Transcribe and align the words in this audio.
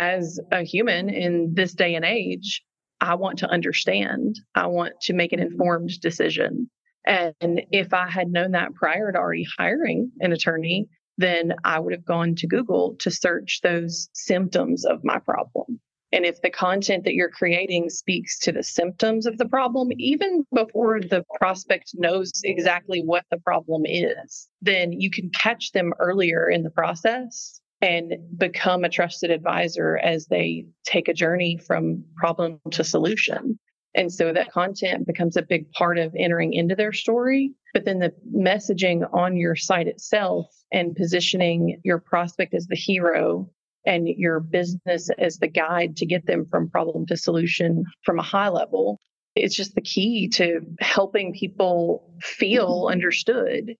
as 0.00 0.40
a 0.50 0.62
human 0.62 1.10
in 1.10 1.52
this 1.52 1.74
day 1.74 1.94
and 1.94 2.06
age, 2.06 2.62
I 3.02 3.16
want 3.16 3.38
to 3.40 3.50
understand. 3.50 4.40
I 4.54 4.66
want 4.66 4.94
to 5.02 5.12
make 5.12 5.34
an 5.34 5.40
informed 5.40 6.00
decision. 6.00 6.70
And 7.06 7.34
if 7.70 7.92
I 7.92 8.08
had 8.08 8.32
known 8.32 8.52
that 8.52 8.74
prior 8.74 9.12
to 9.12 9.18
already 9.18 9.46
hiring 9.58 10.10
an 10.20 10.32
attorney, 10.32 10.88
then 11.18 11.54
I 11.64 11.78
would 11.78 11.92
have 11.92 12.04
gone 12.04 12.34
to 12.36 12.46
Google 12.46 12.96
to 13.00 13.10
search 13.10 13.60
those 13.62 14.08
symptoms 14.14 14.86
of 14.86 15.04
my 15.04 15.18
problem. 15.18 15.80
And 16.12 16.24
if 16.24 16.40
the 16.40 16.50
content 16.50 17.04
that 17.04 17.14
you're 17.14 17.30
creating 17.30 17.90
speaks 17.90 18.38
to 18.40 18.52
the 18.52 18.62
symptoms 18.62 19.26
of 19.26 19.36
the 19.36 19.48
problem, 19.48 19.90
even 19.98 20.44
before 20.54 21.00
the 21.00 21.24
prospect 21.34 21.90
knows 21.94 22.32
exactly 22.42 23.02
what 23.04 23.24
the 23.30 23.38
problem 23.38 23.82
is, 23.84 24.48
then 24.62 24.92
you 24.92 25.10
can 25.10 25.30
catch 25.30 25.72
them 25.72 25.92
earlier 26.00 26.48
in 26.48 26.62
the 26.62 26.70
process 26.70 27.59
and 27.82 28.14
become 28.36 28.84
a 28.84 28.88
trusted 28.88 29.30
advisor 29.30 29.98
as 29.98 30.26
they 30.26 30.66
take 30.84 31.08
a 31.08 31.14
journey 31.14 31.56
from 31.56 32.04
problem 32.16 32.60
to 32.72 32.84
solution. 32.84 33.58
And 33.94 34.12
so 34.12 34.32
that 34.32 34.52
content 34.52 35.06
becomes 35.06 35.36
a 35.36 35.42
big 35.42 35.70
part 35.72 35.98
of 35.98 36.14
entering 36.16 36.52
into 36.52 36.76
their 36.76 36.92
story. 36.92 37.52
But 37.74 37.84
then 37.84 37.98
the 37.98 38.12
messaging 38.36 39.08
on 39.12 39.36
your 39.36 39.56
site 39.56 39.88
itself 39.88 40.46
and 40.72 40.94
positioning 40.94 41.80
your 41.84 41.98
prospect 41.98 42.54
as 42.54 42.66
the 42.66 42.76
hero 42.76 43.48
and 43.86 44.06
your 44.08 44.40
business 44.40 45.08
as 45.18 45.38
the 45.38 45.48
guide 45.48 45.96
to 45.96 46.06
get 46.06 46.26
them 46.26 46.46
from 46.50 46.70
problem 46.70 47.06
to 47.06 47.16
solution 47.16 47.84
from 48.04 48.18
a 48.18 48.22
high 48.22 48.48
level. 48.48 49.00
It's 49.34 49.56
just 49.56 49.74
the 49.74 49.80
key 49.80 50.28
to 50.34 50.60
helping 50.80 51.32
people 51.32 52.12
feel 52.20 52.88
understood. 52.90 53.74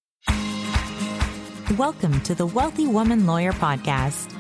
Welcome 1.77 2.21
to 2.23 2.35
the 2.35 2.47
Wealthy 2.47 2.89
Woman 2.89 3.27
Lawyer 3.27 3.53
Podcast. 3.53 4.33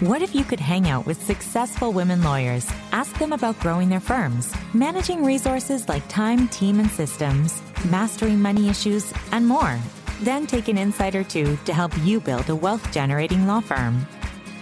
What 0.00 0.22
if 0.22 0.34
you 0.34 0.42
could 0.42 0.58
hang 0.58 0.88
out 0.88 1.04
with 1.04 1.22
successful 1.22 1.92
women 1.92 2.22
lawyers, 2.22 2.66
ask 2.92 3.18
them 3.18 3.34
about 3.34 3.60
growing 3.60 3.90
their 3.90 4.00
firms, 4.00 4.50
managing 4.72 5.22
resources 5.22 5.86
like 5.86 6.08
time, 6.08 6.48
team, 6.48 6.80
and 6.80 6.90
systems, 6.90 7.60
mastering 7.90 8.40
money 8.40 8.70
issues, 8.70 9.12
and 9.32 9.46
more? 9.46 9.78
Then 10.22 10.46
take 10.46 10.68
an 10.68 10.78
insight 10.78 11.14
or 11.14 11.24
two 11.24 11.58
to 11.66 11.74
help 11.74 11.92
you 11.98 12.20
build 12.20 12.48
a 12.48 12.56
wealth 12.56 12.90
generating 12.90 13.46
law 13.46 13.60
firm. 13.60 14.06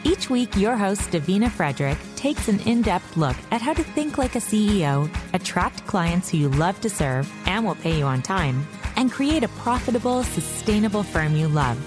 Each 0.03 0.29
week, 0.29 0.57
your 0.57 0.77
host, 0.77 1.13
Davina 1.13 1.49
Frederick, 1.49 1.99
takes 2.17 2.49
an 2.49 2.59
in 2.61 2.83
depth 2.83 3.17
look 3.17 3.37
at 3.53 3.63
how 3.63 3.73
to 3.73 3.85
think 3.85 4.19
like 4.19 4.35
a 4.35 4.41
CEO, 4.41 5.09
attract 5.33 5.87
clients 5.87 6.29
who 6.29 6.39
you 6.39 6.49
love 6.49 6.81
to 6.81 6.91
serve 6.91 7.33
and 7.47 7.65
will 7.65 7.77
pay 7.77 7.97
you 7.97 8.05
on 8.05 8.21
time, 8.21 8.67
and 8.97 9.13
create 9.13 9.45
a 9.45 9.49
profitable, 9.63 10.25
sustainable 10.25 11.05
firm 11.05 11.37
you 11.37 11.47
love. 11.47 11.79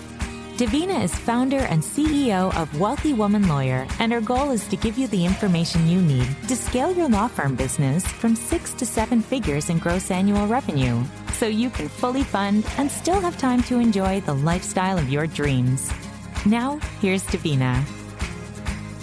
Davina 0.58 1.04
is 1.04 1.16
founder 1.16 1.58
and 1.58 1.82
CEO 1.82 2.56
of 2.56 2.80
Wealthy 2.80 3.12
Woman 3.12 3.48
Lawyer, 3.48 3.88
and 3.98 4.12
her 4.12 4.22
goal 4.22 4.52
is 4.52 4.68
to 4.68 4.76
give 4.76 5.00
you 5.00 5.08
the 5.08 5.26
information 5.26 5.88
you 5.88 6.00
need 6.00 6.28
to 6.48 6.56
scale 6.56 6.94
your 6.94 7.09
law 7.09 7.28
firm 7.28 7.56
business 7.56 8.06
from 8.06 8.36
six 8.36 8.72
to 8.76 8.86
seven 8.86 9.20
figures 9.20 9.72
in 9.72 9.80
gross 9.80 10.12
annual 10.12 10.46
revenue 10.46 11.04
so 11.34 11.48
you 11.48 11.72
can 11.72 11.90
fully 11.90 12.22
fund 12.22 12.68
and 12.78 12.92
still 12.92 13.20
have 13.20 13.36
time 13.40 13.64
to 13.64 13.80
enjoy 13.80 14.22
the 14.22 14.36
lifestyle 14.36 15.00
of 15.00 15.09
your 15.09 15.26
dreams. 15.26 15.92
Now, 16.46 16.78
here's 17.02 17.24
Davina. 17.24 17.84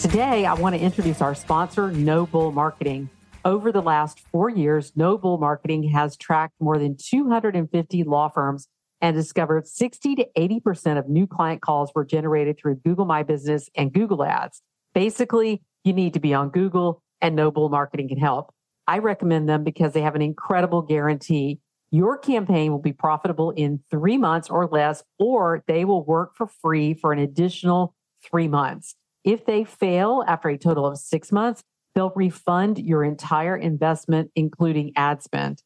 Today, 0.01 0.47
I 0.47 0.55
want 0.55 0.77
to 0.77 0.81
introduce 0.81 1.21
our 1.21 1.34
sponsor, 1.34 1.91
No 1.91 2.27
Bull 2.27 2.53
Marketing. 2.53 3.11
Over 3.45 3.73
the 3.73 3.83
last 3.83 4.21
four 4.31 4.51
years, 4.51 4.93
No 4.95 5.19
Bull 5.19 5.39
Marketing 5.39 5.83
has 5.89 6.17
tracked 6.17 6.55
more 6.61 6.78
than 6.78 6.97
250 6.97 8.05
law 8.05 8.28
firms 8.28 8.69
and 9.01 9.17
discovered 9.17 9.67
60 9.67 10.15
to 10.17 10.27
80% 10.37 10.98
of 10.98 11.09
new 11.09 11.27
client 11.27 11.62
calls 11.62 11.91
were 11.95 12.05
generated 12.05 12.59
through 12.59 12.77
Google 12.77 13.05
My 13.05 13.23
Business 13.23 13.69
and 13.75 13.93
Google 13.93 14.25
Ads. 14.25 14.62
Basically, 14.95 15.62
you 15.84 15.93
need 15.93 16.15
to 16.15 16.20
be 16.20 16.34
on 16.34 16.51
Google 16.51 17.03
and 17.21 17.34
No 17.37 17.51
Bull 17.51 17.69
Marketing 17.69 18.09
can 18.09 18.19
help. 18.19 18.53
I 18.87 18.98
recommend 18.98 19.48
them 19.48 19.65
because 19.65 19.93
they 19.93 20.03
have 20.03 20.15
an 20.15 20.23
incredible 20.23 20.83
guarantee. 20.83 21.61
Your 21.91 22.19
campaign 22.19 22.73
will 22.73 22.81
be 22.81 22.93
profitable 22.93 23.51
in 23.51 23.81
three 23.91 24.19
months 24.19 24.49
or 24.49 24.66
less, 24.66 25.03
or 25.19 25.65
they 25.66 25.84
will 25.84 26.05
work 26.05 26.34
for 26.37 26.47
free 26.47 26.94
for 26.94 27.12
an 27.12 27.19
additional 27.19 27.94
three 28.22 28.49
months. 28.49 28.94
If 29.25 29.44
they 29.44 29.65
fail 29.65 30.25
after 30.27 30.49
a 30.49 30.59
total 30.59 30.87
of 30.87 30.99
six 30.99 31.31
months, 31.31 31.62
they'll 31.94 32.12
refund 32.15 32.78
your 32.78 33.05
entire 33.05 33.56
investment, 33.56 34.31
including 34.34 34.93
ad 34.97 35.22
spend. 35.22 35.62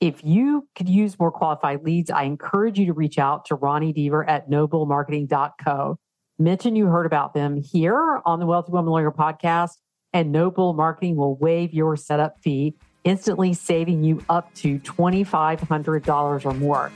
If 0.00 0.22
you 0.22 0.68
could 0.74 0.90
use 0.90 1.18
more 1.18 1.30
qualified 1.30 1.82
leads, 1.82 2.10
I 2.10 2.24
encourage 2.24 2.78
you 2.78 2.84
to 2.86 2.92
reach 2.92 3.18
out 3.18 3.46
to 3.46 3.54
Ronnie 3.54 3.94
Deaver 3.94 4.28
at 4.28 4.50
nobullmarketing.co. 4.50 5.98
Mention 6.38 6.76
you 6.76 6.86
heard 6.88 7.06
about 7.06 7.32
them 7.32 7.56
here 7.56 8.20
on 8.26 8.38
the 8.38 8.44
Wealthy 8.44 8.72
Woman 8.72 8.90
Lawyer 8.90 9.10
podcast, 9.10 9.70
and 10.12 10.32
No 10.32 10.50
Bull 10.50 10.74
Marketing 10.74 11.16
will 11.16 11.36
waive 11.36 11.72
your 11.72 11.96
setup 11.96 12.38
fee, 12.42 12.74
instantly 13.04 13.54
saving 13.54 14.04
you 14.04 14.22
up 14.28 14.52
to 14.56 14.78
$2,500 14.80 16.44
or 16.44 16.54
more. 16.54 16.92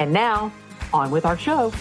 And 0.00 0.12
now, 0.12 0.52
on 0.92 1.12
with 1.12 1.24
our 1.24 1.38
show. 1.38 1.72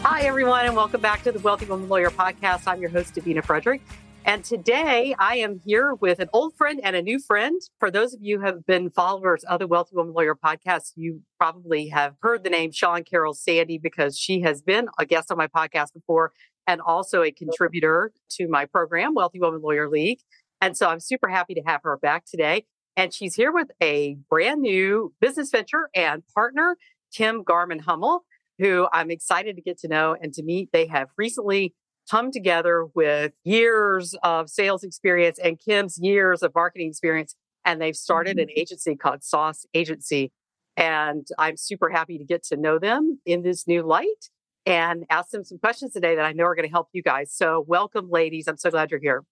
Hi, 0.00 0.22
everyone, 0.22 0.64
and 0.64 0.74
welcome 0.74 1.02
back 1.02 1.22
to 1.24 1.32
the 1.32 1.40
Wealthy 1.40 1.66
Woman 1.66 1.90
Lawyer 1.90 2.08
podcast. 2.08 2.62
I'm 2.66 2.80
your 2.80 2.88
host, 2.88 3.14
Davina 3.14 3.44
Frederick. 3.44 3.82
And 4.26 4.42
today 4.42 5.14
I 5.18 5.36
am 5.36 5.60
here 5.66 5.94
with 5.94 6.18
an 6.18 6.30
old 6.32 6.56
friend 6.56 6.80
and 6.82 6.96
a 6.96 7.02
new 7.02 7.18
friend. 7.18 7.60
For 7.78 7.90
those 7.90 8.14
of 8.14 8.20
you 8.22 8.40
who 8.40 8.46
have 8.46 8.64
been 8.64 8.88
followers 8.88 9.44
of 9.44 9.58
the 9.58 9.66
Wealthy 9.66 9.96
Woman 9.96 10.14
Lawyer 10.14 10.34
podcast, 10.34 10.92
you 10.96 11.20
probably 11.38 11.88
have 11.88 12.14
heard 12.22 12.42
the 12.42 12.48
name 12.48 12.72
Sean 12.72 13.04
Carroll 13.04 13.34
Sandy 13.34 13.76
because 13.76 14.18
she 14.18 14.40
has 14.40 14.62
been 14.62 14.88
a 14.98 15.04
guest 15.04 15.30
on 15.30 15.36
my 15.36 15.46
podcast 15.46 15.92
before 15.92 16.32
and 16.66 16.80
also 16.80 17.22
a 17.22 17.30
contributor 17.30 18.12
to 18.30 18.48
my 18.48 18.64
program, 18.64 19.12
Wealthy 19.12 19.40
Woman 19.40 19.60
Lawyer 19.60 19.90
League. 19.90 20.20
And 20.62 20.74
so 20.74 20.88
I'm 20.88 21.00
super 21.00 21.28
happy 21.28 21.52
to 21.52 21.62
have 21.66 21.82
her 21.84 21.98
back 21.98 22.24
today. 22.24 22.64
And 22.96 23.12
she's 23.12 23.34
here 23.34 23.52
with 23.52 23.72
a 23.82 24.16
brand 24.30 24.62
new 24.62 25.12
business 25.20 25.50
venture 25.50 25.90
and 25.94 26.22
partner, 26.34 26.78
Kim 27.12 27.42
Garman 27.42 27.80
Hummel 27.80 28.24
who 28.58 28.86
I'm 28.92 29.10
excited 29.10 29.56
to 29.56 29.62
get 29.62 29.78
to 29.80 29.88
know 29.88 30.16
and 30.20 30.32
to 30.34 30.42
meet. 30.42 30.70
They 30.72 30.86
have 30.86 31.08
recently 31.16 31.74
come 32.10 32.30
together 32.30 32.86
with 32.94 33.32
years 33.44 34.14
of 34.22 34.50
sales 34.50 34.84
experience 34.84 35.38
and 35.38 35.58
Kim's 35.58 35.98
years 35.98 36.42
of 36.42 36.54
marketing 36.54 36.88
experience. 36.88 37.34
And 37.64 37.80
they've 37.80 37.96
started 37.96 38.38
an 38.38 38.48
mm-hmm. 38.48 38.60
agency 38.60 38.96
called 38.96 39.24
Sauce 39.24 39.64
Agency. 39.74 40.32
And 40.76 41.26
I'm 41.38 41.56
super 41.56 41.88
happy 41.88 42.18
to 42.18 42.24
get 42.24 42.42
to 42.44 42.56
know 42.56 42.78
them 42.78 43.20
in 43.24 43.42
this 43.42 43.66
new 43.66 43.82
light 43.82 44.30
and 44.66 45.04
ask 45.10 45.30
them 45.30 45.44
some 45.44 45.58
questions 45.58 45.92
today 45.92 46.16
that 46.16 46.24
I 46.24 46.32
know 46.32 46.44
are 46.44 46.54
going 46.54 46.68
to 46.68 46.72
help 46.72 46.88
you 46.92 47.02
guys. 47.02 47.32
So, 47.32 47.64
welcome, 47.66 48.10
ladies. 48.10 48.48
I'm 48.48 48.56
so 48.56 48.70
glad 48.70 48.90
you're 48.90 49.00
here. 49.00 49.24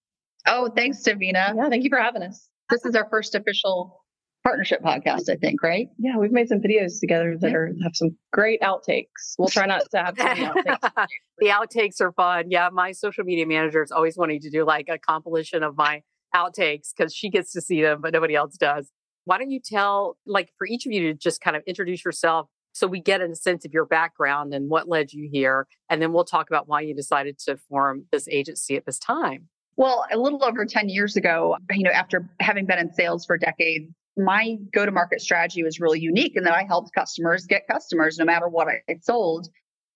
Oh, 0.46 0.70
thanks, 0.74 1.02
Davina. 1.02 1.54
Yeah, 1.56 1.68
thank 1.68 1.84
you 1.84 1.90
for 1.90 1.98
having 1.98 2.22
us. 2.22 2.48
This 2.70 2.84
is 2.84 2.94
our 2.94 3.08
first 3.10 3.34
official 3.34 4.01
partnership 4.44 4.82
podcast, 4.82 5.28
I 5.28 5.36
think, 5.36 5.62
right? 5.62 5.88
Yeah, 5.98 6.16
we've 6.16 6.32
made 6.32 6.48
some 6.48 6.58
videos 6.60 7.00
together 7.00 7.36
that 7.40 7.54
are 7.54 7.68
have 7.82 7.94
some 7.94 8.16
great 8.32 8.60
outtakes. 8.60 9.34
We'll 9.38 9.48
try 9.48 9.66
not 9.66 9.82
to 9.90 9.98
have 9.98 10.16
outtakes. 10.16 11.06
the 11.38 11.46
outtakes 11.46 12.00
are 12.00 12.12
fun. 12.12 12.50
Yeah, 12.50 12.68
my 12.72 12.92
social 12.92 13.24
media 13.24 13.46
manager 13.46 13.82
is 13.82 13.92
always 13.92 14.16
wanting 14.16 14.40
to 14.40 14.50
do 14.50 14.64
like 14.64 14.88
a 14.88 14.98
compilation 14.98 15.62
of 15.62 15.76
my 15.76 16.02
outtakes 16.34 16.90
because 16.96 17.14
she 17.14 17.30
gets 17.30 17.52
to 17.52 17.60
see 17.60 17.82
them, 17.82 18.00
but 18.00 18.12
nobody 18.12 18.34
else 18.34 18.56
does. 18.56 18.90
Why 19.24 19.38
don't 19.38 19.50
you 19.50 19.60
tell, 19.60 20.16
like, 20.26 20.50
for 20.58 20.66
each 20.66 20.86
of 20.86 20.92
you 20.92 21.12
to 21.12 21.14
just 21.14 21.40
kind 21.40 21.56
of 21.56 21.62
introduce 21.66 22.04
yourself 22.04 22.48
so 22.72 22.86
we 22.86 23.00
get 23.00 23.20
a 23.20 23.34
sense 23.36 23.64
of 23.64 23.72
your 23.72 23.84
background 23.84 24.54
and 24.54 24.70
what 24.70 24.88
led 24.88 25.12
you 25.12 25.28
here, 25.30 25.66
and 25.90 26.00
then 26.00 26.12
we'll 26.12 26.24
talk 26.24 26.48
about 26.48 26.68
why 26.68 26.80
you 26.80 26.94
decided 26.94 27.38
to 27.40 27.58
form 27.68 28.06
this 28.10 28.26
agency 28.28 28.76
at 28.76 28.86
this 28.86 28.98
time. 28.98 29.48
Well, 29.76 30.04
a 30.10 30.18
little 30.18 30.42
over 30.44 30.64
10 30.64 30.88
years 30.88 31.16
ago, 31.16 31.56
you 31.70 31.82
know, 31.82 31.90
after 31.90 32.28
having 32.40 32.66
been 32.66 32.78
in 32.78 32.92
sales 32.92 33.24
for 33.24 33.38
decades, 33.38 33.92
my 34.16 34.56
go 34.72 34.84
to 34.84 34.92
market 34.92 35.20
strategy 35.20 35.62
was 35.62 35.80
really 35.80 36.00
unique 36.00 36.36
in 36.36 36.44
that 36.44 36.54
I 36.54 36.64
helped 36.64 36.94
customers 36.94 37.46
get 37.46 37.66
customers 37.66 38.18
no 38.18 38.24
matter 38.24 38.48
what 38.48 38.68
I 38.68 38.80
sold. 39.00 39.48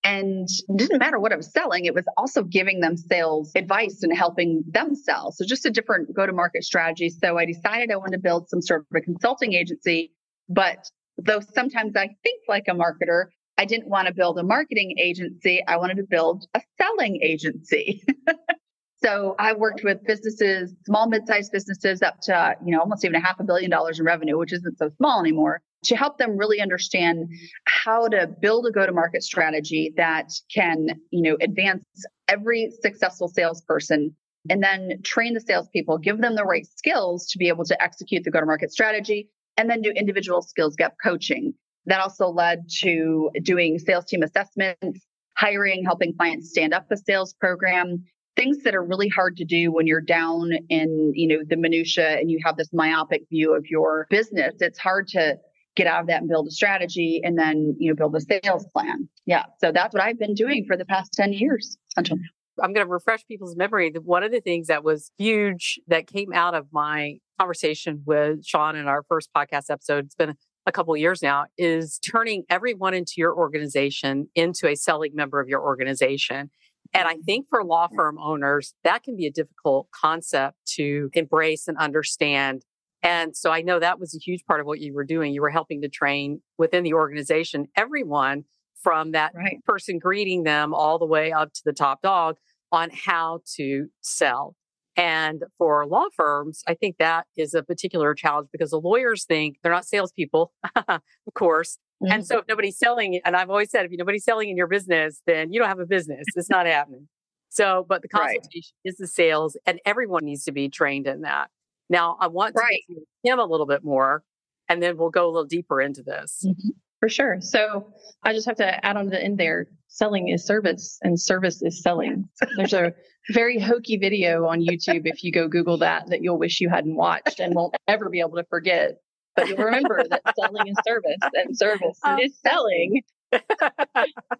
And 0.04 0.49
it 0.69 0.77
didn't 0.77 0.99
matter 0.99 1.19
what 1.19 1.32
I 1.32 1.37
was 1.37 1.53
selling, 1.53 1.84
it 1.84 1.94
was 1.94 2.04
also 2.16 2.44
giving 2.44 2.81
them 2.81 2.97
sales 2.97 3.50
advice 3.56 4.03
and 4.03 4.16
helping 4.16 4.62
them 4.69 4.94
sell. 4.94 5.33
So 5.33 5.45
just 5.45 5.66
a 5.66 5.71
different 5.71 6.15
go 6.15 6.27
to 6.27 6.33
market 6.33 6.63
strategy. 6.63 7.10
So 7.10 7.39
I 7.39 7.45
decided 7.45 7.91
I 7.91 7.97
wanted 7.97 8.13
to 8.13 8.22
build 8.22 8.48
some 8.48 8.63
sort 8.63 8.83
of 8.83 8.97
a 8.97 9.01
consulting 9.01 9.54
agency. 9.54 10.13
But 10.48 10.89
though 11.18 11.41
sometimes 11.41 11.97
I 11.97 12.10
think 12.22 12.42
like 12.48 12.66
a 12.68 12.72
marketer, 12.72 13.27
I 13.59 13.65
didn't 13.65 13.89
want 13.89 14.07
to 14.07 14.15
build 14.15 14.39
a 14.39 14.45
marketing 14.45 14.95
agency. 14.98 15.63
I 15.66 15.77
wanted 15.77 15.97
to 15.97 16.04
build 16.09 16.47
a 16.54 16.60
selling 16.78 17.21
agency. 17.22 18.04
So 19.03 19.34
I 19.39 19.53
worked 19.53 19.83
with 19.84 20.03
businesses, 20.04 20.75
small, 20.84 21.09
mid-sized 21.09 21.53
businesses 21.53 22.03
up 22.03 22.21
to, 22.22 22.57
you 22.65 22.72
know, 22.72 22.81
almost 22.81 23.04
even 23.04 23.15
a 23.15 23.21
half 23.21 23.39
a 23.39 23.45
billion 23.45 23.71
dollars 23.71 24.01
in 24.01 24.07
revenue, 24.07 24.39
which 24.39 24.53
isn't 24.53 24.78
so 24.78 24.91
small 24.97 25.21
anymore, 25.21 25.60
to 25.84 25.97
help 25.97 26.19
them 26.19 26.37
really 26.37 26.60
understand 26.60 27.28
how 27.66 28.09
to 28.09 28.27
build 28.41 28.66
a 28.66 28.71
go-to-market 28.71 29.22
strategy 29.22 29.93
that 29.97 30.31
can, 30.53 30.89
you 31.10 31.22
know, 31.22 31.37
advance 31.43 31.84
every 32.28 32.72
successful 32.81 33.28
salesperson 33.28 34.15
and 34.48 34.63
then 34.63 35.01
train 35.04 35.34
the 35.34 35.41
salespeople, 35.41 35.99
give 35.99 36.21
them 36.21 36.34
the 36.34 36.45
right 36.45 36.66
skills 36.66 37.27
to 37.27 37.39
be 37.39 37.49
able 37.49 37.65
to 37.65 37.81
execute 37.83 38.25
the 38.25 38.31
go-to-market 38.31 38.72
strategy, 38.72 39.28
and 39.57 39.69
then 39.69 39.83
do 39.83 39.91
individual 39.91 40.41
skills 40.41 40.75
gap 40.77 40.95
coaching. 41.03 41.53
That 41.87 42.01
also 42.01 42.28
led 42.28 42.65
to 42.81 43.31
doing 43.42 43.78
sales 43.78 44.07
team 44.07 44.22
assessments, 44.22 45.04
hiring, 45.37 45.84
helping 45.84 46.15
clients 46.16 46.51
stand 46.51 46.72
up 46.72 46.87
a 46.91 46.97
sales 46.97 47.34
program, 47.34 48.04
things 48.36 48.59
that 48.65 48.74
are 48.74 48.84
really 48.84 49.09
hard 49.09 49.36
to 49.36 49.44
do 49.44 49.72
when 49.72 49.86
you're 49.86 50.00
down 50.00 50.50
in, 50.68 51.12
you 51.15 51.27
know, 51.27 51.42
the 51.48 51.56
minutia 51.56 52.18
and 52.18 52.30
you 52.30 52.38
have 52.44 52.56
this 52.56 52.68
myopic 52.72 53.22
view 53.30 53.54
of 53.56 53.65
your 53.68 54.06
business. 54.10 54.54
It's 54.60 54.78
hard 54.78 55.09
to 55.09 55.36
get 55.74 55.86
out 55.86 56.03
of 56.03 56.06
that 56.06 56.21
and 56.21 56.28
build 56.28 56.47
a 56.47 56.50
strategy 56.50 57.21
and 57.22 57.38
then, 57.38 57.77
you 57.78 57.91
know, 57.91 57.97
build 57.97 58.15
a 58.16 58.21
sales 58.21 58.66
plan. 58.72 59.09
Yeah. 59.27 59.44
So 59.60 59.72
that's 59.72 59.94
what 59.94 60.03
I've 60.03 60.18
been 60.18 60.34
doing 60.34 60.65
for 60.66 60.77
the 60.77 60.84
past 60.84 61.12
10 61.15 61.33
years 61.33 61.77
until. 61.97 62.18
I'm 62.62 62.72
going 62.72 62.86
to 62.86 62.91
refresh 62.91 63.27
people's 63.27 63.56
memory. 63.56 63.92
One 64.03 64.22
of 64.22 64.33
the 64.33 64.41
things 64.41 64.68
that 64.68 64.82
was 64.82 65.10
huge 65.18 65.78
that 65.89 66.06
came 66.06 66.32
out 66.32 66.54
of 66.54 66.66
my 66.72 67.18
conversation 67.39 68.03
with 68.06 68.47
Sean 68.47 68.77
in 68.77 68.86
our 68.86 69.03
first 69.09 69.28
podcast 69.36 69.68
episode, 69.68 70.06
it's 70.06 70.15
been 70.15 70.34
a 70.65 70.72
couple 70.72 70.94
of 70.94 71.00
years 71.00 71.22
now, 71.22 71.44
is 71.59 71.98
turning 71.98 72.44
everyone 72.48 72.94
into 72.94 73.15
your 73.18 73.36
organization 73.36 74.28
into 74.34 74.66
a 74.68 74.74
selling 74.74 75.12
member 75.15 75.39
of 75.39 75.48
your 75.48 75.60
organization. 75.60 76.50
And 76.94 77.09
I 77.09 77.15
mm-hmm. 77.15 77.22
think 77.22 77.47
for 77.48 77.65
law 77.65 77.88
firm 77.94 78.18
owners, 78.18 78.74
that 78.84 79.03
can 79.03 79.16
be 79.16 79.27
a 79.27 79.30
difficult 79.30 79.88
concept 79.91 80.56
to 80.74 81.10
embrace 81.12 81.68
and 81.68 81.77
understand. 81.78 82.62
And 83.03 83.36
so 83.36 83.50
I 83.50 83.62
know 83.62 83.78
that 83.78 84.00
was 84.00 84.15
a 84.15 84.18
huge 84.18 84.44
part 84.47 84.60
of 84.60 84.66
what 84.66 84.80
you 84.80 84.94
were 84.94 85.04
doing. 85.04 85.33
You 85.33 85.42
were 85.42 85.50
helping 85.50 85.83
to 85.83 85.88
train 85.88 86.41
within 86.59 86.83
the 86.83 86.94
organization 86.94 87.66
everyone 87.77 88.44
from 88.83 89.12
that 89.12 89.33
right. 89.34 89.62
person 89.65 89.98
greeting 89.98 90.44
them 90.44 90.74
all 90.74 90.98
the 90.98 91.06
way 91.06 91.33
up 91.33 91.53
to 91.53 91.62
the 91.65 91.72
top 91.72 92.03
dog 92.03 92.36
on 92.72 92.91
how 92.92 93.41
to 93.56 93.86
sell. 94.00 94.54
And 94.97 95.42
for 95.59 95.86
law 95.86 96.06
firms, 96.16 96.62
I 96.66 96.74
think 96.74 96.97
that 96.98 97.27
is 97.36 97.53
a 97.53 97.62
particular 97.62 98.15
challenge 98.15 98.48
because 98.50 98.71
the 98.71 98.80
lawyers 98.80 99.24
think 99.24 99.59
they're 99.62 99.72
not 99.72 99.86
salespeople, 99.86 100.53
of 100.89 101.00
course. 101.34 101.78
Mm-hmm. 102.03 102.13
And 102.13 102.27
so 102.27 102.39
if 102.39 102.45
nobody's 102.48 102.78
selling, 102.78 103.21
and 103.25 103.37
I've 103.37 103.51
always 103.51 103.71
said, 103.71 103.87
if 103.87 103.93
nobody's 103.93 104.25
selling 104.25 104.51
in 104.51 104.57
your 104.57 104.66
business, 104.66 105.22
then 105.27 105.53
you 105.53 105.59
don't 105.59 105.69
have 105.69 105.81
a 105.81 105.87
business. 105.87 106.25
It's 106.34 106.51
not 106.51 106.66
happening. 106.66 107.09
So, 107.48 107.87
but 107.89 108.03
the 108.03 108.09
consultation 108.09 108.75
right. 108.84 108.91
is 108.91 108.97
the 108.97 109.07
sales, 109.07 109.57
and 109.65 109.81
everyone 109.87 110.25
needs 110.25 110.45
to 110.45 110.53
be 110.53 110.69
trained 110.69 111.07
in 111.07 111.22
that. 111.22 111.48
Now, 111.89 112.16
I 112.21 112.27
want 112.27 112.54
to 112.54 112.60
right. 112.60 112.83
to 112.91 113.01
him 113.22 113.39
a 113.39 113.45
little 113.45 113.66
bit 113.66 113.83
more, 113.83 114.25
and 114.69 114.83
then 114.83 114.98
we'll 114.98 115.10
go 115.10 115.27
a 115.27 115.31
little 115.31 115.47
deeper 115.47 115.81
into 115.81 116.03
this. 116.03 116.45
Mm-hmm. 116.47 116.71
For 117.01 117.09
sure. 117.10 117.37
So 117.41 117.93
I 118.22 118.33
just 118.33 118.47
have 118.47 118.57
to 118.57 118.84
add 118.84 118.97
on 118.97 119.04
to 119.04 119.10
the 119.10 119.22
end 119.22 119.39
there 119.39 119.66
selling 119.89 120.28
is 120.28 120.45
service 120.45 120.99
and 121.03 121.21
service 121.21 121.63
is 121.63 121.83
selling. 121.83 122.28
There's 122.57 122.72
a 122.72 122.95
very 123.31 123.59
hokey 123.59 123.97
video 123.97 124.47
on 124.47 124.60
YouTube 124.60 125.03
if 125.04 125.22
you 125.22 125.31
go 125.31 125.47
Google 125.49 125.78
that 125.78 126.09
that 126.09 126.22
you'll 126.22 126.39
wish 126.39 126.60
you 126.60 126.69
hadn't 126.69 126.97
watched 126.97 127.39
and 127.39 127.54
won't 127.54 127.75
ever 127.87 128.09
be 128.09 128.21
able 128.21 128.37
to 128.37 128.45
forget. 128.45 128.99
But 129.36 129.48
you'll 129.48 129.59
remember 129.59 130.03
that 130.09 130.22
selling 130.38 130.68
is 130.68 130.77
service 130.86 131.18
and 131.34 131.56
service 131.56 131.98
um, 132.03 132.18
is 132.18 132.36
selling. 132.42 133.03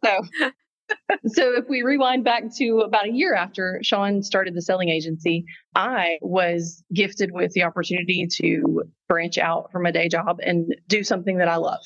so 0.05 0.21
so 1.27 1.55
if 1.55 1.69
we 1.69 1.83
rewind 1.83 2.25
back 2.25 2.45
to 2.57 2.81
about 2.81 3.07
a 3.07 3.13
year 3.13 3.35
after 3.35 3.81
Sean 3.83 4.23
started 4.23 4.55
the 4.55 4.63
selling 4.63 4.89
agency, 4.89 5.45
I 5.75 6.19
was 6.21 6.83
gifted 6.93 7.33
with 7.33 7.53
the 7.53 7.65
opportunity 7.65 8.27
to 8.39 8.85
branch 9.09 9.39
out 9.39 9.73
from 9.73 9.87
a 9.87 9.93
day 9.93 10.09
job 10.09 10.39
and 10.43 10.75
do 10.89 11.03
something 11.03 11.39
that 11.39 11.49
I 11.49 11.57
love. 11.57 11.83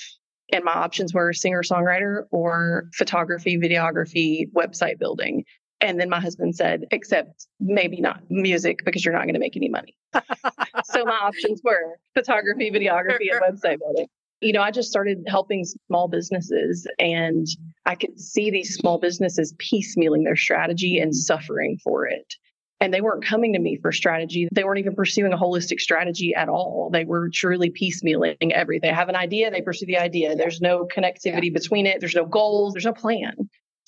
And 0.52 0.64
my 0.64 0.72
options 0.72 1.14
were 1.14 1.32
singer 1.32 1.62
songwriter 1.62 2.24
or 2.30 2.88
photography, 2.94 3.56
videography, 3.58 4.50
website 4.52 4.98
building. 4.98 5.44
And 5.80 5.98
then 5.98 6.10
my 6.10 6.20
husband 6.20 6.56
said, 6.56 6.84
except 6.90 7.46
maybe 7.58 8.00
not 8.00 8.22
music 8.28 8.84
because 8.84 9.04
you're 9.04 9.14
not 9.14 9.22
going 9.22 9.34
to 9.34 9.40
make 9.40 9.56
any 9.56 9.70
money. 9.70 9.96
so 10.92 11.04
my 11.04 11.16
options 11.22 11.60
were 11.64 11.96
photography, 12.14 12.70
videography, 12.70 13.28
and 13.30 13.40
website 13.42 13.78
building. 13.78 14.06
You 14.40 14.52
know, 14.52 14.62
I 14.62 14.70
just 14.70 14.88
started 14.88 15.24
helping 15.26 15.64
small 15.86 16.08
businesses 16.08 16.86
and 16.98 17.46
I 17.84 17.94
could 17.94 18.18
see 18.18 18.50
these 18.50 18.74
small 18.74 18.98
businesses 18.98 19.54
piecemealing 19.54 20.24
their 20.24 20.36
strategy 20.36 20.98
and 20.98 21.14
suffering 21.14 21.78
for 21.84 22.06
it. 22.06 22.34
And 22.82 22.94
they 22.94 23.02
weren't 23.02 23.22
coming 23.22 23.52
to 23.52 23.58
me 23.58 23.76
for 23.82 23.92
strategy. 23.92 24.48
They 24.52 24.64
weren't 24.64 24.78
even 24.78 24.94
pursuing 24.94 25.34
a 25.34 25.36
holistic 25.36 25.80
strategy 25.80 26.34
at 26.34 26.48
all. 26.48 26.88
They 26.90 27.04
were 27.04 27.28
truly 27.28 27.70
piecemealing 27.70 28.52
everything. 28.52 28.88
They 28.88 28.94
have 28.94 29.10
an 29.10 29.16
idea, 29.16 29.50
they 29.50 29.60
pursue 29.60 29.84
the 29.84 29.98
idea. 29.98 30.34
There's 30.34 30.62
no 30.62 30.86
connectivity 30.86 31.46
yeah. 31.46 31.52
between 31.52 31.86
it, 31.86 32.00
there's 32.00 32.14
no 32.14 32.24
goals, 32.24 32.72
there's 32.72 32.86
no 32.86 32.94
plan. 32.94 33.34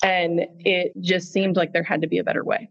And 0.03 0.41
it 0.59 0.91
just 1.01 1.33
seemed 1.33 1.55
like 1.55 1.73
there 1.73 1.81
had 1.81 2.01
to 2.01 2.07
be 2.07 2.19
a 2.19 2.23
better 2.23 2.43
way. 2.43 2.69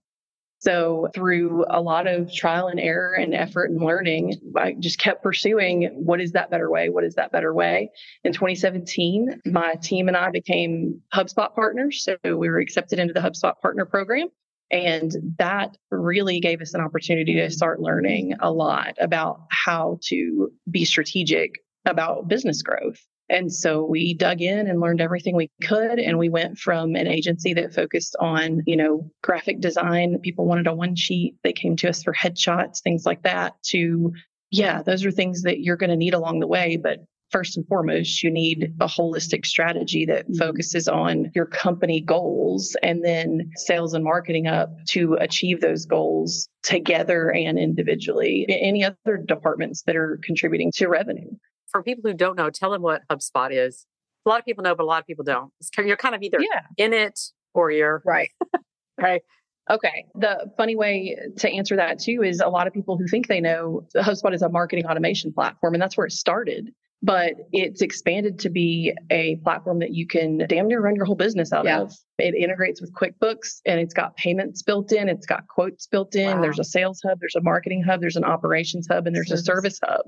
So, 0.62 1.08
through 1.12 1.64
a 1.68 1.80
lot 1.80 2.06
of 2.06 2.32
trial 2.32 2.68
and 2.68 2.78
error 2.78 3.14
and 3.14 3.34
effort 3.34 3.70
and 3.72 3.82
learning, 3.82 4.34
I 4.56 4.76
just 4.78 5.00
kept 5.00 5.24
pursuing 5.24 5.90
what 5.94 6.20
is 6.20 6.32
that 6.32 6.52
better 6.52 6.70
way? 6.70 6.88
What 6.88 7.02
is 7.02 7.16
that 7.16 7.32
better 7.32 7.52
way? 7.52 7.90
In 8.22 8.32
2017, 8.32 9.42
my 9.46 9.74
team 9.82 10.06
and 10.06 10.16
I 10.16 10.30
became 10.30 11.00
HubSpot 11.12 11.52
partners. 11.52 12.04
So, 12.04 12.16
we 12.22 12.48
were 12.48 12.60
accepted 12.60 13.00
into 13.00 13.12
the 13.12 13.18
HubSpot 13.18 13.54
partner 13.60 13.84
program. 13.84 14.28
And 14.70 15.12
that 15.38 15.76
really 15.90 16.38
gave 16.38 16.62
us 16.62 16.74
an 16.74 16.80
opportunity 16.80 17.34
to 17.34 17.50
start 17.50 17.80
learning 17.80 18.34
a 18.40 18.52
lot 18.52 18.94
about 19.00 19.40
how 19.50 19.98
to 20.04 20.52
be 20.70 20.84
strategic 20.84 21.56
about 21.86 22.28
business 22.28 22.62
growth. 22.62 23.00
And 23.32 23.52
so 23.52 23.82
we 23.82 24.12
dug 24.12 24.42
in 24.42 24.68
and 24.68 24.80
learned 24.80 25.00
everything 25.00 25.34
we 25.34 25.50
could. 25.62 25.98
And 25.98 26.18
we 26.18 26.28
went 26.28 26.58
from 26.58 26.94
an 26.94 27.06
agency 27.06 27.54
that 27.54 27.74
focused 27.74 28.14
on, 28.20 28.62
you 28.66 28.76
know, 28.76 29.10
graphic 29.22 29.60
design. 29.60 30.18
People 30.22 30.44
wanted 30.44 30.66
a 30.66 30.74
one 30.74 30.94
sheet. 30.94 31.36
They 31.42 31.54
came 31.54 31.74
to 31.76 31.88
us 31.88 32.02
for 32.02 32.12
headshots, 32.12 32.82
things 32.82 33.06
like 33.06 33.22
that 33.22 33.54
to, 33.70 34.12
yeah, 34.50 34.82
those 34.82 35.04
are 35.06 35.10
things 35.10 35.42
that 35.42 35.60
you're 35.60 35.78
going 35.78 35.90
to 35.90 35.96
need 35.96 36.12
along 36.12 36.40
the 36.40 36.46
way. 36.46 36.76
But 36.76 36.98
first 37.30 37.56
and 37.56 37.66
foremost, 37.66 38.22
you 38.22 38.30
need 38.30 38.74
a 38.80 38.86
holistic 38.86 39.46
strategy 39.46 40.04
that 40.04 40.24
mm-hmm. 40.26 40.34
focuses 40.34 40.86
on 40.86 41.30
your 41.34 41.46
company 41.46 42.02
goals 42.02 42.76
and 42.82 43.02
then 43.02 43.50
sales 43.56 43.94
and 43.94 44.04
marketing 44.04 44.46
up 44.46 44.70
to 44.90 45.14
achieve 45.14 45.62
those 45.62 45.86
goals 45.86 46.50
together 46.62 47.30
and 47.30 47.58
individually. 47.58 48.44
Any 48.50 48.84
other 48.84 49.16
departments 49.16 49.82
that 49.86 49.96
are 49.96 50.20
contributing 50.22 50.70
to 50.76 50.88
revenue. 50.88 51.30
For 51.72 51.82
people 51.82 52.10
who 52.10 52.16
don't 52.16 52.36
know, 52.36 52.50
tell 52.50 52.70
them 52.70 52.82
what 52.82 53.02
HubSpot 53.10 53.50
is. 53.50 53.86
A 54.26 54.28
lot 54.28 54.38
of 54.38 54.44
people 54.44 54.62
know, 54.62 54.74
but 54.74 54.84
a 54.84 54.86
lot 54.86 55.00
of 55.00 55.06
people 55.06 55.24
don't. 55.24 55.52
You're 55.78 55.96
kind 55.96 56.14
of 56.14 56.22
either 56.22 56.38
yeah. 56.40 56.62
in 56.76 56.92
it 56.92 57.18
or 57.54 57.70
you're 57.70 58.02
right. 58.04 58.30
right. 59.00 59.22
Okay. 59.70 60.04
The 60.14 60.52
funny 60.56 60.76
way 60.76 61.16
to 61.38 61.50
answer 61.50 61.76
that 61.76 61.98
too 61.98 62.22
is 62.22 62.40
a 62.40 62.48
lot 62.48 62.66
of 62.66 62.72
people 62.72 62.96
who 62.98 63.06
think 63.06 63.26
they 63.26 63.40
know 63.40 63.86
HubSpot 63.96 64.34
is 64.34 64.42
a 64.42 64.48
marketing 64.48 64.86
automation 64.86 65.32
platform, 65.32 65.74
and 65.74 65.82
that's 65.82 65.96
where 65.96 66.06
it 66.06 66.12
started 66.12 66.72
but 67.02 67.32
it's 67.52 67.82
expanded 67.82 68.38
to 68.38 68.48
be 68.48 68.94
a 69.10 69.36
platform 69.36 69.80
that 69.80 69.92
you 69.92 70.06
can 70.06 70.38
damn 70.48 70.68
near 70.68 70.80
run 70.80 70.94
your 70.94 71.04
whole 71.04 71.16
business 71.16 71.52
out 71.52 71.64
yeah. 71.64 71.80
of. 71.80 71.92
It 72.18 72.36
integrates 72.36 72.80
with 72.80 72.94
QuickBooks 72.94 73.60
and 73.66 73.80
it's 73.80 73.92
got 73.92 74.16
payments 74.16 74.62
built 74.62 74.92
in, 74.92 75.08
it's 75.08 75.26
got 75.26 75.48
quotes 75.48 75.88
built 75.88 76.14
in. 76.14 76.36
Wow. 76.36 76.42
There's 76.42 76.60
a 76.60 76.64
sales 76.64 77.00
hub, 77.04 77.18
there's 77.20 77.34
a 77.34 77.42
marketing 77.42 77.82
hub, 77.82 78.00
there's 78.00 78.16
an 78.16 78.24
operations 78.24 78.86
hub, 78.88 79.06
and 79.08 79.16
there's 79.16 79.28
service. 79.28 79.40
a 79.40 79.44
service 79.44 79.80
hub. 79.84 80.02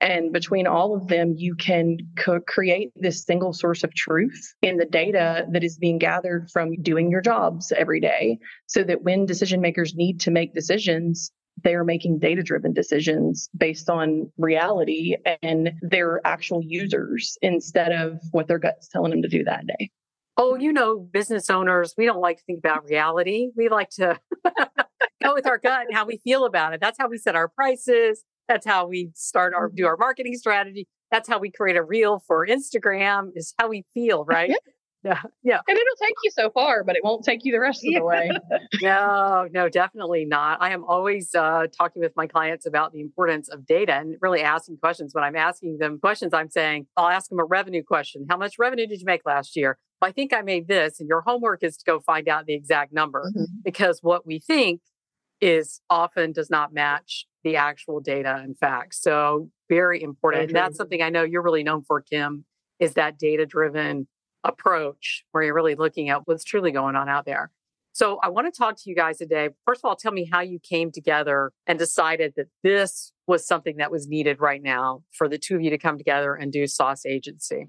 And 0.00 0.32
between 0.32 0.66
all 0.66 0.96
of 0.96 1.08
them, 1.08 1.34
you 1.36 1.54
can 1.54 1.98
co- 2.18 2.40
create 2.40 2.90
this 2.96 3.24
single 3.24 3.52
source 3.52 3.84
of 3.84 3.94
truth 3.94 4.54
in 4.62 4.78
the 4.78 4.86
data 4.86 5.46
that 5.52 5.62
is 5.62 5.76
being 5.76 5.98
gathered 5.98 6.50
from 6.50 6.74
doing 6.82 7.10
your 7.10 7.20
jobs 7.20 7.72
every 7.72 8.00
day 8.00 8.38
so 8.66 8.82
that 8.84 9.02
when 9.02 9.26
decision 9.26 9.60
makers 9.60 9.94
need 9.94 10.20
to 10.20 10.30
make 10.30 10.54
decisions, 10.54 11.30
they're 11.62 11.84
making 11.84 12.18
data 12.18 12.42
driven 12.42 12.72
decisions 12.72 13.50
based 13.56 13.90
on 13.90 14.30
reality 14.38 15.16
and 15.42 15.72
their 15.82 16.20
actual 16.24 16.62
users 16.64 17.36
instead 17.42 17.92
of 17.92 18.18
what 18.30 18.48
their 18.48 18.58
gut's 18.58 18.88
telling 18.88 19.10
them 19.10 19.22
to 19.22 19.28
do 19.28 19.44
that 19.44 19.66
day. 19.66 19.90
Oh, 20.36 20.56
you 20.56 20.72
know, 20.72 20.98
business 20.98 21.50
owners, 21.50 21.94
we 21.98 22.06
don't 22.06 22.20
like 22.20 22.38
to 22.38 22.42
think 22.44 22.60
about 22.60 22.84
reality. 22.84 23.50
We 23.56 23.68
like 23.68 23.90
to 23.90 24.18
go 25.22 25.34
with 25.34 25.46
our 25.46 25.58
gut 25.58 25.86
and 25.86 25.94
how 25.94 26.06
we 26.06 26.16
feel 26.24 26.46
about 26.46 26.72
it. 26.72 26.80
That's 26.80 26.96
how 26.98 27.08
we 27.08 27.18
set 27.18 27.36
our 27.36 27.48
prices. 27.48 28.24
That's 28.50 28.66
how 28.66 28.88
we 28.88 29.12
start 29.14 29.54
our 29.54 29.70
do 29.72 29.86
our 29.86 29.96
marketing 29.96 30.36
strategy. 30.36 30.88
That's 31.12 31.28
how 31.28 31.38
we 31.38 31.52
create 31.52 31.76
a 31.76 31.84
reel 31.84 32.20
for 32.26 32.44
Instagram 32.44 33.30
is 33.36 33.54
how 33.60 33.68
we 33.68 33.84
feel, 33.94 34.24
right? 34.28 34.50
Yeah. 35.04 35.22
Yeah. 35.44 35.60
And 35.68 35.78
it'll 35.78 36.06
take 36.06 36.14
you 36.24 36.32
so 36.32 36.50
far, 36.50 36.82
but 36.82 36.96
it 36.96 37.04
won't 37.04 37.24
take 37.24 37.44
you 37.44 37.52
the 37.52 37.60
rest 37.60 37.86
of 37.86 37.94
the 37.94 38.04
way. 38.04 38.28
no, 38.82 39.48
no, 39.52 39.68
definitely 39.68 40.24
not. 40.24 40.60
I 40.60 40.72
am 40.72 40.84
always 40.84 41.32
uh, 41.32 41.68
talking 41.78 42.02
with 42.02 42.12
my 42.16 42.26
clients 42.26 42.66
about 42.66 42.92
the 42.92 43.00
importance 43.00 43.48
of 43.48 43.66
data 43.66 43.94
and 43.94 44.16
really 44.20 44.42
asking 44.42 44.78
questions. 44.78 45.14
When 45.14 45.22
I'm 45.22 45.36
asking 45.36 45.78
them 45.78 46.00
questions, 46.00 46.34
I'm 46.34 46.50
saying, 46.50 46.86
I'll 46.96 47.08
ask 47.08 47.30
them 47.30 47.38
a 47.38 47.44
revenue 47.44 47.84
question. 47.84 48.26
How 48.28 48.36
much 48.36 48.58
revenue 48.58 48.88
did 48.88 48.98
you 48.98 49.06
make 49.06 49.22
last 49.24 49.56
year? 49.56 49.78
I 50.02 50.10
think 50.10 50.34
I 50.34 50.42
made 50.42 50.66
this, 50.66 50.98
and 50.98 51.08
your 51.08 51.20
homework 51.20 51.62
is 51.62 51.76
to 51.76 51.84
go 51.84 52.00
find 52.00 52.28
out 52.28 52.46
the 52.46 52.54
exact 52.54 52.92
number 52.92 53.30
mm-hmm. 53.30 53.44
because 53.64 54.00
what 54.02 54.26
we 54.26 54.40
think 54.40 54.80
is 55.40 55.80
often 55.88 56.32
does 56.32 56.50
not 56.50 56.72
match 56.72 57.26
the 57.44 57.56
actual 57.56 58.00
data 58.00 58.36
and 58.42 58.58
facts. 58.58 59.00
So 59.02 59.50
very 59.68 60.02
important. 60.02 60.44
And 60.44 60.54
that's 60.54 60.72
mm-hmm. 60.72 60.76
something 60.76 61.02
I 61.02 61.08
know 61.08 61.22
you're 61.22 61.42
really 61.42 61.62
known 61.62 61.82
for, 61.82 62.00
Kim, 62.00 62.44
is 62.78 62.94
that 62.94 63.18
data 63.18 63.46
driven 63.46 64.06
approach 64.44 65.24
where 65.32 65.42
you're 65.42 65.54
really 65.54 65.74
looking 65.74 66.08
at 66.08 66.22
what's 66.26 66.44
truly 66.44 66.72
going 66.72 66.96
on 66.96 67.08
out 67.08 67.24
there. 67.24 67.50
So 67.92 68.18
I 68.22 68.28
want 68.28 68.52
to 68.52 68.56
talk 68.56 68.76
to 68.76 68.82
you 68.88 68.94
guys 68.94 69.18
today. 69.18 69.50
First 69.66 69.80
of 69.84 69.88
all, 69.88 69.96
tell 69.96 70.12
me 70.12 70.28
how 70.30 70.40
you 70.40 70.58
came 70.60 70.92
together 70.92 71.52
and 71.66 71.78
decided 71.78 72.34
that 72.36 72.46
this 72.62 73.12
was 73.26 73.46
something 73.46 73.76
that 73.78 73.90
was 73.90 74.06
needed 74.06 74.40
right 74.40 74.62
now 74.62 75.02
for 75.12 75.28
the 75.28 75.38
two 75.38 75.56
of 75.56 75.62
you 75.62 75.70
to 75.70 75.78
come 75.78 75.98
together 75.98 76.34
and 76.34 76.52
do 76.52 76.66
Sauce 76.66 77.04
Agency. 77.04 77.66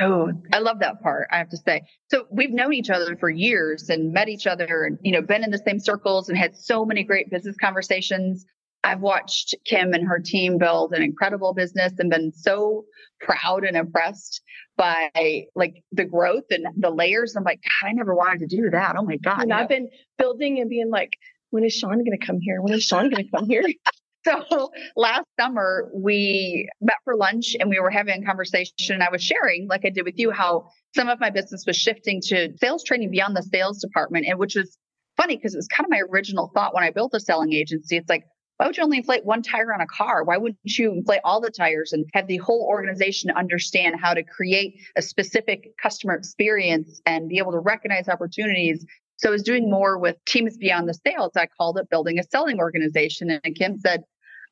Oh, 0.00 0.32
I 0.52 0.58
love 0.58 0.80
that 0.80 1.02
part. 1.02 1.28
I 1.30 1.38
have 1.38 1.50
to 1.50 1.56
say. 1.56 1.82
So 2.10 2.26
we've 2.30 2.50
known 2.50 2.72
each 2.72 2.90
other 2.90 3.16
for 3.16 3.28
years 3.28 3.88
and 3.90 4.12
met 4.12 4.28
each 4.28 4.46
other 4.46 4.84
and, 4.84 4.98
you 5.02 5.12
know, 5.12 5.22
been 5.22 5.44
in 5.44 5.50
the 5.50 5.62
same 5.64 5.78
circles 5.78 6.28
and 6.28 6.38
had 6.38 6.56
so 6.56 6.84
many 6.84 7.04
great 7.04 7.30
business 7.30 7.56
conversations. 7.60 8.46
I've 8.82 9.00
watched 9.00 9.54
Kim 9.66 9.92
and 9.92 10.08
her 10.08 10.18
team 10.18 10.56
build 10.56 10.94
an 10.94 11.02
incredible 11.02 11.52
business 11.52 11.92
and 11.98 12.08
been 12.10 12.32
so 12.32 12.84
proud 13.20 13.64
and 13.64 13.76
impressed 13.76 14.40
by 14.78 15.10
like 15.54 15.84
the 15.92 16.06
growth 16.06 16.44
and 16.50 16.66
the 16.76 16.90
layers. 16.90 17.36
I'm 17.36 17.44
like, 17.44 17.60
God, 17.62 17.88
I 17.88 17.92
never 17.92 18.14
wanted 18.14 18.48
to 18.48 18.56
do 18.56 18.70
that. 18.70 18.96
Oh 18.98 19.04
my 19.04 19.18
God. 19.18 19.42
And 19.42 19.52
I've 19.52 19.68
been 19.68 19.90
building 20.16 20.60
and 20.60 20.70
being 20.70 20.90
like, 20.90 21.12
when 21.50 21.64
is 21.64 21.74
Sean 21.74 21.98
going 21.98 22.18
to 22.18 22.26
come 22.26 22.38
here? 22.40 22.62
When 22.62 22.72
is 22.72 22.84
Sean 22.84 23.10
going 23.10 23.24
to 23.24 23.30
come 23.30 23.48
here? 23.48 23.64
So 24.24 24.70
last 24.96 25.24
summer 25.38 25.90
we 25.94 26.68
met 26.80 26.96
for 27.04 27.16
lunch 27.16 27.56
and 27.58 27.70
we 27.70 27.80
were 27.80 27.90
having 27.90 28.22
a 28.22 28.26
conversation. 28.26 28.94
And 28.94 29.02
I 29.02 29.10
was 29.10 29.22
sharing, 29.22 29.68
like 29.68 29.84
I 29.84 29.90
did 29.90 30.04
with 30.04 30.18
you, 30.18 30.30
how 30.30 30.70
some 30.94 31.08
of 31.08 31.20
my 31.20 31.30
business 31.30 31.64
was 31.66 31.76
shifting 31.76 32.20
to 32.26 32.50
sales 32.58 32.84
training 32.84 33.10
beyond 33.10 33.36
the 33.36 33.42
sales 33.42 33.80
department, 33.80 34.26
and 34.26 34.38
which 34.38 34.56
was 34.56 34.76
funny 35.16 35.36
because 35.36 35.54
it 35.54 35.58
was 35.58 35.68
kind 35.68 35.86
of 35.86 35.90
my 35.90 36.02
original 36.10 36.50
thought 36.54 36.74
when 36.74 36.84
I 36.84 36.90
built 36.90 37.14
a 37.14 37.20
selling 37.20 37.52
agency. 37.52 37.96
It's 37.96 38.08
like, 38.08 38.24
why 38.56 38.66
would 38.66 38.76
you 38.76 38.82
only 38.82 38.98
inflate 38.98 39.24
one 39.24 39.40
tire 39.40 39.72
on 39.72 39.80
a 39.80 39.86
car? 39.86 40.22
Why 40.22 40.36
wouldn't 40.36 40.58
you 40.64 40.92
inflate 40.92 41.20
all 41.24 41.40
the 41.40 41.50
tires 41.50 41.92
and 41.94 42.04
have 42.12 42.26
the 42.26 42.36
whole 42.36 42.66
organization 42.68 43.30
understand 43.30 43.96
how 43.98 44.12
to 44.12 44.22
create 44.22 44.74
a 44.96 45.02
specific 45.02 45.70
customer 45.82 46.14
experience 46.14 47.00
and 47.06 47.30
be 47.30 47.38
able 47.38 47.52
to 47.52 47.58
recognize 47.58 48.06
opportunities 48.06 48.84
so 49.20 49.28
I 49.28 49.32
was 49.32 49.42
doing 49.42 49.68
more 49.68 49.98
with 49.98 50.16
teams 50.24 50.56
beyond 50.56 50.88
the 50.88 50.94
sales. 51.06 51.32
I 51.36 51.46
called 51.46 51.76
it 51.76 51.90
building 51.90 52.18
a 52.18 52.22
selling 52.22 52.58
organization. 52.58 53.38
And 53.44 53.54
Kim 53.54 53.76
said, 53.78 54.02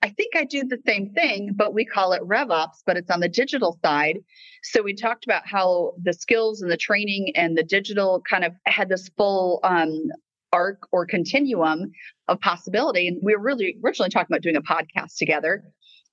I 0.03 0.11
think 0.11 0.37
I 0.37 0.45
do 0.45 0.63
the 0.63 0.79
same 0.87 1.11
thing, 1.15 1.55
but 1.57 1.73
we 1.73 1.87
call 1.87 2.13
it 2.13 2.21
RevOps, 2.21 2.83
but 2.85 2.99
it's 2.99 3.11
on 3.11 3.21
the 3.21 3.31
digital 3.31 3.79
side. 3.83 4.19
So 4.63 4.83
we 4.83 4.95
talked 4.95 5.25
about 5.25 5.47
how 5.47 5.95
the 6.03 6.13
skills 6.13 6.61
and 6.61 6.71
the 6.71 6.77
training 6.77 7.33
and 7.35 7.57
the 7.57 7.63
digital 7.63 8.23
kind 8.29 8.45
of 8.45 8.53
had 8.67 8.91
this 8.91 9.09
full 9.17 9.61
um, 9.65 10.11
arc 10.53 10.87
or 10.93 11.07
continuum 11.07 11.91
of 12.29 12.39
possibility. 12.41 13.09
And 13.09 13.19
we 13.23 13.35
were 13.35 13.43
really 13.43 13.79
originally 13.83 14.11
talking 14.11 14.29
about 14.31 14.43
doing 14.43 14.57
a 14.57 14.63
podcast 14.63 15.17
together. 15.17 15.65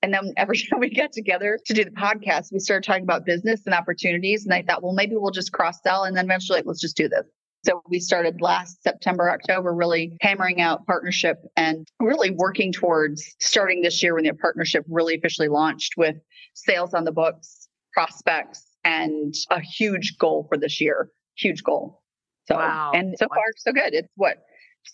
And 0.02 0.14
then 0.14 0.32
every 0.38 0.56
time 0.70 0.80
we 0.80 0.88
get 0.88 1.12
together 1.12 1.58
to 1.66 1.74
do 1.74 1.84
the 1.84 1.90
podcast, 1.90 2.52
we 2.52 2.58
started 2.58 2.86
talking 2.86 3.04
about 3.04 3.26
business 3.26 3.60
and 3.66 3.74
opportunities. 3.74 4.46
And 4.46 4.54
I 4.54 4.62
thought, 4.62 4.82
well, 4.82 4.94
maybe 4.94 5.14
we'll 5.14 5.30
just 5.30 5.52
cross 5.52 5.82
sell. 5.82 6.04
And 6.04 6.16
then 6.16 6.24
eventually, 6.24 6.60
like, 6.60 6.66
let's 6.66 6.80
just 6.80 6.96
do 6.96 7.06
this. 7.06 7.26
So 7.66 7.82
we 7.88 7.98
started 7.98 8.40
last 8.40 8.80
September, 8.84 9.28
October, 9.28 9.74
really 9.74 10.16
hammering 10.20 10.60
out 10.60 10.86
partnership 10.86 11.38
and 11.56 11.88
really 12.00 12.30
working 12.30 12.70
towards 12.70 13.34
starting 13.40 13.82
this 13.82 14.02
year 14.02 14.14
when 14.14 14.22
the 14.22 14.34
partnership 14.34 14.84
really 14.88 15.16
officially 15.16 15.48
launched 15.48 15.94
with 15.96 16.14
sales 16.54 16.94
on 16.94 17.04
the 17.04 17.10
books, 17.10 17.68
prospects, 17.92 18.64
and 18.84 19.34
a 19.50 19.60
huge 19.60 20.16
goal 20.18 20.46
for 20.48 20.56
this 20.56 20.80
year. 20.80 21.10
Huge 21.36 21.64
goal. 21.64 22.02
So, 22.46 22.54
wow. 22.54 22.92
and 22.94 23.16
so 23.18 23.26
far, 23.26 23.42
so 23.56 23.72
good. 23.72 23.94
It's 23.94 24.08
what, 24.14 24.44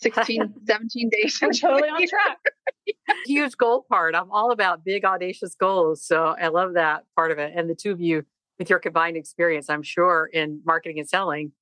16, 0.00 0.54
17 0.66 1.10
days. 1.10 1.38
We're 1.42 1.52
totally 1.52 1.90
on 1.90 2.08
track. 2.08 2.38
Huge 3.26 3.54
goal 3.58 3.84
part. 3.90 4.14
I'm 4.14 4.30
all 4.30 4.50
about 4.50 4.82
big, 4.82 5.04
audacious 5.04 5.54
goals. 5.54 6.06
So 6.06 6.34
I 6.40 6.48
love 6.48 6.72
that 6.74 7.04
part 7.16 7.32
of 7.32 7.38
it. 7.38 7.52
And 7.54 7.68
the 7.68 7.74
two 7.74 7.92
of 7.92 8.00
you, 8.00 8.24
with 8.58 8.70
your 8.70 8.78
combined 8.78 9.18
experience, 9.18 9.68
I'm 9.68 9.82
sure 9.82 10.30
in 10.32 10.62
marketing 10.64 10.98
and 10.98 11.08
selling, 11.08 11.52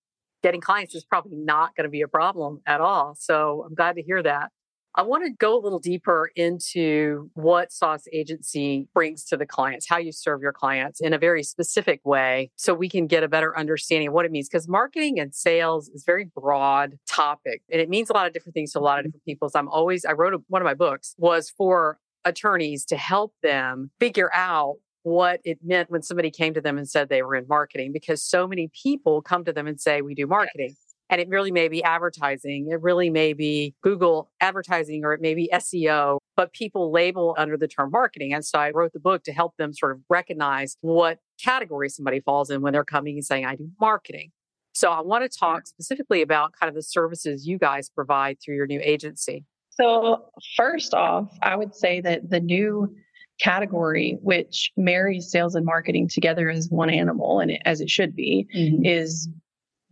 getting 0.43 0.61
clients 0.61 0.95
is 0.95 1.05
probably 1.05 1.37
not 1.37 1.75
going 1.77 1.85
to 1.85 1.91
be 1.91 2.03
a 2.03 2.09
problem 2.09 2.61
at 2.67 2.81
all. 2.81 3.15
So 3.19 3.65
I'm 3.67 3.75
glad 3.75 3.97
to 3.97 4.03
hear 4.03 4.23
that. 4.23 4.51
I 4.97 5.03
want 5.03 5.25
to 5.25 5.31
go 5.31 5.57
a 5.57 5.63
little 5.63 5.79
deeper 5.79 6.33
into 6.35 7.31
what 7.35 7.71
Sauce 7.71 8.07
Agency 8.13 8.89
brings 8.93 9.25
to 9.27 9.37
the 9.37 9.47
clients, 9.47 9.89
how 9.89 9.99
you 9.99 10.11
serve 10.11 10.43
your 10.43 10.53
clients 10.53 11.01
in 11.01 11.13
a 11.13 11.19
very 11.19 11.45
specific 11.45 12.01
way 12.05 12.51
so 12.57 12.75
we 12.75 12.89
can 12.89 13.07
get 13.07 13.23
a 13.23 13.29
better 13.29 13.57
understanding 13.57 14.09
of 14.09 14.15
what 14.15 14.25
it 14.25 14.33
means. 14.33 14.49
Because 14.49 14.67
marketing 14.67 15.21
and 15.21 15.33
sales 15.33 15.89
is 15.91 16.03
very 16.05 16.25
broad 16.25 16.99
topic 17.09 17.63
and 17.71 17.81
it 17.81 17.89
means 17.89 18.11
a 18.11 18.13
lot 18.13 18.27
of 18.27 18.33
different 18.33 18.55
things 18.55 18.73
to 18.73 18.81
a 18.81 18.81
lot 18.81 18.99
of 18.99 19.03
mm-hmm. 19.03 19.11
different 19.11 19.25
people. 19.27 19.49
So 19.49 19.61
I'm 19.61 19.69
always, 19.69 20.05
I 20.05 20.13
wrote 20.13 20.35
a, 20.35 20.39
one 20.49 20.61
of 20.61 20.67
my 20.67 20.75
books 20.75 21.15
was 21.19 21.51
for 21.51 22.01
attorneys 22.25 22.85
to 22.87 22.97
help 22.97 23.33
them 23.45 23.93
figure 24.01 24.31
out 24.35 24.77
what 25.03 25.41
it 25.45 25.59
meant 25.65 25.91
when 25.91 26.03
somebody 26.03 26.31
came 26.31 26.55
to 26.55 26.61
them 26.61 26.77
and 26.79 26.89
said 26.89 27.09
they 27.09 27.23
were 27.23 27.35
in 27.35 27.47
marketing 27.49 27.93
because 27.93 28.23
so 28.23 28.47
many 28.47 28.71
people 28.83 29.23
come 29.23 29.45
to 29.45 29.53
them 29.53 29.67
and 29.67 29.81
say 29.81 30.03
we 30.03 30.15
do 30.15 30.27
marketing. 30.27 30.69
Yes. 30.71 30.95
and 31.09 31.21
it 31.21 31.29
really 31.29 31.51
may 31.51 31.69
be 31.69 31.83
advertising 31.83 32.69
it 32.71 32.81
really 32.83 33.11
may 33.11 33.33
be 33.33 33.75
google 33.83 34.31
advertising 34.41 35.05
or 35.05 35.13
it 35.13 35.21
may 35.21 35.35
be 35.35 35.49
seo 35.55 36.19
but 36.37 36.53
people 36.53 36.93
label 36.93 37.35
under 37.39 37.57
the 37.57 37.69
term 37.69 37.91
marketing 37.91 38.33
and 38.35 38.45
so 38.45 38.59
i 38.59 38.71
wrote 38.71 38.93
the 38.93 39.01
book 39.01 39.23
to 39.25 39.33
help 39.33 39.57
them 39.57 39.73
sort 39.73 39.93
of 39.93 40.01
recognize 40.09 40.77
what 40.83 41.19
category 41.43 41.89
somebody 41.89 42.21
falls 42.21 42.51
in 42.51 42.61
when 42.61 42.73
they're 42.73 42.85
coming 42.85 43.17
and 43.17 43.25
saying 43.25 43.47
i 43.47 43.57
do 43.57 43.69
marketing. 43.81 44.31
So 44.73 44.91
i 44.91 45.01
want 45.01 45.31
to 45.31 45.39
talk 45.39 45.61
mm-hmm. 45.61 45.67
specifically 45.67 46.23
about 46.23 46.53
kind 46.59 46.69
of 46.69 46.75
the 46.75 46.83
services 46.83 47.47
you 47.47 47.59
guys 47.59 47.89
provide 47.89 48.39
through 48.43 48.57
your 48.57 48.67
new 48.67 48.81
agency. 48.83 49.45
So 49.71 50.27
first 50.57 50.95
off 50.95 51.37
i 51.43 51.57
would 51.57 51.75
say 51.75 52.01
that 52.03 52.31
the 52.31 52.41
new 52.41 52.95
category, 53.41 54.19
which 54.23 54.71
marries 54.77 55.31
sales 55.31 55.55
and 55.55 55.65
marketing 55.65 56.09
together 56.09 56.51
as 56.51 56.69
one 56.71 56.91
animal, 56.91 57.41
and 57.41 57.51
it, 57.51 57.63
as 57.65 57.81
it 57.81 57.91
should 57.91 58.15
be, 58.15 58.47
mm-hmm. 58.55 58.85
is 58.85 59.29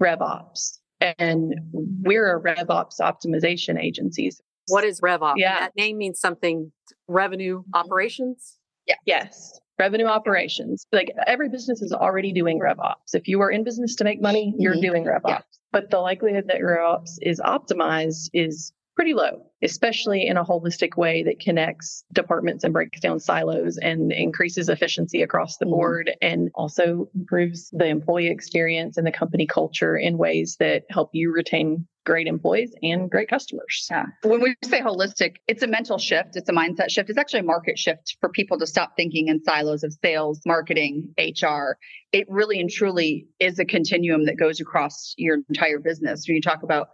RevOps. 0.01 0.79
And 1.19 1.55
we're 1.73 2.37
a 2.37 2.43
RevOps 2.43 3.01
optimization 3.01 3.81
agency. 3.81 4.31
What 4.67 4.85
is 4.85 5.01
RevOps? 5.01 5.35
Yeah. 5.37 5.61
That 5.61 5.77
name 5.77 5.97
means 5.99 6.21
something 6.21 6.73
revenue 7.07 7.63
operations? 7.75 8.59
Yeah. 8.87 8.97
Yes. 9.07 9.61
Revenue 9.79 10.07
operations. 10.07 10.87
Like 10.93 11.13
every 11.27 11.49
business 11.49 11.81
is 11.83 11.93
already 11.93 12.33
doing 12.33 12.59
RevOps. 12.59 13.15
If 13.15 13.29
you 13.29 13.41
are 13.43 13.51
in 13.51 13.65
business 13.65 13.95
to 13.97 14.05
make 14.05 14.21
money, 14.21 14.55
you're 14.59 14.73
mm-hmm. 14.73 14.81
doing 14.83 15.05
RevOps. 15.05 15.29
Yeah. 15.29 15.41
But 15.71 15.91
the 15.91 16.01
likelihood 16.01 16.47
that 16.49 16.61
RevOps 16.61 17.19
is 17.23 17.41
optimized 17.41 18.31
is 18.33 18.73
pretty 18.99 19.15
low, 19.15 19.47
especially 19.63 20.27
in 20.27 20.37
a 20.37 20.45
holistic 20.45 20.97
way 20.97 21.23
that 21.23 21.39
connects 21.39 22.03
departments 22.13 22.65
and 22.65 22.73
breaks 22.73 22.99
down 22.99 23.21
silos 23.21 23.79
and 23.79 24.11
increases 24.11 24.69
efficiency 24.69 25.23
across 25.23 25.57
the 25.59 25.65
mm-hmm. 25.65 25.75
board 25.75 26.11
and 26.21 26.51
also 26.57 27.09
improves 27.15 27.71
the 27.71 27.87
employee 27.87 28.27
experience 28.27 28.97
and 28.97 29.07
the 29.07 29.13
company 29.13 29.47
culture 29.47 29.97
in 29.97 30.19
ways 30.19 30.57
that 30.59 30.83
help 30.91 31.11
you 31.13 31.33
retain 31.33 31.87
great 32.05 32.27
employees 32.27 32.75
and 32.83 33.09
great 33.09 33.29
customers. 33.29 33.87
Yeah. 33.89 34.07
When 34.25 34.41
we 34.41 34.57
say 34.65 34.81
holistic, 34.81 35.37
it's 35.47 35.63
a 35.63 35.69
mental 35.69 35.99
shift, 35.99 36.35
it's 36.35 36.49
a 36.49 36.53
mindset 36.53 36.91
shift. 36.91 37.09
It's 37.09 37.19
actually 37.19 37.41
a 37.41 37.45
market 37.45 37.79
shift 37.79 38.17
for 38.21 38.31
people 38.31 38.59
to 38.59 38.67
stop 38.67 38.97
thinking 38.97 39.29
in 39.29 39.45
silos 39.45 39.85
of 39.85 39.95
sales, 40.03 40.41
marketing, 40.45 41.15
HR. 41.19 41.77
It 42.11 42.27
really 42.29 42.59
and 42.59 42.71
truly 42.71 43.29
is 43.39 43.61
a 43.61 43.65
continuum 43.65 44.25
that 44.25 44.39
goes 44.39 44.59
across 44.59 45.15
your 45.19 45.37
entire 45.49 45.79
business. 45.79 46.25
When 46.27 46.35
you 46.35 46.43
talk 46.43 46.65
about 46.65 46.89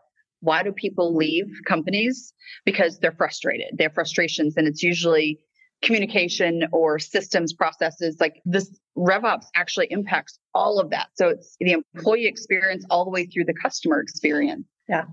why 0.45 0.63
do 0.63 0.73
people 0.73 1.15
leave 1.17 1.47
companies? 1.67 2.33
Because 2.65 2.99
they're 2.99 3.13
frustrated. 3.13 3.77
They 3.77 3.85
have 3.85 3.95
frustrations, 3.95 4.57
and 4.57 4.69
it's 4.69 4.83
usually 4.83 5.41
communication 5.83 6.65
or 6.73 6.99
systems 6.99 7.53
processes. 7.53 8.17
Like 8.21 8.41
this 8.45 8.79
RevOps 8.97 9.47
actually 9.55 9.89
impacts 9.91 10.39
all 10.55 10.79
of 10.79 10.91
that. 10.91 11.09
So 11.15 11.29
it's 11.29 11.57
the 11.61 11.73
employee 11.73 12.27
experience 12.27 12.85
all 12.91 13.05
the 13.05 13.11
way 13.11 13.27
through 13.27 13.45
the 13.45 13.55
customer 13.55 14.01
experience. 14.01 14.67
Yeah. 14.89 15.05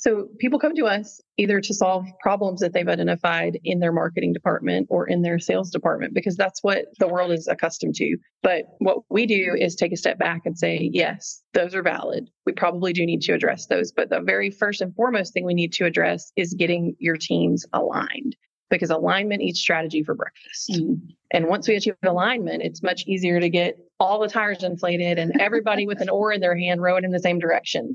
So 0.00 0.28
people 0.38 0.58
come 0.58 0.74
to 0.76 0.86
us 0.86 1.20
either 1.36 1.60
to 1.60 1.74
solve 1.74 2.06
problems 2.22 2.60
that 2.60 2.72
they've 2.72 2.88
identified 2.88 3.58
in 3.64 3.80
their 3.80 3.92
marketing 3.92 4.32
department 4.32 4.86
or 4.88 5.06
in 5.06 5.20
their 5.20 5.38
sales 5.38 5.70
department 5.70 6.14
because 6.14 6.36
that's 6.36 6.62
what 6.62 6.86
the 6.98 7.06
world 7.06 7.32
is 7.32 7.46
accustomed 7.46 7.96
to. 7.96 8.16
But 8.42 8.64
what 8.78 9.00
we 9.10 9.26
do 9.26 9.54
is 9.58 9.76
take 9.76 9.92
a 9.92 9.98
step 9.98 10.18
back 10.18 10.46
and 10.46 10.58
say, 10.58 10.88
yes, 10.90 11.42
those 11.52 11.74
are 11.74 11.82
valid. 11.82 12.30
We 12.46 12.52
probably 12.52 12.94
do 12.94 13.04
need 13.04 13.20
to 13.22 13.34
address 13.34 13.66
those. 13.66 13.92
But 13.92 14.08
the 14.08 14.22
very 14.22 14.50
first 14.50 14.80
and 14.80 14.94
foremost 14.94 15.34
thing 15.34 15.44
we 15.44 15.52
need 15.52 15.74
to 15.74 15.84
address 15.84 16.32
is 16.34 16.54
getting 16.54 16.96
your 16.98 17.18
teams 17.18 17.66
aligned 17.74 18.36
because 18.70 18.88
alignment 18.88 19.42
eats 19.42 19.60
strategy 19.60 20.02
for 20.02 20.14
breakfast. 20.14 20.70
Mm-hmm. 20.70 20.94
And 21.32 21.46
once 21.46 21.68
we 21.68 21.74
achieve 21.74 21.96
alignment, 22.04 22.62
it's 22.62 22.82
much 22.82 23.04
easier 23.06 23.38
to 23.38 23.50
get 23.50 23.76
all 23.98 24.20
the 24.20 24.28
tires 24.28 24.62
inflated 24.62 25.18
and 25.18 25.38
everybody 25.38 25.86
with 25.86 26.00
an 26.00 26.08
oar 26.08 26.32
in 26.32 26.40
their 26.40 26.56
hand 26.56 26.80
rowing 26.80 27.04
in 27.04 27.10
the 27.10 27.20
same 27.20 27.38
direction 27.38 27.92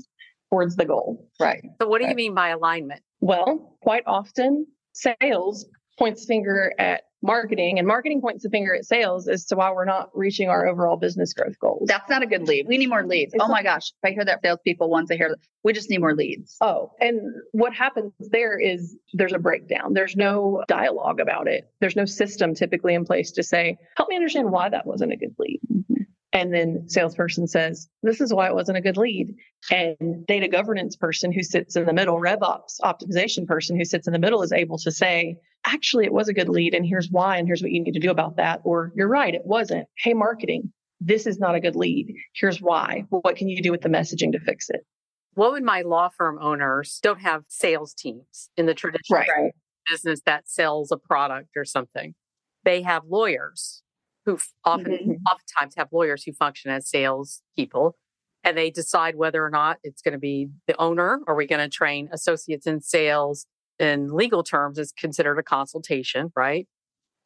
towards 0.50 0.76
the 0.76 0.84
goal. 0.84 1.28
Right. 1.40 1.62
So, 1.80 1.88
what 1.88 1.98
do 1.98 2.04
right. 2.04 2.10
you 2.10 2.16
mean 2.16 2.34
by 2.34 2.48
alignment? 2.48 3.02
Well, 3.20 3.76
quite 3.82 4.04
often 4.06 4.66
sales 4.92 5.66
points 5.98 6.24
finger 6.26 6.72
at 6.78 7.02
marketing 7.22 7.78
and 7.78 7.88
marketing 7.88 8.20
points 8.20 8.42
the 8.42 8.50
finger 8.50 8.74
at 8.74 8.84
sales 8.84 9.26
as 9.26 9.46
to 9.46 9.56
why 9.56 9.72
we're 9.72 9.84
not 9.84 10.10
reaching 10.14 10.48
our 10.48 10.66
overall 10.66 10.96
business 10.96 11.32
growth 11.32 11.58
goals. 11.58 11.88
That's 11.88 12.08
not 12.08 12.22
a 12.22 12.26
good 12.26 12.46
lead. 12.46 12.66
We 12.68 12.78
need 12.78 12.88
more 12.88 13.04
leads. 13.04 13.34
It's 13.34 13.42
oh 13.42 13.48
my 13.48 13.62
gosh. 13.62 13.92
If 14.02 14.10
I 14.10 14.12
hear 14.12 14.24
that 14.24 14.42
salespeople 14.42 14.88
once 14.88 15.10
I 15.10 15.16
hear 15.16 15.30
that, 15.30 15.38
we 15.64 15.72
just 15.72 15.90
need 15.90 16.00
more 16.00 16.14
leads. 16.14 16.56
Oh, 16.60 16.92
and 17.00 17.20
what 17.52 17.74
happens 17.74 18.12
there 18.18 18.58
is 18.58 18.96
there's 19.14 19.32
a 19.32 19.38
breakdown. 19.38 19.92
There's 19.94 20.14
no 20.14 20.62
dialogue 20.68 21.20
about 21.20 21.48
it. 21.48 21.64
There's 21.80 21.96
no 21.96 22.04
system 22.04 22.54
typically 22.54 22.94
in 22.94 23.04
place 23.04 23.32
to 23.32 23.42
say, 23.42 23.78
help 23.96 24.08
me 24.08 24.16
understand 24.16 24.50
why 24.50 24.68
that 24.68 24.86
wasn't 24.86 25.12
a 25.12 25.16
good 25.16 25.34
lead. 25.38 25.60
Mm-hmm. 25.72 25.95
And 26.36 26.52
then 26.52 26.86
salesperson 26.86 27.46
says, 27.46 27.88
this 28.02 28.20
is 28.20 28.30
why 28.30 28.48
it 28.48 28.54
wasn't 28.54 28.76
a 28.76 28.82
good 28.82 28.98
lead. 28.98 29.34
And 29.70 30.26
data 30.26 30.48
governance 30.48 30.94
person 30.94 31.32
who 31.32 31.42
sits 31.42 31.76
in 31.76 31.86
the 31.86 31.94
middle, 31.94 32.20
RevOps 32.20 32.78
optimization 32.82 33.46
person 33.46 33.74
who 33.74 33.86
sits 33.86 34.06
in 34.06 34.12
the 34.12 34.18
middle 34.18 34.42
is 34.42 34.52
able 34.52 34.76
to 34.80 34.92
say, 34.92 35.38
actually, 35.64 36.04
it 36.04 36.12
was 36.12 36.28
a 36.28 36.34
good 36.34 36.50
lead 36.50 36.74
and 36.74 36.84
here's 36.84 37.10
why 37.10 37.38
and 37.38 37.48
here's 37.48 37.62
what 37.62 37.72
you 37.72 37.82
need 37.82 37.94
to 37.94 38.00
do 38.00 38.10
about 38.10 38.36
that. 38.36 38.60
Or 38.64 38.92
you're 38.94 39.08
right, 39.08 39.34
it 39.34 39.46
wasn't. 39.46 39.88
Hey, 39.96 40.12
marketing, 40.12 40.74
this 41.00 41.26
is 41.26 41.38
not 41.38 41.54
a 41.54 41.60
good 41.60 41.74
lead. 41.74 42.12
Here's 42.34 42.60
why. 42.60 43.06
What 43.08 43.36
can 43.36 43.48
you 43.48 43.62
do 43.62 43.70
with 43.70 43.80
the 43.80 43.88
messaging 43.88 44.32
to 44.32 44.38
fix 44.38 44.68
it? 44.68 44.84
What 45.32 45.52
would 45.52 45.64
my 45.64 45.80
law 45.80 46.10
firm 46.10 46.38
owners 46.38 46.98
don't 47.02 47.22
have 47.22 47.44
sales 47.48 47.94
teams 47.94 48.50
in 48.58 48.66
the 48.66 48.74
traditional 48.74 49.20
right. 49.20 49.52
business 49.90 50.20
that 50.26 50.50
sells 50.50 50.92
a 50.92 50.98
product 50.98 51.56
or 51.56 51.64
something? 51.64 52.14
They 52.62 52.82
have 52.82 53.04
lawyers 53.08 53.82
who 54.26 54.38
often 54.64 54.92
mm-hmm. 54.92 55.12
oftentimes 55.32 55.74
have 55.76 55.88
lawyers 55.92 56.24
who 56.24 56.32
function 56.32 56.70
as 56.70 56.88
sales 56.88 57.42
people 57.56 57.96
and 58.44 58.58
they 58.58 58.70
decide 58.70 59.16
whether 59.16 59.44
or 59.44 59.50
not 59.50 59.78
it's 59.82 60.02
going 60.02 60.12
to 60.12 60.18
be 60.18 60.48
the 60.66 60.78
owner 60.80 61.20
or 61.26 61.34
we 61.34 61.46
going 61.46 61.60
to 61.60 61.68
train 61.68 62.08
associates 62.12 62.66
in 62.66 62.80
sales 62.80 63.46
in 63.78 64.12
legal 64.12 64.42
terms 64.42 64.78
is 64.78 64.92
considered 64.92 65.38
a 65.38 65.42
consultation 65.42 66.32
right 66.36 66.66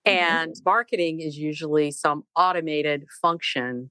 mm-hmm. 0.07 0.19
and 0.19 0.55
marketing 0.65 1.21
is 1.21 1.37
usually 1.37 1.91
some 1.91 2.23
automated 2.37 3.05
function 3.21 3.91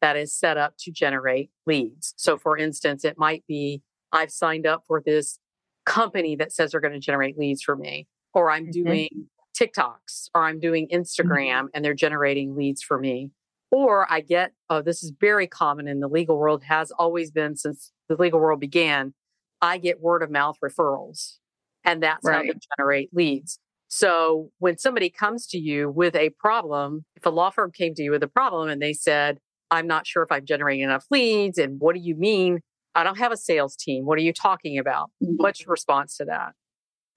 that 0.00 0.16
is 0.16 0.34
set 0.34 0.56
up 0.56 0.74
to 0.78 0.92
generate 0.92 1.50
leads 1.66 2.14
so 2.16 2.36
for 2.36 2.56
instance 2.56 3.04
it 3.04 3.16
might 3.18 3.44
be 3.48 3.82
i've 4.12 4.30
signed 4.30 4.66
up 4.66 4.84
for 4.86 5.02
this 5.04 5.38
company 5.86 6.36
that 6.36 6.52
says 6.52 6.72
they're 6.72 6.80
going 6.80 6.92
to 6.92 7.00
generate 7.00 7.38
leads 7.38 7.62
for 7.62 7.74
me 7.74 8.06
or 8.34 8.50
i'm 8.50 8.64
mm-hmm. 8.64 8.84
doing 8.84 9.28
TikToks 9.58 10.28
or 10.34 10.44
I'm 10.44 10.60
doing 10.60 10.88
mm-hmm. 10.88 11.00
Instagram 11.00 11.66
and 11.74 11.84
they're 11.84 11.94
generating 11.94 12.56
leads 12.56 12.82
for 12.82 12.98
me. 12.98 13.30
Or 13.70 14.10
I 14.10 14.20
get, 14.20 14.52
oh, 14.68 14.82
this 14.82 15.02
is 15.02 15.12
very 15.20 15.46
common 15.46 15.86
in 15.86 16.00
the 16.00 16.08
legal 16.08 16.36
world, 16.36 16.64
has 16.64 16.90
always 16.90 17.30
been 17.30 17.56
since 17.56 17.92
the 18.08 18.16
legal 18.16 18.40
world 18.40 18.58
began. 18.58 19.14
I 19.62 19.78
get 19.78 20.00
word 20.00 20.22
of 20.22 20.30
mouth 20.30 20.56
referrals 20.64 21.36
and 21.84 22.02
that's 22.02 22.24
right. 22.24 22.34
how 22.34 22.42
they 22.42 22.58
generate 22.76 23.10
leads. 23.12 23.58
So 23.88 24.50
when 24.58 24.78
somebody 24.78 25.10
comes 25.10 25.46
to 25.48 25.58
you 25.58 25.90
with 25.90 26.14
a 26.14 26.30
problem, 26.30 27.04
if 27.16 27.26
a 27.26 27.30
law 27.30 27.50
firm 27.50 27.72
came 27.72 27.94
to 27.94 28.02
you 28.02 28.12
with 28.12 28.22
a 28.22 28.28
problem 28.28 28.68
and 28.68 28.80
they 28.80 28.92
said, 28.92 29.38
I'm 29.70 29.86
not 29.86 30.06
sure 30.06 30.22
if 30.22 30.32
I'm 30.32 30.44
generating 30.44 30.82
enough 30.82 31.06
leads, 31.10 31.58
and 31.58 31.80
what 31.80 31.94
do 31.94 32.00
you 32.00 32.14
mean? 32.16 32.60
I 32.94 33.04
don't 33.04 33.18
have 33.18 33.32
a 33.32 33.36
sales 33.36 33.76
team. 33.76 34.04
What 34.04 34.18
are 34.18 34.22
you 34.22 34.32
talking 34.32 34.78
about? 34.78 35.10
Mm-hmm. 35.22 35.34
What's 35.36 35.60
your 35.60 35.70
response 35.70 36.16
to 36.16 36.24
that? 36.26 36.54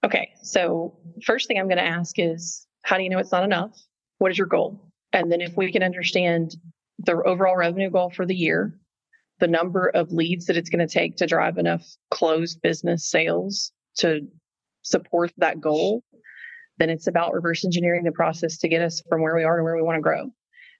Okay, 0.04 0.34
so 0.42 0.98
first 1.24 1.48
thing 1.48 1.58
I'm 1.58 1.66
going 1.66 1.78
to 1.78 1.82
ask 1.82 2.18
is 2.18 2.66
how 2.82 2.98
do 2.98 3.02
you 3.02 3.08
know 3.08 3.18
it's 3.18 3.32
not 3.32 3.42
enough? 3.42 3.74
What 4.18 4.30
is 4.30 4.36
your 4.36 4.46
goal? 4.46 4.92
And 5.14 5.32
then 5.32 5.40
if 5.40 5.56
we 5.56 5.72
can 5.72 5.82
understand 5.82 6.54
the 6.98 7.14
overall 7.14 7.56
revenue 7.56 7.88
goal 7.88 8.10
for 8.10 8.26
the 8.26 8.34
year, 8.34 8.78
the 9.40 9.48
number 9.48 9.88
of 9.88 10.12
leads 10.12 10.44
that 10.46 10.58
it's 10.58 10.68
going 10.68 10.86
to 10.86 10.92
take 10.92 11.16
to 11.16 11.26
drive 11.26 11.56
enough 11.56 11.86
closed 12.10 12.60
business 12.60 13.08
sales 13.08 13.72
to 13.98 14.20
support 14.82 15.32
that 15.38 15.62
goal, 15.62 16.02
then 16.76 16.90
it's 16.90 17.06
about 17.06 17.32
reverse 17.32 17.64
engineering 17.64 18.04
the 18.04 18.12
process 18.12 18.58
to 18.58 18.68
get 18.68 18.82
us 18.82 19.02
from 19.08 19.22
where 19.22 19.34
we 19.34 19.44
are 19.44 19.56
to 19.56 19.62
where 19.62 19.74
we 19.74 19.82
want 19.82 19.96
to 19.96 20.02
grow. 20.02 20.28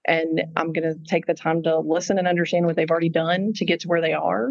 And 0.07 0.43
I'm 0.55 0.75
going 0.75 0.85
to 0.85 0.99
take 1.09 1.25
the 1.25 1.33
time 1.33 1.63
to 1.63 1.79
listen 1.79 2.19
and 2.19 2.29
understand 2.29 2.67
what 2.67 2.77
they've 2.77 2.91
already 2.91 3.09
done 3.09 3.53
to 3.55 3.65
get 3.65 3.81
to 3.81 3.89
where 3.89 4.03
they 4.03 4.13
are 4.13 4.51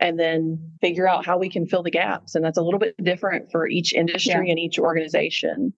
and 0.00 0.18
then 0.18 0.72
figure 0.80 1.08
out 1.08 1.24
how 1.24 1.38
we 1.38 1.48
can 1.48 1.66
fill 1.66 1.82
the 1.82 1.90
gaps. 1.90 2.34
And 2.34 2.44
that's 2.44 2.58
a 2.58 2.62
little 2.62 2.80
bit 2.80 2.94
different 3.02 3.50
for 3.50 3.66
each 3.66 3.92
industry 3.94 4.32
yeah. 4.46 4.50
and 4.50 4.58
each 4.58 4.78
organization. 4.78 5.72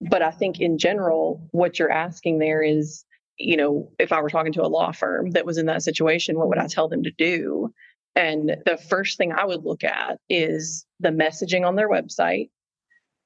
But 0.00 0.22
I 0.22 0.30
think 0.30 0.60
in 0.60 0.78
general, 0.78 1.48
what 1.52 1.78
you're 1.78 1.90
asking 1.90 2.38
there 2.38 2.62
is, 2.62 3.04
you 3.38 3.56
know, 3.56 3.90
if 3.98 4.12
I 4.12 4.20
were 4.20 4.30
talking 4.30 4.52
to 4.54 4.62
a 4.62 4.68
law 4.68 4.92
firm 4.92 5.30
that 5.32 5.46
was 5.46 5.58
in 5.58 5.66
that 5.66 5.82
situation, 5.82 6.38
what 6.38 6.48
would 6.48 6.58
I 6.58 6.66
tell 6.66 6.88
them 6.88 7.04
to 7.04 7.12
do? 7.16 7.72
And 8.16 8.56
the 8.66 8.76
first 8.76 9.18
thing 9.18 9.32
I 9.32 9.44
would 9.44 9.64
look 9.64 9.84
at 9.84 10.18
is 10.28 10.84
the 10.98 11.10
messaging 11.10 11.66
on 11.66 11.76
their 11.76 11.88
website, 11.88 12.50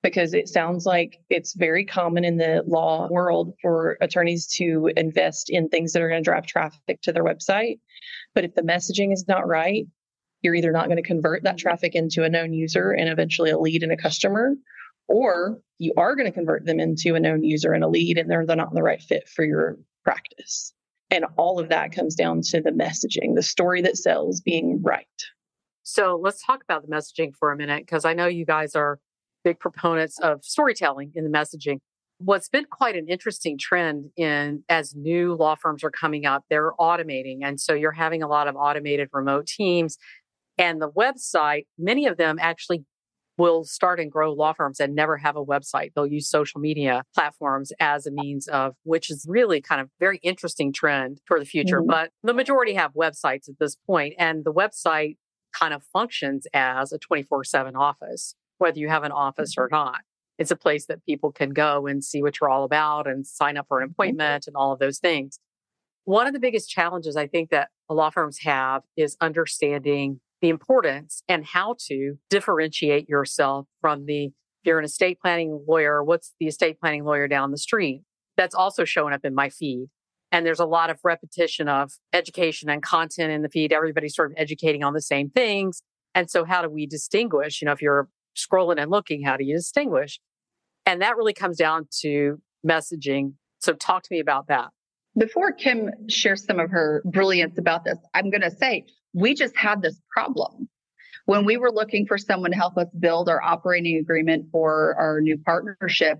because 0.02 0.34
it 0.34 0.48
sounds 0.48 0.84
like 0.84 1.16
it's 1.30 1.54
very 1.54 1.86
common 1.86 2.24
in 2.24 2.36
the 2.36 2.62
law 2.66 3.08
world 3.10 3.54
for 3.62 3.96
attorneys 4.02 4.46
to 4.58 4.90
invest 4.96 5.48
in 5.48 5.68
things 5.68 5.92
that 5.92 6.02
are 6.02 6.08
going 6.10 6.22
to 6.22 6.30
drive 6.30 6.44
traffic 6.44 7.00
to 7.02 7.12
their 7.12 7.24
website. 7.24 7.78
But 8.34 8.44
if 8.44 8.54
the 8.54 8.62
messaging 8.62 9.12
is 9.12 9.26
not 9.26 9.48
right, 9.48 9.86
you're 10.44 10.54
either 10.54 10.70
not 10.70 10.86
going 10.86 10.98
to 10.98 11.02
convert 11.02 11.42
that 11.42 11.56
mm-hmm. 11.56 11.62
traffic 11.62 11.94
into 11.94 12.22
a 12.22 12.28
known 12.28 12.52
user 12.52 12.92
and 12.92 13.08
eventually 13.08 13.50
a 13.50 13.58
lead 13.58 13.82
and 13.82 13.90
a 13.90 13.96
customer, 13.96 14.54
or 15.08 15.58
you 15.78 15.92
are 15.96 16.14
going 16.14 16.26
to 16.26 16.32
convert 16.32 16.64
them 16.64 16.78
into 16.78 17.14
a 17.14 17.20
known 17.20 17.42
user 17.42 17.72
and 17.72 17.82
a 17.82 17.88
lead, 17.88 18.18
and 18.18 18.30
they're, 18.30 18.46
they're 18.46 18.54
not 18.54 18.74
the 18.74 18.82
right 18.82 19.02
fit 19.02 19.28
for 19.28 19.44
your 19.44 19.76
practice. 20.04 20.72
And 21.10 21.24
all 21.36 21.58
of 21.58 21.68
that 21.70 21.92
comes 21.92 22.14
down 22.14 22.40
to 22.50 22.60
the 22.60 22.70
messaging, 22.70 23.34
the 23.34 23.42
story 23.42 23.82
that 23.82 23.96
sells 23.96 24.40
being 24.40 24.80
right. 24.82 25.06
So 25.82 26.18
let's 26.20 26.44
talk 26.44 26.62
about 26.62 26.82
the 26.82 26.94
messaging 26.94 27.34
for 27.38 27.52
a 27.52 27.56
minute, 27.56 27.82
because 27.82 28.04
I 28.04 28.14
know 28.14 28.26
you 28.26 28.46
guys 28.46 28.74
are 28.74 28.98
big 29.44 29.60
proponents 29.60 30.18
of 30.20 30.42
storytelling 30.42 31.12
in 31.14 31.24
the 31.24 31.30
messaging. 31.30 31.78
What's 32.18 32.48
been 32.48 32.64
quite 32.70 32.96
an 32.96 33.06
interesting 33.08 33.58
trend 33.58 34.06
in 34.16 34.64
as 34.70 34.94
new 34.94 35.34
law 35.34 35.56
firms 35.56 35.84
are 35.84 35.90
coming 35.90 36.24
up, 36.24 36.44
they're 36.48 36.72
automating. 36.80 37.40
And 37.42 37.60
so 37.60 37.74
you're 37.74 37.92
having 37.92 38.22
a 38.22 38.28
lot 38.28 38.48
of 38.48 38.56
automated 38.56 39.08
remote 39.12 39.46
teams 39.46 39.98
and 40.58 40.80
the 40.80 40.90
website, 40.90 41.66
many 41.78 42.06
of 42.06 42.16
them 42.16 42.38
actually 42.40 42.84
will 43.36 43.64
start 43.64 43.98
and 43.98 44.12
grow 44.12 44.32
law 44.32 44.52
firms 44.52 44.78
and 44.80 44.94
never 44.94 45.16
have 45.16 45.36
a 45.36 45.44
website. 45.44 45.92
They'll 45.94 46.06
use 46.06 46.28
social 46.28 46.60
media 46.60 47.02
platforms 47.14 47.72
as 47.80 48.06
a 48.06 48.10
means 48.12 48.46
of, 48.48 48.74
which 48.84 49.10
is 49.10 49.26
really 49.28 49.60
kind 49.60 49.80
of 49.80 49.90
very 49.98 50.18
interesting 50.18 50.72
trend 50.72 51.20
for 51.24 51.38
the 51.38 51.44
future. 51.44 51.80
Mm-hmm. 51.80 51.90
But 51.90 52.10
the 52.22 52.34
majority 52.34 52.74
have 52.74 52.94
websites 52.94 53.48
at 53.48 53.58
this 53.58 53.76
point, 53.86 54.14
and 54.18 54.44
the 54.44 54.52
website 54.52 55.16
kind 55.52 55.74
of 55.74 55.82
functions 55.92 56.46
as 56.52 56.92
a 56.92 56.98
24 56.98 57.44
7 57.44 57.76
office, 57.76 58.34
whether 58.58 58.78
you 58.78 58.88
have 58.88 59.04
an 59.04 59.12
office 59.12 59.54
or 59.56 59.66
mm-hmm. 59.66 59.76
not. 59.76 60.00
It's 60.36 60.50
a 60.50 60.56
place 60.56 60.86
that 60.86 61.04
people 61.06 61.30
can 61.30 61.50
go 61.50 61.86
and 61.86 62.02
see 62.02 62.20
what 62.20 62.40
you're 62.40 62.50
all 62.50 62.64
about 62.64 63.06
and 63.06 63.26
sign 63.26 63.56
up 63.56 63.66
for 63.68 63.80
an 63.80 63.86
mm-hmm. 63.86 63.92
appointment 63.92 64.46
and 64.46 64.56
all 64.56 64.72
of 64.72 64.78
those 64.78 64.98
things. 64.98 65.38
One 66.04 66.26
of 66.26 66.34
the 66.34 66.40
biggest 66.40 66.68
challenges 66.68 67.16
I 67.16 67.26
think 67.26 67.50
that 67.50 67.70
law 67.88 68.10
firms 68.10 68.40
have 68.40 68.82
is 68.96 69.16
understanding 69.20 70.20
the 70.44 70.50
importance 70.50 71.22
and 71.26 71.42
how 71.42 71.74
to 71.86 72.16
differentiate 72.28 73.08
yourself 73.08 73.66
from 73.80 74.04
the, 74.04 74.28
you're 74.62 74.78
an 74.78 74.84
estate 74.84 75.18
planning 75.18 75.64
lawyer, 75.66 76.04
what's 76.04 76.34
the 76.38 76.46
estate 76.46 76.78
planning 76.78 77.02
lawyer 77.02 77.26
down 77.26 77.50
the 77.50 77.56
street? 77.56 78.02
That's 78.36 78.54
also 78.54 78.84
showing 78.84 79.14
up 79.14 79.24
in 79.24 79.34
my 79.34 79.48
feed. 79.48 79.86
And 80.30 80.44
there's 80.44 80.60
a 80.60 80.66
lot 80.66 80.90
of 80.90 80.98
repetition 81.02 81.66
of 81.66 81.92
education 82.12 82.68
and 82.68 82.82
content 82.82 83.32
in 83.32 83.40
the 83.40 83.48
feed. 83.48 83.72
Everybody's 83.72 84.14
sort 84.14 84.32
of 84.32 84.36
educating 84.36 84.84
on 84.84 84.92
the 84.92 85.00
same 85.00 85.30
things. 85.30 85.82
And 86.14 86.30
so 86.30 86.44
how 86.44 86.60
do 86.60 86.68
we 86.68 86.84
distinguish? 86.84 87.62
You 87.62 87.66
know, 87.66 87.72
if 87.72 87.80
you're 87.80 88.10
scrolling 88.36 88.78
and 88.78 88.90
looking, 88.90 89.22
how 89.22 89.38
do 89.38 89.44
you 89.44 89.56
distinguish? 89.56 90.20
And 90.84 91.00
that 91.00 91.16
really 91.16 91.32
comes 91.32 91.56
down 91.56 91.88
to 92.02 92.38
messaging. 92.68 93.32
So 93.60 93.72
talk 93.72 94.02
to 94.02 94.08
me 94.10 94.20
about 94.20 94.48
that. 94.48 94.68
Before 95.16 95.52
Kim 95.52 95.90
shares 96.10 96.44
some 96.44 96.60
of 96.60 96.70
her 96.70 97.02
brilliance 97.06 97.56
about 97.56 97.84
this, 97.84 97.96
I'm 98.12 98.28
going 98.28 98.42
to 98.42 98.50
say 98.50 98.84
we 99.14 99.34
just 99.34 99.56
had 99.56 99.80
this 99.80 99.98
problem. 100.10 100.68
When 101.26 101.46
we 101.46 101.56
were 101.56 101.72
looking 101.72 102.06
for 102.06 102.18
someone 102.18 102.50
to 102.50 102.56
help 102.56 102.76
us 102.76 102.88
build 102.98 103.30
our 103.30 103.42
operating 103.42 103.96
agreement 103.96 104.46
for 104.52 104.94
our 104.98 105.22
new 105.22 105.38
partnership, 105.38 106.18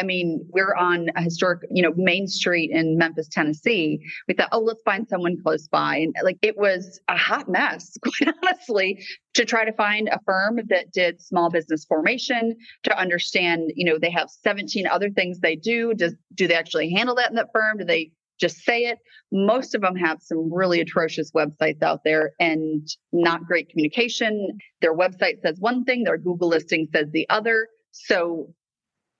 I 0.00 0.04
mean, 0.04 0.46
we're 0.50 0.74
on 0.76 1.10
a 1.16 1.22
historic, 1.22 1.62
you 1.70 1.82
know, 1.82 1.92
Main 1.96 2.28
Street 2.28 2.70
in 2.70 2.96
Memphis, 2.96 3.28
Tennessee. 3.28 4.00
We 4.28 4.34
thought, 4.34 4.48
oh, 4.52 4.60
let's 4.60 4.82
find 4.84 5.08
someone 5.08 5.36
close 5.42 5.66
by. 5.66 5.96
And 5.96 6.14
like 6.22 6.38
it 6.40 6.56
was 6.56 7.00
a 7.08 7.16
hot 7.16 7.48
mess, 7.48 7.96
quite 8.02 8.32
honestly, 8.42 9.04
to 9.34 9.44
try 9.44 9.64
to 9.64 9.72
find 9.72 10.08
a 10.08 10.20
firm 10.24 10.60
that 10.68 10.92
did 10.92 11.20
small 11.20 11.50
business 11.50 11.84
formation, 11.84 12.56
to 12.84 12.96
understand, 12.96 13.72
you 13.74 13.84
know, 13.84 13.98
they 13.98 14.10
have 14.10 14.30
17 14.30 14.86
other 14.86 15.10
things 15.10 15.40
they 15.40 15.56
do. 15.56 15.92
Does 15.94 16.14
do 16.34 16.46
they 16.46 16.54
actually 16.54 16.90
handle 16.90 17.16
that 17.16 17.30
in 17.30 17.36
that 17.36 17.50
firm? 17.52 17.78
Do 17.78 17.84
they 17.84 18.12
just 18.38 18.58
say 18.64 18.84
it. 18.84 18.98
Most 19.32 19.74
of 19.74 19.80
them 19.80 19.96
have 19.96 20.22
some 20.22 20.52
really 20.52 20.80
atrocious 20.80 21.30
websites 21.32 21.82
out 21.82 22.00
there 22.04 22.32
and 22.40 22.86
not 23.12 23.44
great 23.44 23.68
communication. 23.68 24.58
Their 24.80 24.96
website 24.96 25.40
says 25.42 25.58
one 25.58 25.84
thing, 25.84 26.04
their 26.04 26.18
Google 26.18 26.48
listing 26.48 26.88
says 26.94 27.08
the 27.12 27.26
other. 27.28 27.68
So 27.92 28.54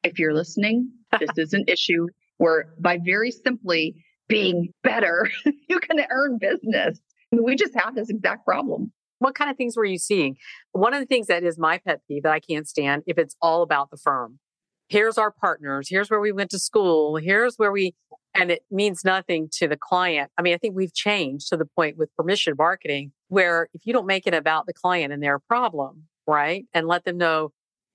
if 0.05 0.19
you're 0.19 0.35
listening, 0.35 0.91
this 1.21 1.31
is 1.37 1.53
an 1.53 1.65
issue 1.69 2.07
where 2.39 2.75
by 2.81 2.99
very 3.05 3.31
simply 3.31 3.97
being 4.29 4.73
better, 4.83 5.31
you 5.69 5.81
can 5.81 5.99
earn 6.11 6.39
business. 6.39 7.01
We 7.33 7.57
just 7.57 7.75
have 7.75 7.95
this 7.95 8.09
exact 8.09 8.47
problem. 8.47 8.93
What 9.19 9.35
kind 9.35 9.51
of 9.51 9.57
things 9.57 9.77
were 9.77 9.85
you 9.85 9.99
seeing? 9.99 10.37
One 10.73 10.95
of 10.95 11.01
the 11.01 11.07
things 11.07 11.27
that 11.27 11.43
is 11.43 11.59
my 11.59 11.79
pet 11.79 12.01
peeve 12.07 12.23
that 12.23 12.33
I 12.33 12.41
can't 12.41 12.69
stand 12.69 13.03
if 13.07 13.19
it's 13.19 13.37
all 13.43 13.63
about 13.63 13.91
the 13.91 13.97
firm. 13.97 14.39
Here's 14.89 15.19
our 15.19 15.31
partners. 15.31 15.89
Here's 15.91 16.11
where 16.11 16.21
we 16.21 16.33
went 16.33 16.51
to 16.51 16.59
school. 16.59 17.17
Here's 17.17 17.57
where 17.57 17.73
we 17.73 17.95
and 18.35 18.51
it 18.51 18.63
means 18.71 19.05
nothing 19.05 19.49
to 19.55 19.67
the 19.67 19.77
client. 19.77 20.31
I 20.39 20.43
mean, 20.43 20.55
I 20.55 20.59
think 20.59 20.77
we've 20.77 20.95
changed 20.95 21.49
to 21.49 21.57
the 21.57 21.65
point 21.65 21.97
with 21.97 22.15
permission 22.15 22.55
marketing 22.57 23.13
where 23.29 23.69
if 23.75 23.85
you 23.85 23.93
don't 23.93 24.07
make 24.07 24.27
it 24.27 24.35
about 24.35 24.67
the 24.67 24.73
client 24.73 25.13
and 25.13 25.23
their 25.23 25.39
problem, 25.39 26.05
right? 26.27 26.67
And 26.73 26.87
let 26.87 27.05
them 27.05 27.17
know, 27.17 27.51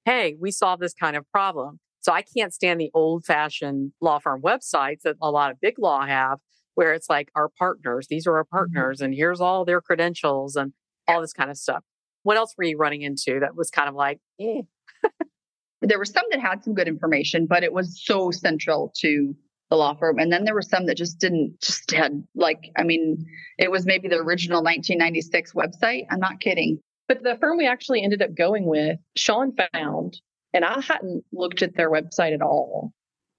hey, 0.06 0.36
we 0.40 0.52
solve 0.52 0.80
this 0.80 0.94
kind 0.94 1.16
of 1.16 1.30
problem. 1.32 1.80
So 2.02 2.12
I 2.12 2.24
can't 2.24 2.54
stand 2.54 2.82
the 2.82 2.92
old 2.94 3.24
fashioned 3.26 3.94
law 4.02 4.20
firm 4.20 4.42
websites 4.42 5.02
that 5.04 5.16
a 5.22 5.32
lot 5.32 5.52
of 5.52 5.62
big 5.62 5.80
law 5.80 6.06
have 6.06 6.40
where 6.76 6.94
it's 6.94 7.10
like 7.10 7.30
our 7.36 7.50
partners, 7.50 8.08
these 8.10 8.28
are 8.28 8.36
our 8.36 8.44
mm-hmm. 8.44 8.56
partners, 8.56 9.02
and 9.02 9.14
here's 9.14 9.40
all 9.40 9.64
their 9.64 9.80
credentials 9.80 10.56
and 10.56 10.74
all 11.08 11.22
this 11.22 11.34
kind 11.34 11.50
of 11.50 11.58
stuff. 11.58 11.84
What 12.24 12.38
else 12.38 12.54
were 12.58 12.64
you 12.64 12.78
running 12.78 13.02
into 13.02 13.40
that 13.40 13.56
was 13.56 13.70
kind 13.70 13.88
of 13.88 13.96
like, 13.96 14.20
eh? 14.40 14.62
there 15.84 15.98
were 15.98 16.06
some 16.06 16.24
that 16.32 16.40
had 16.40 16.64
some 16.64 16.74
good 16.74 16.88
information, 16.88 17.46
but 17.46 17.64
it 17.64 17.74
was 17.74 18.02
so 18.04 18.32
central 18.32 18.92
to 18.98 19.36
the 19.70 19.76
law 19.76 19.94
firm. 19.94 20.20
And 20.20 20.32
then 20.32 20.46
there 20.46 20.54
were 20.54 20.62
some 20.62 20.86
that 20.86 20.98
just 20.98 21.20
didn't, 21.20 21.60
just 21.62 21.92
had 21.92 22.24
like, 22.36 22.72
I 22.78 22.84
mean, 22.84 23.26
it 23.58 23.72
was 23.72 23.86
maybe 23.86 24.08
the 24.08 24.18
original 24.18 24.64
1996 24.64 25.54
website. 25.54 26.06
I'm 26.10 26.20
not 26.20 26.40
kidding. 26.40 26.80
But 27.08 27.24
the 27.24 27.38
firm 27.40 27.58
we 27.58 27.68
actually 27.68 28.02
ended 28.02 28.22
up 28.22 28.34
going 28.36 28.66
with, 28.66 28.98
Sean 29.18 29.54
found, 29.74 30.20
and 30.54 30.64
I 30.64 30.80
hadn't 30.80 31.24
looked 31.34 31.62
at 31.62 31.76
their 31.76 31.92
website 31.92 32.34
at 32.34 32.42
all 32.42 32.94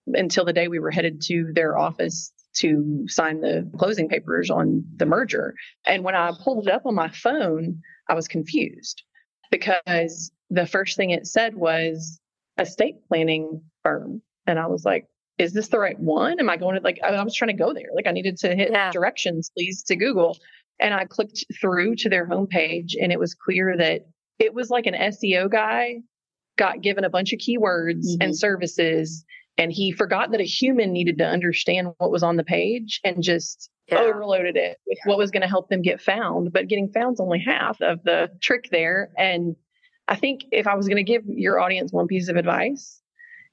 until 0.06 0.44
the 0.44 0.52
day 0.52 0.68
we 0.68 0.78
were 0.78 0.90
headed 0.90 1.22
to 1.22 1.50
their 1.54 1.78
office 1.78 2.30
to 2.56 3.04
sign 3.08 3.40
the 3.40 3.68
closing 3.78 4.08
papers 4.08 4.50
on 4.50 4.84
the 4.96 5.06
merger. 5.06 5.54
And 5.86 6.04
when 6.04 6.14
I 6.14 6.32
pulled 6.42 6.68
it 6.68 6.72
up 6.72 6.84
on 6.84 6.94
my 6.94 7.08
phone, 7.08 7.80
I 8.08 8.14
was 8.14 8.28
confused 8.28 9.02
because 9.50 10.30
the 10.50 10.66
first 10.66 10.96
thing 10.96 11.10
it 11.10 11.26
said 11.26 11.54
was 11.54 12.20
estate 12.58 12.96
planning 13.08 13.62
firm. 13.82 14.22
And 14.46 14.58
I 14.58 14.66
was 14.66 14.84
like, 14.84 15.06
is 15.38 15.52
this 15.52 15.68
the 15.68 15.78
right 15.78 15.98
one? 15.98 16.38
Am 16.38 16.48
I 16.48 16.56
going 16.56 16.76
to 16.76 16.82
like, 16.82 17.00
I, 17.02 17.22
was 17.22 17.34
trying 17.34 17.56
to 17.56 17.62
go 17.62 17.74
there. 17.74 17.88
Like 17.94 18.06
I 18.06 18.12
needed 18.12 18.36
to 18.38 18.54
hit 18.54 18.70
yeah. 18.72 18.90
directions, 18.92 19.50
please, 19.56 19.82
to 19.84 19.96
Google. 19.96 20.38
And 20.78 20.94
I 20.94 21.06
clicked 21.06 21.44
through 21.60 21.96
to 21.96 22.08
their 22.08 22.28
homepage 22.28 22.92
and 23.00 23.12
it 23.12 23.18
was 23.18 23.34
clear 23.34 23.76
that 23.76 24.06
it 24.38 24.54
was 24.54 24.70
like 24.70 24.86
an 24.86 24.94
SEO 24.94 25.50
guy 25.50 25.96
got 26.56 26.82
given 26.82 27.04
a 27.04 27.10
bunch 27.10 27.32
of 27.32 27.40
keywords 27.40 28.06
mm-hmm. 28.06 28.22
and 28.22 28.36
services 28.36 29.24
and 29.56 29.72
he 29.72 29.92
forgot 29.92 30.30
that 30.32 30.40
a 30.40 30.44
human 30.44 30.92
needed 30.92 31.18
to 31.18 31.26
understand 31.26 31.88
what 31.98 32.10
was 32.10 32.22
on 32.22 32.36
the 32.36 32.44
page 32.44 33.00
and 33.04 33.22
just 33.22 33.70
yeah. 33.88 33.98
overloaded 33.98 34.56
it 34.56 34.78
with 34.86 34.98
yeah. 35.04 35.08
what 35.08 35.18
was 35.18 35.30
going 35.30 35.42
to 35.42 35.48
help 35.48 35.68
them 35.68 35.82
get 35.82 36.00
found. 36.00 36.52
But 36.52 36.68
getting 36.68 36.88
found 36.88 37.14
is 37.14 37.20
only 37.20 37.38
half 37.38 37.80
of 37.80 38.02
the 38.02 38.30
trick 38.42 38.68
there. 38.70 39.10
And 39.16 39.54
I 40.08 40.16
think 40.16 40.42
if 40.52 40.66
I 40.66 40.74
was 40.74 40.86
going 40.86 41.04
to 41.04 41.10
give 41.12 41.22
your 41.26 41.60
audience 41.60 41.92
one 41.92 42.06
piece 42.06 42.28
of 42.28 42.36
advice, 42.36 43.00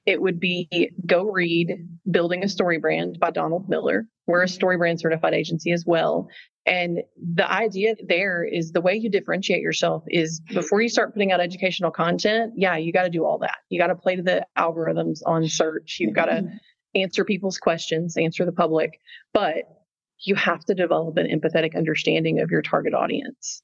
it 0.04 0.20
would 0.20 0.40
be 0.40 0.90
go 1.06 1.24
read 1.24 1.88
Building 2.10 2.42
a 2.42 2.48
Story 2.48 2.78
Brand 2.78 3.18
by 3.20 3.30
Donald 3.30 3.68
Miller. 3.68 4.06
We're 4.26 4.42
a 4.42 4.48
story 4.48 4.76
brand 4.76 5.00
certified 5.00 5.34
agency 5.34 5.72
as 5.72 5.84
well. 5.86 6.28
And 6.64 7.00
the 7.16 7.50
idea 7.50 7.94
there 8.06 8.44
is 8.44 8.70
the 8.70 8.80
way 8.80 8.94
you 8.94 9.10
differentiate 9.10 9.62
yourself 9.62 10.04
is 10.08 10.40
before 10.40 10.80
you 10.80 10.88
start 10.88 11.12
putting 11.12 11.32
out 11.32 11.40
educational 11.40 11.90
content, 11.90 12.52
yeah, 12.56 12.76
you 12.76 12.92
got 12.92 13.02
to 13.02 13.10
do 13.10 13.24
all 13.24 13.38
that. 13.38 13.58
You 13.68 13.80
got 13.80 13.88
to 13.88 13.96
play 13.96 14.16
to 14.16 14.22
the 14.22 14.46
algorithms 14.56 15.20
on 15.26 15.48
search. 15.48 15.96
You've 15.98 16.14
got 16.14 16.26
to 16.26 16.42
mm-hmm. 16.42 16.56
answer 16.94 17.24
people's 17.24 17.58
questions, 17.58 18.16
answer 18.16 18.44
the 18.44 18.52
public, 18.52 19.00
but 19.32 19.64
you 20.20 20.36
have 20.36 20.64
to 20.66 20.74
develop 20.74 21.16
an 21.16 21.26
empathetic 21.26 21.76
understanding 21.76 22.40
of 22.40 22.50
your 22.50 22.62
target 22.62 22.94
audience. 22.94 23.62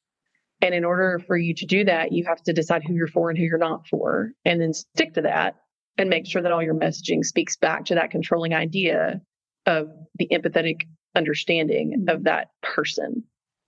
And 0.60 0.74
in 0.74 0.84
order 0.84 1.20
for 1.26 1.36
you 1.36 1.54
to 1.54 1.66
do 1.66 1.84
that, 1.84 2.12
you 2.12 2.24
have 2.24 2.42
to 2.42 2.52
decide 2.52 2.82
who 2.84 2.94
you're 2.94 3.06
for 3.06 3.30
and 3.30 3.38
who 3.38 3.44
you're 3.44 3.58
not 3.58 3.86
for, 3.86 4.32
and 4.44 4.60
then 4.60 4.72
stick 4.72 5.14
to 5.14 5.22
that 5.22 5.56
and 5.96 6.10
make 6.10 6.26
sure 6.26 6.42
that 6.42 6.52
all 6.52 6.62
your 6.62 6.74
messaging 6.74 7.24
speaks 7.24 7.56
back 7.56 7.84
to 7.86 7.94
that 7.96 8.10
controlling 8.10 8.54
idea 8.54 9.20
of 9.66 9.88
the 10.16 10.28
empathetic 10.28 10.82
understanding 11.14 11.92
mm-hmm. 11.92 12.16
of 12.16 12.24
that 12.24 12.48
person, 12.62 13.24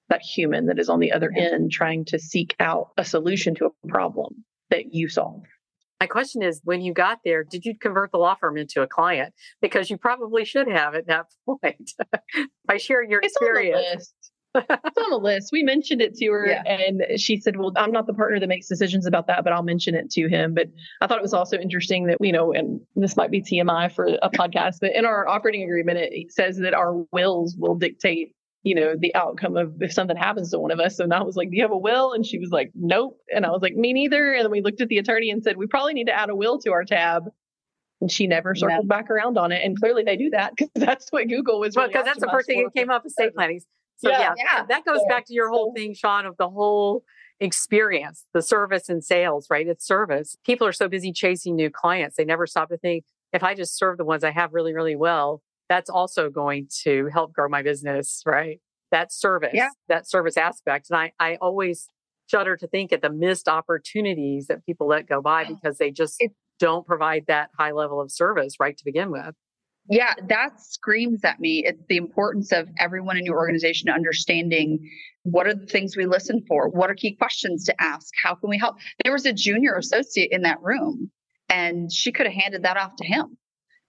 that 0.09 0.23
human 0.23 0.67
that 0.67 0.79
is 0.79 0.89
on 0.89 1.01
the 1.01 1.13
other 1.13 1.33
end 1.37 1.71
trying 1.71 2.05
to 2.07 2.19
seek 2.19 2.55
out 2.61 2.89
a 2.97 3.05
solution 3.05 3.55
to 3.57 3.67
a 3.67 3.89
problem 3.89 4.45
that 4.71 4.95
you 4.95 5.09
solve. 5.09 5.43
My 6.01 6.07
question 6.07 6.43
is 6.43 6.63
when 6.65 6.81
you 6.81 6.95
got 6.95 7.19
there, 7.27 7.45
did 7.45 7.67
you 7.67 7.77
convert 7.79 8.11
the 8.11 8.19
law 8.19 8.35
firm 8.35 8.57
into 8.57 8.81
a 8.81 8.87
client? 8.87 9.35
Because 9.61 9.91
you 9.91 9.99
probably 9.99 10.47
should 10.47 10.67
have 10.67 10.95
at 10.95 11.07
that 11.09 11.27
point. 11.47 11.93
By 12.65 12.79
sharing 12.79 13.11
your 13.11 13.21
it's 13.21 13.35
experience 13.35 14.15
it's 14.55 14.99
on 14.99 15.11
the 15.11 15.19
list. 15.19 15.51
We 15.53 15.63
mentioned 15.63 16.01
it 16.01 16.15
to 16.17 16.27
her 16.27 16.47
yeah. 16.47 16.63
and 16.65 17.21
she 17.21 17.37
said, 17.37 17.57
Well, 17.57 17.73
I'm 17.77 17.93
not 17.93 18.07
the 18.07 18.15
partner 18.15 18.41
that 18.41 18.49
makes 18.49 18.67
decisions 18.67 19.07
about 19.07 19.27
that, 19.29 19.45
but 19.45 19.53
I'll 19.53 19.63
mention 19.63 19.95
it 19.95 20.11
to 20.11 20.29
him. 20.29 20.55
But 20.55 20.69
I 21.01 21.07
thought 21.07 21.19
it 21.19 21.23
was 21.23 21.35
also 21.35 21.57
interesting 21.59 22.07
that, 22.07 22.19
you 22.21 22.33
know, 22.33 22.53
and 22.53 22.81
this 22.97 23.17
might 23.17 23.31
be 23.31 23.43
TMI 23.43 23.93
for 23.93 24.07
a 24.07 24.31
podcast, 24.31 24.77
but 24.81 24.95
in 24.95 25.05
our 25.05 25.29
operating 25.29 25.63
agreement, 25.63 25.99
it 25.99 26.33
says 26.33 26.59
that 26.59 26.75
our 26.75 27.05
wills 27.13 27.57
will 27.57 27.77
dictate, 27.77 28.35
you 28.63 28.75
know, 28.75 28.95
the 28.99 29.15
outcome 29.15 29.57
of 29.57 29.81
if 29.81 29.93
something 29.93 30.17
happens 30.17 30.51
to 30.51 30.59
one 30.59 30.73
of 30.73 30.81
us. 30.81 30.97
So 30.97 31.07
now 31.07 31.21
I 31.21 31.25
was 31.25 31.37
like, 31.37 31.51
Do 31.51 31.57
you 31.57 31.63
have 31.63 31.73
a 31.73 31.79
will? 31.79 32.13
And 32.13 32.27
she 32.27 32.39
was 32.39 32.51
like, 32.51 32.73
Nope. 32.75 33.19
And 33.35 33.47
I 33.47 33.51
was 33.51 33.63
like, 33.63 33.75
Me 33.75 33.93
neither. 33.93 34.33
And 34.33 34.45
then 34.45 34.51
we 34.51 34.63
looked 34.63 34.81
at 34.81 34.89
the 34.89 34.99
attorney 34.99 35.31
and 35.31 35.43
said, 35.43 35.57
We 35.57 35.67
probably 35.67 35.95
need 35.95 36.07
to 36.07 36.15
add 36.15 36.31
a 36.31 36.35
will 36.35 36.59
to 36.61 36.73
our 36.73 36.85
tab. 36.85 37.25
And 38.01 38.11
she 38.11 38.27
never 38.27 38.55
circled 38.55 38.89
back 38.89 39.11
around 39.11 39.37
on 39.37 39.53
it. 39.53 39.63
And 39.63 39.79
clearly 39.79 40.05
they 40.05 40.17
do 40.17 40.31
that 40.31 40.57
because 40.57 40.71
that's 40.75 41.11
what 41.11 41.29
Google 41.29 41.61
was. 41.61 41.75
Because 41.75 41.93
really 41.93 42.05
that's 42.05 42.21
the 42.21 42.31
first 42.31 42.47
thing 42.47 42.65
that 42.65 42.73
came 42.75 42.89
up 42.89 43.05
with 43.05 43.11
estate 43.11 43.35
planning. 43.35 43.61
So 44.03 44.11
yeah, 44.11 44.33
yeah, 44.37 44.65
that 44.69 44.85
goes 44.85 45.01
back 45.09 45.27
to 45.27 45.35
your 45.35 45.51
whole 45.51 45.73
thing, 45.77 45.95
Sean, 45.95 46.25
of 46.25 46.37
the 46.39 46.49
whole 46.49 47.05
experience, 47.39 48.25
the 48.33 48.41
service 48.41 48.89
and 48.89 49.05
sales, 49.05 49.47
right? 49.51 49.67
It's 49.67 49.87
service. 49.87 50.37
People 50.45 50.67
are 50.67 50.73
so 50.73 50.89
busy 50.89 51.13
chasing 51.13 51.55
new 51.55 51.71
clients. 51.71 52.17
They 52.17 52.25
never 52.25 52.47
stop 52.47 52.71
to 52.71 52.79
think, 52.79 53.05
if 53.33 53.43
I 53.43 53.55
just 53.55 53.77
serve 53.77 53.99
the 53.99 54.05
ones 54.05 54.25
I 54.25 54.31
have 54.31 54.55
really, 54.55 54.75
really 54.75 54.97
well, 54.97 55.43
that's 55.69 55.91
also 55.91 56.31
going 56.31 56.69
to 56.83 57.09
help 57.13 57.33
grow 57.33 57.49
my 57.49 57.63
business, 57.63 58.23
right? 58.27 58.61
That 58.91 59.13
service, 59.13 59.53
yeah. 59.53 59.69
that 59.89 60.09
service 60.09 60.37
aspect. 60.37 60.89
And 60.91 60.99
I, 60.99 61.13
I 61.21 61.37
always 61.37 61.89
shudder 62.31 62.57
to 62.57 62.67
think 62.67 62.93
at 62.93 63.03
the 63.03 63.11
missed 63.11 63.49
opportunities 63.49 64.47
that 64.47 64.65
people 64.65 64.89
let 64.89 65.07
go 65.07 65.21
by 65.21 65.45
because 65.45 65.79
they 65.79 65.91
just 65.91 66.17
it, 66.19 66.33
don't 66.59 66.87
provide 66.87 67.25
that 67.29 67.51
high 67.59 67.73
level 67.73 68.01
of 68.01 68.11
service 68.11 68.55
right 68.59 68.77
to 68.77 68.85
begin 68.85 69.11
with. 69.11 69.35
Yeah, 69.91 70.15
that 70.29 70.61
screams 70.61 71.25
at 71.25 71.41
me. 71.41 71.65
It's 71.67 71.83
the 71.89 71.97
importance 71.97 72.53
of 72.53 72.69
everyone 72.79 73.17
in 73.17 73.25
your 73.25 73.37
organization 73.37 73.91
understanding 73.91 74.79
what 75.25 75.49
are 75.49 75.55
the 75.55 75.67
things 75.67 75.97
we 75.97 76.07
listen 76.07 76.45
for? 76.47 76.69
What 76.69 76.91
are 76.91 76.95
key 76.95 77.17
questions 77.17 77.65
to 77.65 77.83
ask? 77.83 78.15
How 78.23 78.37
can 78.37 78.49
we 78.49 78.57
help? 78.57 78.77
There 79.03 79.13
was 79.13 79.27
a 79.27 79.33
junior 79.33 79.75
associate 79.75 80.31
in 80.31 80.43
that 80.43 80.63
room, 80.63 81.11
and 81.49 81.93
she 81.93 82.13
could 82.13 82.27
have 82.27 82.35
handed 82.35 82.63
that 82.63 82.77
off 82.77 82.95
to 82.97 83.05
him. 83.05 83.37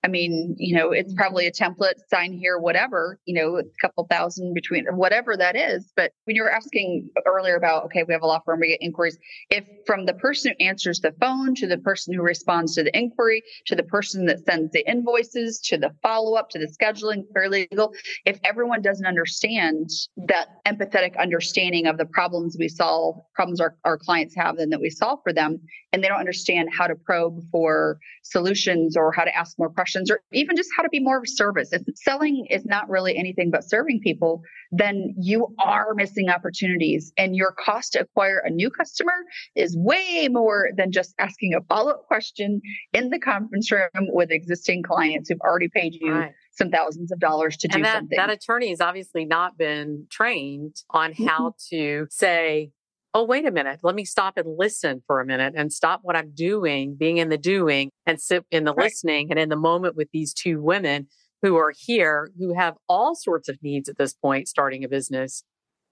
I 0.03 0.07
mean, 0.07 0.55
you 0.57 0.75
know, 0.75 0.91
it's 0.91 1.09
mm-hmm. 1.09 1.17
probably 1.17 1.45
a 1.45 1.51
template, 1.51 1.93
sign 2.09 2.33
here, 2.33 2.57
whatever, 2.57 3.19
you 3.25 3.35
know, 3.35 3.57
a 3.57 3.63
couple 3.79 4.07
thousand 4.09 4.53
between 4.55 4.85
whatever 4.85 5.37
that 5.37 5.55
is. 5.55 5.91
But 5.95 6.11
when 6.23 6.35
you 6.35 6.41
were 6.41 6.51
asking 6.51 7.09
earlier 7.27 7.55
about, 7.55 7.85
okay, 7.85 8.03
we 8.03 8.13
have 8.13 8.23
a 8.23 8.27
law 8.27 8.39
firm, 8.43 8.59
we 8.59 8.69
get 8.69 8.81
inquiries. 8.81 9.17
If 9.51 9.63
from 9.85 10.07
the 10.07 10.15
person 10.15 10.53
who 10.57 10.65
answers 10.65 10.99
the 10.99 11.13
phone 11.19 11.53
to 11.55 11.67
the 11.67 11.77
person 11.77 12.15
who 12.15 12.23
responds 12.23 12.73
to 12.75 12.83
the 12.83 12.97
inquiry 12.97 13.43
to 13.67 13.75
the 13.75 13.83
person 13.83 14.25
that 14.25 14.43
sends 14.45 14.71
the 14.71 14.89
invoices 14.89 15.59
to 15.65 15.77
the 15.77 15.91
follow 16.01 16.35
up 16.35 16.49
to 16.49 16.59
the 16.59 16.67
scheduling, 16.67 17.23
paralegal, 17.35 17.93
if 18.25 18.39
everyone 18.43 18.81
doesn't 18.81 19.05
understand 19.05 19.89
that 20.27 20.47
empathetic 20.67 21.15
understanding 21.19 21.85
of 21.85 21.97
the 21.99 22.05
problems 22.05 22.57
we 22.57 22.67
solve, 22.67 23.19
problems 23.35 23.61
our, 23.61 23.75
our 23.85 23.99
clients 23.99 24.35
have 24.35 24.57
and 24.57 24.71
that 24.71 24.81
we 24.81 24.89
solve 24.89 25.19
for 25.23 25.31
them, 25.31 25.59
and 25.93 26.03
they 26.03 26.07
don't 26.07 26.19
understand 26.19 26.69
how 26.75 26.87
to 26.87 26.95
probe 26.95 27.39
for 27.51 27.99
solutions 28.23 28.97
or 28.97 29.11
how 29.11 29.23
to 29.23 29.35
ask 29.37 29.59
more 29.59 29.69
questions 29.69 29.90
or 29.95 30.21
even 30.31 30.55
just 30.55 30.69
how 30.75 30.83
to 30.83 30.89
be 30.89 30.99
more 30.99 31.17
of 31.17 31.23
a 31.23 31.27
service. 31.27 31.71
If 31.71 31.83
selling 31.95 32.47
is 32.49 32.65
not 32.65 32.89
really 32.89 33.17
anything 33.17 33.51
but 33.51 33.63
serving 33.63 34.01
people, 34.03 34.41
then 34.71 35.15
you 35.19 35.53
are 35.59 35.93
missing 35.93 36.29
opportunities 36.29 37.11
and 37.17 37.35
your 37.35 37.53
cost 37.53 37.93
to 37.93 38.01
acquire 38.01 38.39
a 38.39 38.49
new 38.49 38.69
customer 38.69 39.13
is 39.55 39.75
way 39.77 40.27
more 40.31 40.69
than 40.75 40.91
just 40.91 41.13
asking 41.19 41.53
a 41.53 41.61
follow-up 41.61 42.05
question 42.07 42.61
in 42.93 43.09
the 43.09 43.19
conference 43.19 43.71
room 43.71 43.89
with 43.93 44.31
existing 44.31 44.83
clients 44.83 45.29
who've 45.29 45.41
already 45.41 45.67
paid 45.67 45.93
you 45.99 46.13
right. 46.13 46.31
some 46.51 46.69
thousands 46.69 47.11
of 47.11 47.19
dollars 47.19 47.57
to 47.57 47.67
and 47.67 47.77
do 47.77 47.83
that, 47.83 47.93
something. 47.97 48.17
That 48.17 48.29
attorney 48.29 48.69
has 48.69 48.81
obviously 48.81 49.25
not 49.25 49.57
been 49.57 50.07
trained 50.09 50.75
on 50.89 51.13
how 51.13 51.55
to 51.69 52.07
say, 52.09 52.71
oh, 53.13 53.23
wait 53.23 53.45
a 53.45 53.51
minute, 53.51 53.79
let 53.83 53.95
me 53.95 54.05
stop 54.05 54.37
and 54.37 54.57
listen 54.57 55.01
for 55.05 55.19
a 55.19 55.25
minute 55.25 55.53
and 55.55 55.71
stop 55.73 55.99
what 56.03 56.15
I'm 56.15 56.31
doing, 56.33 56.95
being 56.95 57.17
in 57.17 57.29
the 57.29 57.37
doing 57.37 57.91
and 58.05 58.21
sit 58.21 58.45
in 58.51 58.63
the 58.63 58.73
right. 58.73 58.85
listening 58.85 59.29
and 59.29 59.39
in 59.39 59.49
the 59.49 59.55
moment 59.55 59.95
with 59.95 60.09
these 60.13 60.33
two 60.33 60.61
women 60.61 61.07
who 61.41 61.57
are 61.57 61.73
here 61.75 62.31
who 62.37 62.53
have 62.53 62.75
all 62.87 63.15
sorts 63.15 63.49
of 63.49 63.57
needs 63.61 63.89
at 63.89 63.97
this 63.97 64.13
point 64.13 64.47
starting 64.47 64.83
a 64.83 64.89
business. 64.89 65.43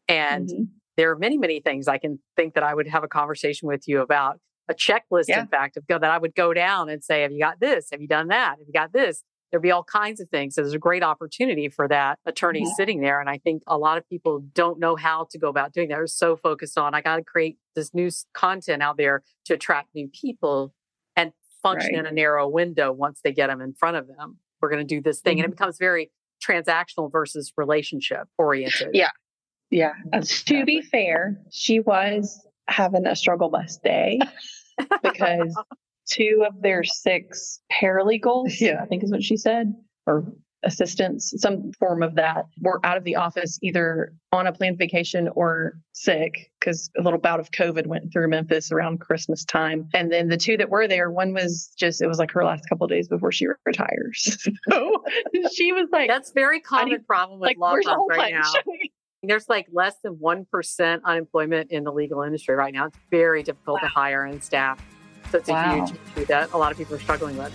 And 0.07 0.47
mm-hmm. 0.47 0.63
there 0.95 1.11
are 1.11 1.17
many, 1.17 1.37
many 1.37 1.59
things 1.59 1.87
I 1.87 1.97
can 1.97 2.19
think 2.35 2.53
that 2.53 2.63
I 2.63 2.73
would 2.73 2.87
have 2.87 3.03
a 3.03 3.07
conversation 3.07 3.67
with 3.67 3.87
you 3.87 4.01
about. 4.01 4.39
A 4.69 4.73
checklist, 4.75 5.25
yeah. 5.27 5.41
in 5.41 5.47
fact, 5.47 5.77
of 5.77 5.85
that 5.87 6.03
I 6.03 6.19
would 6.19 6.35
go 6.35 6.53
down 6.53 6.89
and 6.89 7.03
say, 7.03 7.23
Have 7.23 7.31
you 7.31 7.39
got 7.39 7.59
this? 7.59 7.87
Have 7.91 8.01
you 8.01 8.07
done 8.07 8.27
that? 8.27 8.59
Have 8.59 8.67
you 8.67 8.73
got 8.73 8.93
this? 8.93 9.23
There'd 9.51 9.63
be 9.63 9.71
all 9.71 9.83
kinds 9.83 10.19
of 10.19 10.29
things. 10.29 10.55
So 10.55 10.61
there's 10.61 10.73
a 10.73 10.79
great 10.79 11.03
opportunity 11.03 11.69
for 11.69 11.87
that 11.87 12.19
attorney 12.25 12.61
mm-hmm. 12.61 12.73
sitting 12.77 13.01
there. 13.01 13.19
And 13.19 13.29
I 13.29 13.37
think 13.37 13.63
a 13.67 13.77
lot 13.77 13.97
of 13.97 14.07
people 14.07 14.39
don't 14.53 14.79
know 14.79 14.95
how 14.95 15.27
to 15.31 15.37
go 15.37 15.49
about 15.49 15.73
doing 15.73 15.89
that. 15.89 15.95
They're 15.95 16.07
so 16.07 16.35
focused 16.35 16.77
on, 16.77 16.93
I 16.93 17.01
got 17.01 17.17
to 17.17 17.23
create 17.23 17.57
this 17.75 17.93
new 17.93 18.09
content 18.33 18.81
out 18.81 18.97
there 18.97 19.23
to 19.45 19.53
attract 19.53 19.89
new 19.95 20.07
people 20.09 20.73
and 21.15 21.31
function 21.63 21.95
right. 21.95 21.99
in 21.99 22.05
a 22.05 22.11
narrow 22.11 22.47
window 22.47 22.91
once 22.91 23.21
they 23.23 23.31
get 23.31 23.47
them 23.47 23.61
in 23.61 23.73
front 23.73 23.97
of 23.97 24.07
them. 24.07 24.37
We're 24.61 24.69
going 24.69 24.85
to 24.85 24.95
do 24.95 25.01
this 25.01 25.21
thing. 25.21 25.37
Mm-hmm. 25.37 25.39
And 25.39 25.45
it 25.45 25.55
mm-hmm. 25.55 25.63
becomes 25.63 25.77
very 25.77 26.11
transactional 26.45 27.11
versus 27.11 27.51
relationship 27.57 28.27
oriented. 28.37 28.89
Yeah. 28.93 29.09
Yeah. 29.71 29.93
Uh, 30.11 30.21
to 30.21 30.65
be 30.65 30.81
fair, 30.81 31.39
she 31.51 31.79
was 31.79 32.45
having 32.67 33.05
a 33.05 33.15
struggle 33.15 33.49
bus 33.49 33.77
day 33.77 34.19
because 35.03 35.55
two 36.11 36.45
of 36.47 36.61
their 36.61 36.83
six 36.83 37.61
paralegals, 37.71 38.59
yeah. 38.59 38.81
I 38.81 38.85
think 38.85 39.03
is 39.03 39.11
what 39.11 39.23
she 39.23 39.37
said, 39.37 39.73
or 40.05 40.25
assistants, 40.63 41.33
some 41.37 41.71
form 41.79 42.03
of 42.03 42.15
that, 42.15 42.45
were 42.61 42.79
out 42.85 42.97
of 42.97 43.03
the 43.03 43.15
office 43.15 43.57
either 43.61 44.13
on 44.31 44.47
a 44.47 44.51
planned 44.51 44.77
vacation 44.77 45.29
or 45.35 45.73
sick 45.93 46.51
because 46.59 46.89
a 46.97 47.01
little 47.01 47.19
bout 47.19 47.39
of 47.39 47.51
COVID 47.51 47.87
went 47.87 48.11
through 48.11 48.27
Memphis 48.27 48.71
around 48.71 48.99
Christmas 48.99 49.45
time. 49.45 49.87
And 49.93 50.11
then 50.11 50.27
the 50.27 50.37
two 50.37 50.57
that 50.57 50.69
were 50.69 50.87
there, 50.87 51.11
one 51.11 51.33
was 51.33 51.71
just, 51.77 52.01
it 52.01 52.07
was 52.07 52.19
like 52.19 52.31
her 52.31 52.43
last 52.43 52.67
couple 52.67 52.87
days 52.87 53.07
before 53.07 53.31
she 53.31 53.47
retires. 53.65 54.37
so 54.69 55.03
she 55.53 55.71
was 55.71 55.87
like, 55.91 56.09
That's 56.09 56.31
very 56.31 56.59
common 56.59 56.89
need, 56.89 57.07
problem 57.07 57.39
with 57.39 57.47
like, 57.47 57.57
law 57.57 57.73
firms 57.73 58.07
right 58.09 58.33
now. 58.33 58.51
There's 59.21 59.49
like 59.49 59.67
less 59.71 59.95
than 60.01 60.15
1% 60.15 61.03
unemployment 61.03 61.71
in 61.71 61.83
the 61.83 61.91
legal 61.91 62.21
industry 62.21 62.55
right 62.55 62.73
now. 62.73 62.85
It's 62.85 62.97
very 63.11 63.43
difficult 63.43 63.81
wow. 63.81 63.87
to 63.87 63.93
hire 63.93 64.23
and 64.23 64.41
staff. 64.41 64.79
So 65.31 65.37
it's 65.37 65.49
wow. 65.49 65.71
a 65.71 65.85
huge 65.85 65.97
issue 66.15 66.25
that 66.25 66.51
a 66.53 66.57
lot 66.57 66.71
of 66.71 66.77
people 66.77 66.95
are 66.95 66.99
struggling 66.99 67.37
with. 67.37 67.53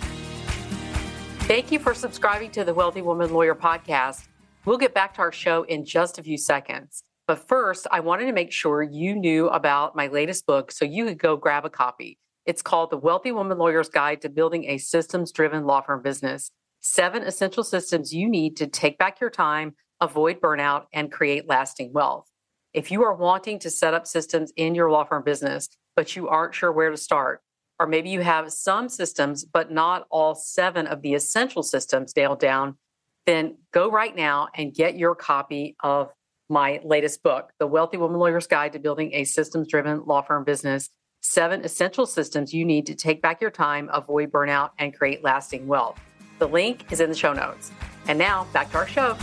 Thank 1.41 1.71
you 1.71 1.79
for 1.79 1.93
subscribing 1.93 2.51
to 2.51 2.63
the 2.63 2.73
Wealthy 2.73 3.01
Woman 3.01 3.33
Lawyer 3.33 3.53
podcast. 3.53 4.27
We'll 4.65 4.77
get 4.77 4.93
back 4.93 5.13
to 5.15 5.21
our 5.21 5.31
show 5.31 5.63
in 5.63 5.85
just 5.85 6.17
a 6.17 6.23
few 6.23 6.37
seconds. 6.37 7.03
But 7.27 7.47
first, 7.47 7.87
I 7.91 7.99
wanted 7.99 8.25
to 8.25 8.33
make 8.33 8.51
sure 8.51 8.81
you 8.81 9.15
knew 9.15 9.47
about 9.49 9.95
my 9.95 10.07
latest 10.07 10.45
book 10.45 10.71
so 10.71 10.85
you 10.85 11.05
could 11.05 11.19
go 11.19 11.37
grab 11.37 11.65
a 11.65 11.69
copy. 11.69 12.17
It's 12.45 12.61
called 12.61 12.91
The 12.91 12.97
Wealthy 12.97 13.31
Woman 13.31 13.57
Lawyer's 13.57 13.89
Guide 13.89 14.21
to 14.21 14.29
Building 14.29 14.65
a 14.65 14.77
Systems 14.77 15.31
Driven 15.31 15.65
Law 15.65 15.81
Firm 15.81 16.01
Business 16.01 16.51
Seven 16.81 17.23
Essential 17.23 17.63
Systems 17.63 18.13
You 18.13 18.29
Need 18.29 18.57
to 18.57 18.67
Take 18.67 18.99
Back 18.99 19.19
Your 19.19 19.31
Time, 19.31 19.73
Avoid 19.99 20.39
Burnout, 20.39 20.85
and 20.93 21.11
Create 21.11 21.49
Lasting 21.49 21.93
Wealth. 21.93 22.27
If 22.73 22.91
you 22.91 23.03
are 23.03 23.15
wanting 23.15 23.57
to 23.59 23.71
set 23.71 23.95
up 23.95 24.05
systems 24.05 24.51
in 24.55 24.75
your 24.75 24.91
law 24.91 25.03
firm 25.03 25.23
business, 25.23 25.69
but 25.95 26.15
you 26.15 26.27
aren't 26.27 26.53
sure 26.53 26.71
where 26.71 26.91
to 26.91 26.97
start, 26.97 27.41
or 27.79 27.87
maybe 27.87 28.09
you 28.09 28.21
have 28.21 28.51
some 28.51 28.89
systems, 28.89 29.43
but 29.43 29.71
not 29.71 30.05
all 30.09 30.35
seven 30.35 30.87
of 30.87 31.01
the 31.01 31.13
essential 31.13 31.63
systems 31.63 32.15
nailed 32.15 32.39
down, 32.39 32.77
then 33.25 33.57
go 33.71 33.89
right 33.89 34.15
now 34.15 34.47
and 34.55 34.73
get 34.73 34.97
your 34.97 35.15
copy 35.15 35.75
of 35.83 36.11
my 36.47 36.79
latest 36.83 37.23
book, 37.23 37.51
The 37.59 37.67
Wealthy 37.67 37.97
Woman 37.97 38.19
Lawyer's 38.19 38.47
Guide 38.47 38.73
to 38.73 38.79
Building 38.79 39.11
a 39.13 39.23
Systems 39.23 39.67
Driven 39.67 40.05
Law 40.05 40.21
Firm 40.21 40.43
Business 40.43 40.89
Seven 41.21 41.65
Essential 41.65 42.05
Systems 42.05 42.53
You 42.53 42.63
Need 42.65 42.85
to 42.85 42.95
Take 42.95 43.21
Back 43.21 43.41
Your 43.41 43.49
Time, 43.49 43.89
Avoid 43.91 44.31
Burnout, 44.31 44.69
and 44.77 44.95
Create 44.95 45.23
Lasting 45.23 45.65
Wealth. 45.65 45.99
The 46.37 46.47
link 46.47 46.91
is 46.91 46.99
in 46.99 47.09
the 47.09 47.15
show 47.15 47.33
notes. 47.33 47.71
And 48.07 48.19
now 48.19 48.45
back 48.53 48.71
to 48.71 48.77
our 48.77 48.87
show. 48.87 49.17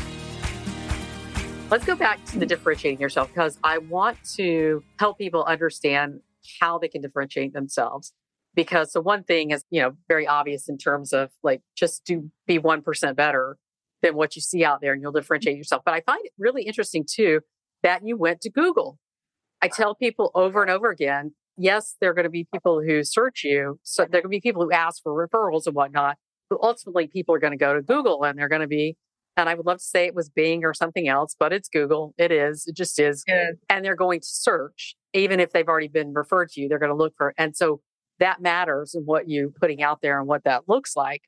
Let's 1.70 1.84
go 1.84 1.94
back 1.94 2.22
to 2.26 2.38
the 2.38 2.44
differentiating 2.44 3.00
yourself 3.00 3.28
because 3.28 3.58
I 3.62 3.78
want 3.78 4.18
to 4.34 4.82
help 4.98 5.16
people 5.16 5.44
understand 5.44 6.20
how 6.60 6.78
they 6.78 6.88
can 6.88 7.00
differentiate 7.00 7.52
themselves 7.52 8.12
because 8.54 8.92
the 8.92 9.00
one 9.00 9.24
thing 9.24 9.50
is, 9.50 9.64
you 9.70 9.80
know, 9.80 9.92
very 10.08 10.26
obvious 10.26 10.68
in 10.68 10.78
terms 10.78 11.12
of 11.12 11.30
like 11.42 11.62
just 11.76 12.04
do 12.04 12.30
be 12.46 12.58
1% 12.58 13.16
better 13.16 13.56
than 14.02 14.16
what 14.16 14.36
you 14.36 14.42
see 14.42 14.64
out 14.64 14.80
there 14.80 14.92
and 14.92 15.00
you'll 15.00 15.12
differentiate 15.12 15.56
yourself. 15.56 15.82
But 15.84 15.94
I 15.94 16.00
find 16.00 16.20
it 16.24 16.32
really 16.38 16.64
interesting 16.64 17.04
too 17.08 17.40
that 17.82 18.02
you 18.04 18.16
went 18.16 18.40
to 18.42 18.50
Google. 18.50 18.98
I 19.60 19.68
tell 19.68 19.94
people 19.94 20.30
over 20.34 20.62
and 20.62 20.70
over 20.70 20.90
again, 20.90 21.34
yes, 21.56 21.96
there 22.00 22.10
are 22.10 22.14
going 22.14 22.24
to 22.24 22.30
be 22.30 22.46
people 22.52 22.82
who 22.82 23.04
search 23.04 23.42
you. 23.44 23.78
So 23.82 24.02
there 24.02 24.18
are 24.18 24.22
going 24.22 24.32
to 24.32 24.36
be 24.36 24.40
people 24.40 24.64
who 24.64 24.72
ask 24.72 25.02
for 25.02 25.12
referrals 25.12 25.66
and 25.66 25.74
whatnot. 25.74 26.16
But 26.50 26.58
ultimately, 26.62 27.06
people 27.06 27.34
are 27.34 27.38
going 27.38 27.52
to 27.52 27.56
go 27.56 27.74
to 27.74 27.80
Google 27.80 28.24
and 28.24 28.38
they're 28.38 28.48
going 28.48 28.60
to 28.60 28.66
be, 28.66 28.96
and 29.36 29.48
I 29.48 29.54
would 29.54 29.64
love 29.64 29.78
to 29.78 29.84
say 29.84 30.04
it 30.04 30.14
was 30.14 30.28
Bing 30.28 30.64
or 30.64 30.74
something 30.74 31.08
else, 31.08 31.34
but 31.38 31.52
it's 31.52 31.68
Google. 31.68 32.12
It 32.18 32.30
is. 32.30 32.66
It 32.66 32.76
just 32.76 32.98
is. 32.98 33.24
Yeah. 33.26 33.52
And 33.70 33.84
they're 33.84 33.96
going 33.96 34.20
to 34.20 34.26
search, 34.26 34.96
even 35.14 35.40
if 35.40 35.52
they've 35.52 35.68
already 35.68 35.88
been 35.88 36.12
referred 36.12 36.50
to 36.50 36.60
you, 36.60 36.68
they're 36.68 36.78
going 36.78 36.90
to 36.90 36.96
look 36.96 37.14
for. 37.16 37.32
And 37.38 37.56
so 37.56 37.80
that 38.22 38.40
matters 38.40 38.94
and 38.94 39.04
what 39.04 39.28
you're 39.28 39.50
putting 39.50 39.82
out 39.82 40.00
there 40.00 40.18
and 40.18 40.28
what 40.28 40.44
that 40.44 40.68
looks 40.68 40.94
like. 40.96 41.22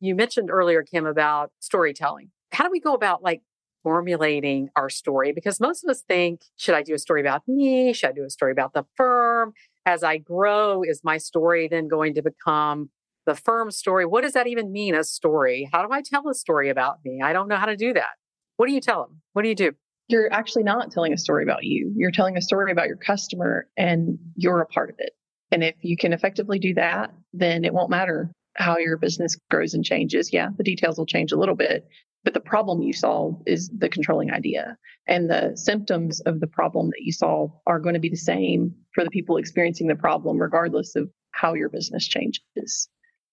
You 0.00 0.14
mentioned 0.14 0.50
earlier, 0.50 0.82
Kim, 0.82 1.06
about 1.06 1.50
storytelling. 1.60 2.30
How 2.52 2.64
do 2.64 2.70
we 2.70 2.78
go 2.78 2.92
about 2.92 3.22
like 3.22 3.40
formulating 3.82 4.68
our 4.76 4.90
story? 4.90 5.32
Because 5.32 5.60
most 5.60 5.82
of 5.82 5.90
us 5.90 6.02
think, 6.06 6.42
should 6.56 6.74
I 6.74 6.82
do 6.82 6.94
a 6.94 6.98
story 6.98 7.22
about 7.22 7.42
me? 7.48 7.94
Should 7.94 8.10
I 8.10 8.12
do 8.12 8.24
a 8.24 8.30
story 8.30 8.52
about 8.52 8.74
the 8.74 8.84
firm? 8.96 9.54
As 9.86 10.04
I 10.04 10.18
grow, 10.18 10.82
is 10.82 11.00
my 11.02 11.16
story 11.16 11.68
then 11.68 11.88
going 11.88 12.12
to 12.14 12.22
become 12.22 12.90
the 13.24 13.34
firm 13.34 13.70
story? 13.70 14.04
What 14.04 14.22
does 14.22 14.34
that 14.34 14.46
even 14.46 14.70
mean, 14.72 14.94
a 14.94 15.04
story? 15.04 15.70
How 15.72 15.86
do 15.86 15.92
I 15.92 16.02
tell 16.02 16.28
a 16.28 16.34
story 16.34 16.68
about 16.68 16.98
me? 17.02 17.20
I 17.24 17.32
don't 17.32 17.48
know 17.48 17.56
how 17.56 17.66
to 17.66 17.76
do 17.76 17.94
that. 17.94 18.14
What 18.58 18.66
do 18.66 18.74
you 18.74 18.80
tell 18.80 19.06
them? 19.06 19.22
What 19.32 19.42
do 19.42 19.48
you 19.48 19.54
do? 19.54 19.72
You're 20.08 20.30
actually 20.32 20.64
not 20.64 20.90
telling 20.90 21.12
a 21.14 21.18
story 21.18 21.44
about 21.44 21.64
you. 21.64 21.92
You're 21.96 22.10
telling 22.10 22.36
a 22.36 22.42
story 22.42 22.70
about 22.70 22.88
your 22.88 22.96
customer 22.96 23.68
and 23.76 24.18
you're 24.36 24.60
a 24.60 24.66
part 24.66 24.90
of 24.90 24.96
it. 24.98 25.12
And 25.52 25.62
if 25.62 25.74
you 25.82 25.96
can 25.96 26.12
effectively 26.12 26.58
do 26.58 26.74
that, 26.74 27.12
then 27.32 27.64
it 27.64 27.72
won't 27.72 27.90
matter 27.90 28.30
how 28.56 28.78
your 28.78 28.96
business 28.96 29.36
grows 29.50 29.74
and 29.74 29.84
changes. 29.84 30.32
Yeah, 30.32 30.48
the 30.56 30.64
details 30.64 30.98
will 30.98 31.06
change 31.06 31.32
a 31.32 31.38
little 31.38 31.54
bit, 31.54 31.86
but 32.24 32.34
the 32.34 32.40
problem 32.40 32.82
you 32.82 32.92
solve 32.92 33.40
is 33.46 33.70
the 33.76 33.88
controlling 33.88 34.32
idea. 34.32 34.76
And 35.06 35.30
the 35.30 35.52
symptoms 35.54 36.20
of 36.20 36.40
the 36.40 36.46
problem 36.48 36.88
that 36.88 37.02
you 37.02 37.12
solve 37.12 37.52
are 37.66 37.78
going 37.78 37.94
to 37.94 38.00
be 38.00 38.08
the 38.08 38.16
same 38.16 38.74
for 38.94 39.04
the 39.04 39.10
people 39.10 39.36
experiencing 39.36 39.86
the 39.86 39.94
problem, 39.94 40.38
regardless 40.38 40.96
of 40.96 41.08
how 41.30 41.54
your 41.54 41.68
business 41.68 42.08
changes. 42.08 42.88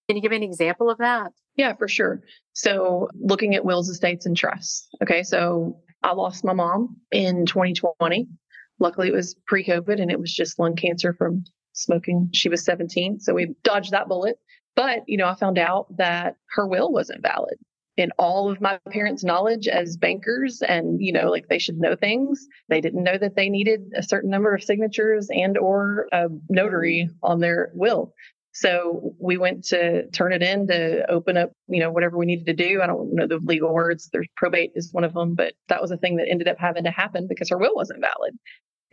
Can 0.06 0.16
you 0.16 0.22
give 0.22 0.30
me 0.30 0.36
an 0.36 0.42
example 0.42 0.90
of 0.90 0.98
that? 0.98 1.32
Yeah, 1.56 1.74
for 1.74 1.88
sure. 1.88 2.20
So, 2.52 3.08
looking 3.14 3.54
at 3.54 3.64
wills, 3.64 3.88
estates, 3.88 4.26
and 4.26 4.36
trusts. 4.36 4.88
Okay, 5.02 5.22
so 5.22 5.80
I 6.02 6.12
lost 6.12 6.44
my 6.44 6.52
mom 6.52 6.96
in 7.10 7.46
2020. 7.46 8.28
Luckily, 8.78 9.08
it 9.08 9.14
was 9.14 9.34
pre 9.46 9.64
COVID 9.64 10.00
and 10.00 10.10
it 10.10 10.20
was 10.20 10.32
just 10.32 10.58
lung 10.58 10.76
cancer 10.76 11.14
from 11.14 11.44
smoking. 11.74 12.30
She 12.32 12.48
was 12.48 12.64
17, 12.64 13.20
so 13.20 13.34
we 13.34 13.54
dodged 13.62 13.90
that 13.92 14.08
bullet. 14.08 14.38
But, 14.76 15.00
you 15.06 15.16
know, 15.16 15.28
I 15.28 15.34
found 15.34 15.58
out 15.58 15.86
that 15.98 16.36
her 16.50 16.66
will 16.66 16.92
wasn't 16.92 17.22
valid. 17.22 17.54
In 17.96 18.10
all 18.18 18.50
of 18.50 18.60
my 18.60 18.80
parents' 18.90 19.22
knowledge 19.22 19.68
as 19.68 19.96
bankers 19.96 20.62
and, 20.62 21.00
you 21.00 21.12
know, 21.12 21.30
like 21.30 21.46
they 21.46 21.60
should 21.60 21.78
know 21.78 21.94
things, 21.94 22.48
they 22.68 22.80
didn't 22.80 23.04
know 23.04 23.16
that 23.16 23.36
they 23.36 23.48
needed 23.48 23.92
a 23.96 24.02
certain 24.02 24.30
number 24.30 24.52
of 24.52 24.64
signatures 24.64 25.28
and 25.30 25.56
or 25.56 26.08
a 26.10 26.26
notary 26.48 27.08
on 27.22 27.38
their 27.38 27.70
will. 27.74 28.12
So 28.50 29.14
we 29.20 29.36
went 29.36 29.64
to 29.66 30.08
turn 30.10 30.32
it 30.32 30.42
in 30.42 30.66
to 30.68 31.08
open 31.10 31.36
up, 31.36 31.52
you 31.68 31.80
know, 31.80 31.90
whatever 31.90 32.16
we 32.16 32.26
needed 32.26 32.46
to 32.46 32.52
do. 32.52 32.80
I 32.82 32.86
don't 32.86 33.12
know 33.12 33.28
the 33.28 33.38
legal 33.38 33.72
words. 33.72 34.08
There's 34.12 34.28
probate 34.36 34.72
is 34.74 34.92
one 34.92 35.04
of 35.04 35.12
them, 35.12 35.34
but 35.34 35.54
that 35.68 35.82
was 35.82 35.90
a 35.90 35.96
thing 35.96 36.16
that 36.16 36.28
ended 36.28 36.48
up 36.48 36.58
having 36.58 36.84
to 36.84 36.90
happen 36.90 37.26
because 37.28 37.48
her 37.50 37.58
will 37.58 37.74
wasn't 37.74 38.00
valid. 38.00 38.36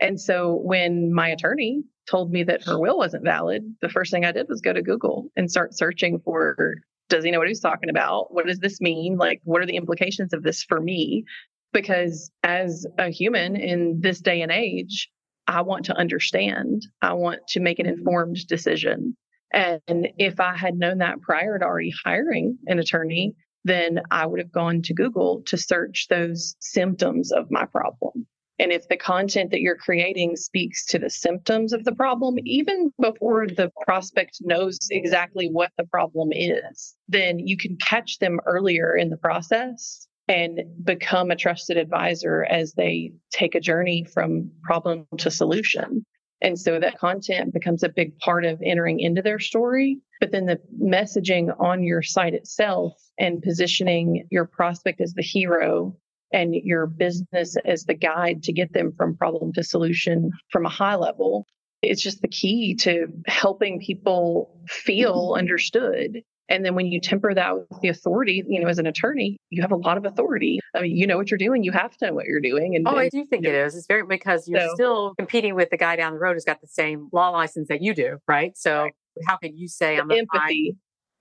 And 0.02 0.20
so 0.20 0.56
when 0.56 1.14
my 1.14 1.28
attorney 1.28 1.84
told 2.10 2.32
me 2.32 2.42
that 2.42 2.64
her 2.64 2.78
will 2.78 2.98
wasn't 2.98 3.24
valid, 3.24 3.62
the 3.80 3.88
first 3.88 4.10
thing 4.10 4.24
I 4.24 4.32
did 4.32 4.48
was 4.48 4.60
go 4.60 4.72
to 4.72 4.82
Google 4.82 5.30
and 5.36 5.48
start 5.48 5.74
searching 5.74 6.20
for 6.24 6.74
does 7.08 7.24
he 7.24 7.30
know 7.30 7.38
what 7.38 7.48
he's 7.48 7.60
talking 7.60 7.90
about? 7.90 8.32
What 8.32 8.46
does 8.46 8.58
this 8.58 8.80
mean? 8.80 9.16
Like, 9.16 9.40
what 9.44 9.60
are 9.60 9.66
the 9.66 9.76
implications 9.76 10.32
of 10.32 10.42
this 10.42 10.64
for 10.64 10.80
me? 10.80 11.24
Because 11.72 12.30
as 12.42 12.86
a 12.98 13.10
human 13.10 13.54
in 13.54 14.00
this 14.00 14.20
day 14.20 14.40
and 14.40 14.50
age, 14.50 15.10
I 15.46 15.60
want 15.60 15.84
to 15.86 15.96
understand. 15.96 16.82
I 17.02 17.12
want 17.12 17.40
to 17.48 17.60
make 17.60 17.78
an 17.78 17.86
mm-hmm. 17.86 17.98
informed 17.98 18.46
decision. 18.48 19.14
And 19.52 20.08
if 20.16 20.40
I 20.40 20.56
had 20.56 20.76
known 20.76 20.98
that 20.98 21.20
prior 21.20 21.58
to 21.58 21.64
already 21.64 21.92
hiring 22.04 22.56
an 22.66 22.78
attorney, 22.78 23.34
then 23.64 24.00
I 24.10 24.26
would 24.26 24.40
have 24.40 24.52
gone 24.52 24.82
to 24.82 24.94
Google 24.94 25.42
to 25.46 25.58
search 25.58 26.06
those 26.08 26.56
symptoms 26.60 27.30
of 27.30 27.50
my 27.50 27.66
problem. 27.66 28.26
And 28.62 28.70
if 28.70 28.86
the 28.86 28.96
content 28.96 29.50
that 29.50 29.60
you're 29.60 29.74
creating 29.74 30.36
speaks 30.36 30.86
to 30.86 30.98
the 31.00 31.10
symptoms 31.10 31.72
of 31.72 31.82
the 31.82 31.96
problem, 31.96 32.36
even 32.44 32.92
before 33.00 33.48
the 33.48 33.72
prospect 33.84 34.38
knows 34.40 34.78
exactly 34.88 35.48
what 35.50 35.72
the 35.76 35.84
problem 35.86 36.28
is, 36.30 36.94
then 37.08 37.40
you 37.40 37.56
can 37.56 37.76
catch 37.78 38.20
them 38.20 38.38
earlier 38.46 38.96
in 38.96 39.10
the 39.10 39.16
process 39.16 40.06
and 40.28 40.60
become 40.84 41.32
a 41.32 41.36
trusted 41.36 41.76
advisor 41.76 42.44
as 42.44 42.74
they 42.74 43.10
take 43.32 43.56
a 43.56 43.60
journey 43.60 44.04
from 44.04 44.48
problem 44.62 45.08
to 45.18 45.28
solution. 45.28 46.06
And 46.40 46.56
so 46.56 46.78
that 46.78 46.98
content 46.98 47.52
becomes 47.52 47.82
a 47.82 47.88
big 47.88 48.16
part 48.18 48.44
of 48.44 48.62
entering 48.64 49.00
into 49.00 49.22
their 49.22 49.40
story. 49.40 49.98
But 50.20 50.30
then 50.30 50.46
the 50.46 50.60
messaging 50.80 51.52
on 51.58 51.82
your 51.82 52.02
site 52.02 52.34
itself 52.34 52.92
and 53.18 53.42
positioning 53.42 54.28
your 54.30 54.44
prospect 54.44 55.00
as 55.00 55.14
the 55.14 55.22
hero 55.22 55.96
and 56.32 56.54
your 56.54 56.86
business 56.86 57.56
as 57.64 57.84
the 57.84 57.94
guide 57.94 58.42
to 58.44 58.52
get 58.52 58.72
them 58.72 58.92
from 58.96 59.16
problem 59.16 59.52
to 59.54 59.62
solution 59.62 60.30
from 60.50 60.66
a 60.66 60.70
high 60.70 60.96
level. 60.96 61.46
It's 61.82 62.02
just 62.02 62.22
the 62.22 62.28
key 62.28 62.74
to 62.76 63.08
helping 63.26 63.80
people 63.80 64.60
feel 64.68 65.30
mm-hmm. 65.30 65.38
understood. 65.38 66.22
And 66.48 66.64
then 66.64 66.74
when 66.74 66.86
you 66.86 67.00
temper 67.00 67.32
that 67.34 67.54
with 67.56 67.80
the 67.80 67.88
authority, 67.88 68.44
you 68.46 68.60
know, 68.60 68.68
as 68.68 68.78
an 68.78 68.86
attorney, 68.86 69.38
you 69.50 69.62
have 69.62 69.72
a 69.72 69.76
lot 69.76 69.96
of 69.96 70.04
authority. 70.04 70.60
I 70.74 70.82
mean, 70.82 70.96
you 70.96 71.06
know 71.06 71.16
what 71.16 71.30
you're 71.30 71.38
doing. 71.38 71.64
You 71.64 71.72
have 71.72 71.96
to 71.96 72.06
know 72.06 72.14
what 72.14 72.26
you're 72.26 72.40
doing. 72.40 72.76
And 72.76 72.86
oh, 72.86 72.96
I 72.96 73.08
do 73.08 73.24
think 73.24 73.46
it 73.46 73.54
is. 73.54 73.74
It's 73.74 73.86
very 73.86 74.04
because 74.04 74.46
you're 74.46 74.60
so, 74.60 74.74
still 74.74 75.14
competing 75.18 75.54
with 75.54 75.70
the 75.70 75.76
guy 75.76 75.96
down 75.96 76.12
the 76.12 76.18
road 76.18 76.34
who's 76.34 76.44
got 76.44 76.60
the 76.60 76.66
same 76.66 77.08
law 77.12 77.30
license 77.30 77.68
that 77.68 77.80
you 77.80 77.94
do, 77.94 78.18
right? 78.28 78.56
So 78.56 78.82
right. 78.82 78.92
how 79.26 79.36
can 79.38 79.56
you 79.56 79.66
say 79.66 79.96
I'm 79.96 80.10
empathy? 80.10 80.76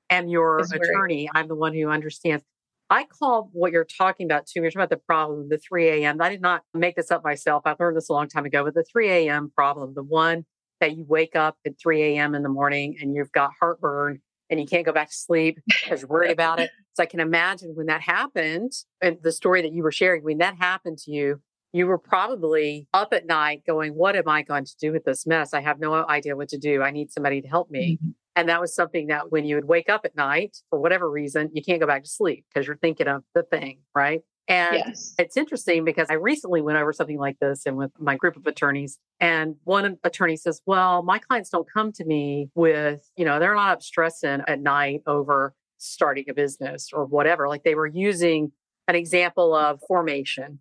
I 0.09 0.15
am 0.15 0.27
your 0.27 0.59
attorney. 0.59 1.29
I'm 1.33 1.47
the 1.47 1.55
one 1.55 1.73
who 1.73 1.87
understands. 1.87 2.43
I 2.91 3.05
call 3.05 3.49
what 3.53 3.71
you're 3.71 3.85
talking 3.85 4.25
about 4.25 4.47
too. 4.47 4.59
You're 4.59 4.69
talking 4.69 4.81
about 4.81 4.89
the 4.89 4.97
problem, 4.97 5.47
the 5.47 5.57
3 5.57 5.87
a.m. 5.87 6.21
I 6.21 6.29
did 6.29 6.41
not 6.41 6.63
make 6.73 6.97
this 6.97 7.09
up 7.09 7.23
myself. 7.23 7.63
I 7.65 7.73
learned 7.79 7.95
this 7.95 8.09
a 8.09 8.13
long 8.13 8.27
time 8.27 8.45
ago, 8.45 8.65
but 8.65 8.73
the 8.73 8.83
3 8.83 9.09
a.m. 9.09 9.49
problem, 9.55 9.93
the 9.95 10.03
one 10.03 10.43
that 10.81 10.97
you 10.97 11.05
wake 11.07 11.33
up 11.33 11.57
at 11.65 11.79
3 11.81 12.03
a.m. 12.03 12.35
in 12.35 12.43
the 12.43 12.49
morning 12.49 12.97
and 13.01 13.15
you've 13.15 13.31
got 13.31 13.51
heartburn 13.57 14.19
and 14.49 14.59
you 14.59 14.65
can't 14.65 14.85
go 14.85 14.91
back 14.91 15.07
to 15.07 15.15
sleep 15.15 15.57
because 15.65 16.01
you're 16.01 16.09
worried 16.09 16.31
about 16.31 16.59
it. 16.59 16.69
So 16.93 17.03
I 17.03 17.05
can 17.05 17.21
imagine 17.21 17.71
when 17.73 17.85
that 17.85 18.01
happened 18.01 18.73
and 19.01 19.17
the 19.23 19.31
story 19.31 19.61
that 19.61 19.71
you 19.71 19.81
were 19.81 19.93
sharing, 19.93 20.25
when 20.25 20.39
that 20.39 20.57
happened 20.57 20.97
to 21.05 21.11
you, 21.11 21.39
you 21.71 21.87
were 21.87 21.97
probably 21.97 22.85
up 22.93 23.13
at 23.13 23.25
night 23.25 23.63
going, 23.65 23.93
What 23.93 24.17
am 24.17 24.27
I 24.27 24.41
going 24.41 24.65
to 24.65 24.75
do 24.77 24.91
with 24.91 25.05
this 25.05 25.25
mess? 25.25 25.53
I 25.53 25.61
have 25.61 25.79
no 25.79 26.05
idea 26.05 26.35
what 26.35 26.49
to 26.49 26.57
do. 26.57 26.81
I 26.81 26.91
need 26.91 27.09
somebody 27.09 27.41
to 27.41 27.47
help 27.47 27.71
me. 27.71 27.97
Mm-hmm. 28.03 28.09
And 28.35 28.47
that 28.49 28.61
was 28.61 28.73
something 28.73 29.07
that 29.07 29.31
when 29.31 29.45
you 29.45 29.55
would 29.55 29.65
wake 29.65 29.89
up 29.89 30.01
at 30.05 30.15
night, 30.15 30.57
for 30.69 30.79
whatever 30.79 31.09
reason, 31.09 31.49
you 31.53 31.61
can't 31.61 31.81
go 31.81 31.87
back 31.87 32.03
to 32.03 32.09
sleep 32.09 32.45
because 32.53 32.65
you're 32.65 32.77
thinking 32.77 33.07
of 33.07 33.23
the 33.35 33.43
thing, 33.43 33.79
right? 33.93 34.21
And 34.47 34.75
yes. 34.75 35.13
it's 35.17 35.37
interesting 35.37 35.85
because 35.85 36.07
I 36.09 36.15
recently 36.15 36.61
went 36.61 36.77
over 36.77 36.91
something 36.91 37.19
like 37.19 37.37
this 37.39 37.65
and 37.65 37.77
with 37.77 37.91
my 37.99 38.15
group 38.15 38.35
of 38.35 38.47
attorneys. 38.47 38.97
And 39.19 39.55
one 39.63 39.97
attorney 40.03 40.35
says, 40.35 40.61
Well, 40.65 41.03
my 41.03 41.19
clients 41.19 41.49
don't 41.49 41.67
come 41.71 41.91
to 41.93 42.05
me 42.05 42.49
with, 42.55 43.09
you 43.15 43.23
know, 43.23 43.39
they're 43.39 43.55
not 43.55 43.71
up 43.71 43.83
stressing 43.83 44.41
at 44.47 44.59
night 44.59 45.03
over 45.05 45.53
starting 45.77 46.25
a 46.29 46.33
business 46.33 46.89
or 46.91 47.05
whatever. 47.05 47.47
Like 47.47 47.63
they 47.63 47.75
were 47.75 47.87
using 47.87 48.51
an 48.87 48.95
example 48.95 49.53
of 49.55 49.79
formation, 49.87 50.59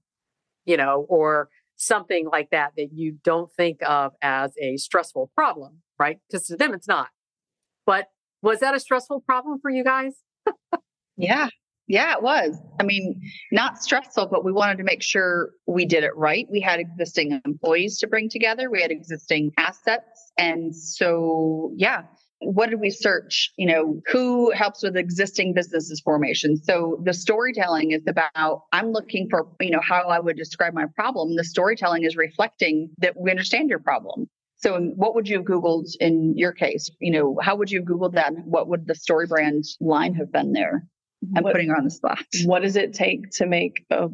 you 0.65 0.77
know, 0.77 1.07
or 1.09 1.49
something 1.77 2.29
like 2.31 2.51
that 2.51 2.73
that 2.77 2.93
you 2.93 3.19
don't 3.25 3.51
think 3.53 3.81
of 3.83 4.13
as 4.23 4.53
a 4.61 4.77
stressful 4.77 5.31
problem, 5.35 5.79
right? 5.99 6.19
Because 6.29 6.47
to 6.47 6.57
them, 6.57 6.75
it's 6.75 6.89
not. 6.89 7.09
But 7.91 8.07
was 8.41 8.61
that 8.61 8.73
a 8.73 8.79
stressful 8.79 9.23
problem 9.23 9.59
for 9.61 9.69
you 9.69 9.83
guys? 9.83 10.15
yeah. 11.17 11.49
Yeah, 11.89 12.15
it 12.15 12.23
was. 12.23 12.57
I 12.79 12.85
mean, 12.85 13.21
not 13.51 13.83
stressful, 13.83 14.27
but 14.27 14.45
we 14.45 14.53
wanted 14.53 14.79
to 14.79 14.85
make 14.85 15.03
sure 15.03 15.51
we 15.67 15.87
did 15.87 16.05
it 16.05 16.17
right. 16.17 16.47
We 16.53 16.61
had 16.61 16.79
existing 16.79 17.41
employees 17.45 17.99
to 17.99 18.07
bring 18.07 18.29
together, 18.29 18.71
we 18.71 18.81
had 18.81 18.93
existing 18.93 19.51
assets. 19.59 20.31
And 20.39 20.73
so, 20.73 21.73
yeah, 21.75 22.03
what 22.39 22.71
did 22.71 22.79
we 22.79 22.91
search? 22.91 23.51
You 23.57 23.67
know, 23.67 24.01
who 24.07 24.53
helps 24.53 24.85
with 24.85 24.97
existing 24.97 25.55
businesses 25.55 26.01
formation? 26.01 26.63
So 26.63 27.03
the 27.05 27.13
storytelling 27.13 27.91
is 27.91 28.07
about, 28.07 28.63
I'm 28.71 28.93
looking 28.93 29.27
for, 29.29 29.49
you 29.59 29.71
know, 29.71 29.81
how 29.83 30.03
I 30.03 30.21
would 30.21 30.37
describe 30.37 30.75
my 30.75 30.87
problem. 30.95 31.35
The 31.35 31.43
storytelling 31.43 32.05
is 32.05 32.15
reflecting 32.15 32.91
that 32.99 33.21
we 33.21 33.33
understand 33.33 33.69
your 33.69 33.81
problem. 33.81 34.29
So 34.61 34.79
what 34.79 35.15
would 35.15 35.29
you 35.29 35.39
have 35.39 35.47
Googled 35.47 35.87
in 36.01 36.37
your 36.37 36.53
case? 36.53 36.91
You 37.01 37.13
know, 37.13 37.39
how 37.41 37.57
would 37.57 37.71
you 37.71 37.81
have 37.81 37.89
Googled 37.89 38.15
that? 38.15 38.33
What 38.45 38.69
would 38.69 38.87
the 38.87 38.95
story 38.95 39.27
brand 39.27 39.65
line 39.81 40.15
have 40.15 40.31
been 40.31 40.53
there? 40.53 40.87
I'm 41.37 41.45
what, 41.45 41.53
putting 41.53 41.69
her 41.69 41.77
on 41.77 41.85
the 41.85 41.91
spot. 41.91 42.25
What 42.45 42.63
does 42.63 42.77
it 42.77 42.95
take 42.95 43.31
to 43.33 43.47
make 43.47 43.85
a 43.91 44.09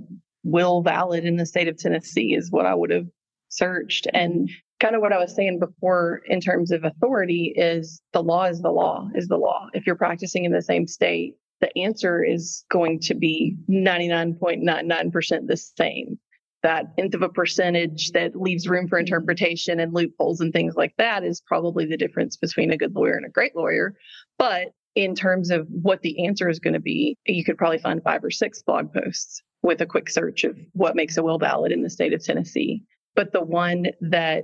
will 0.45 0.83
valid 0.83 1.25
in 1.25 1.37
the 1.37 1.47
state 1.47 1.69
of 1.69 1.77
Tennessee 1.77 2.35
is 2.35 2.51
what 2.51 2.67
I 2.67 2.75
would 2.75 2.91
have 2.91 3.07
searched. 3.49 4.07
And 4.13 4.49
kind 4.81 4.95
of 4.95 5.01
what 5.01 5.13
I 5.13 5.19
was 5.19 5.35
saying 5.35 5.59
before 5.59 6.23
in 6.27 6.41
terms 6.41 6.71
of 6.71 6.85
authority 6.85 7.53
is 7.57 8.01
the 8.13 8.23
law 8.23 8.45
is 8.45 8.61
the 8.63 8.71
law 8.71 9.09
is 9.15 9.29
the 9.29 9.37
law. 9.37 9.69
If 9.75 9.87
you're 9.87 9.97
practicing 9.97 10.45
in 10.45 10.53
the 10.53 10.63
same 10.63 10.87
state, 10.87 11.35
the 11.61 11.77
answer 11.79 12.23
is 12.23 12.65
going 12.71 13.01
to 13.01 13.15
be 13.15 13.57
99.99% 13.69 15.47
the 15.47 15.57
same. 15.57 16.19
That 16.67 16.87
nth 16.99 17.15
of 17.15 17.23
a 17.23 17.29
percentage 17.29 18.11
that 18.11 18.35
leaves 18.35 18.69
room 18.69 18.89
for 18.89 18.99
interpretation 18.99 19.79
and 19.79 19.95
loopholes 19.95 20.41
and 20.41 20.53
things 20.53 20.75
like 20.75 20.95
that 20.99 21.23
is 21.23 21.41
probably 21.41 21.87
the 21.87 21.97
difference 21.97 22.37
between 22.37 22.73
a 22.73 22.77
good 22.77 22.93
lawyer 22.93 23.15
and 23.15 23.25
a 23.25 23.31
great 23.31 23.55
lawyer. 23.55 23.95
But 24.37 24.73
in 24.97 25.15
terms 25.15 25.53
of 25.53 25.69
what 25.71 26.03
the 26.03 26.27
answer 26.27 26.49
is 26.49 26.59
going 26.59 26.75
to 26.75 26.81
be, 26.81 27.17
you 27.25 27.45
could 27.45 27.57
probably 27.57 27.79
find 27.79 28.03
five 28.03 28.25
or 28.25 28.33
six 28.33 28.63
blog 28.63 28.93
posts 28.93 29.41
with 29.63 29.81
a 29.81 29.87
quick 29.87 30.11
search 30.11 30.43
of 30.43 30.59
what 30.73 30.97
makes 30.97 31.17
a 31.17 31.23
will 31.23 31.39
valid 31.39 31.71
in 31.71 31.85
the 31.85 31.89
state 31.89 32.13
of 32.13 32.25
Tennessee. 32.25 32.83
But 33.15 33.33
the 33.33 33.45
one 33.45 33.87
that 34.01 34.43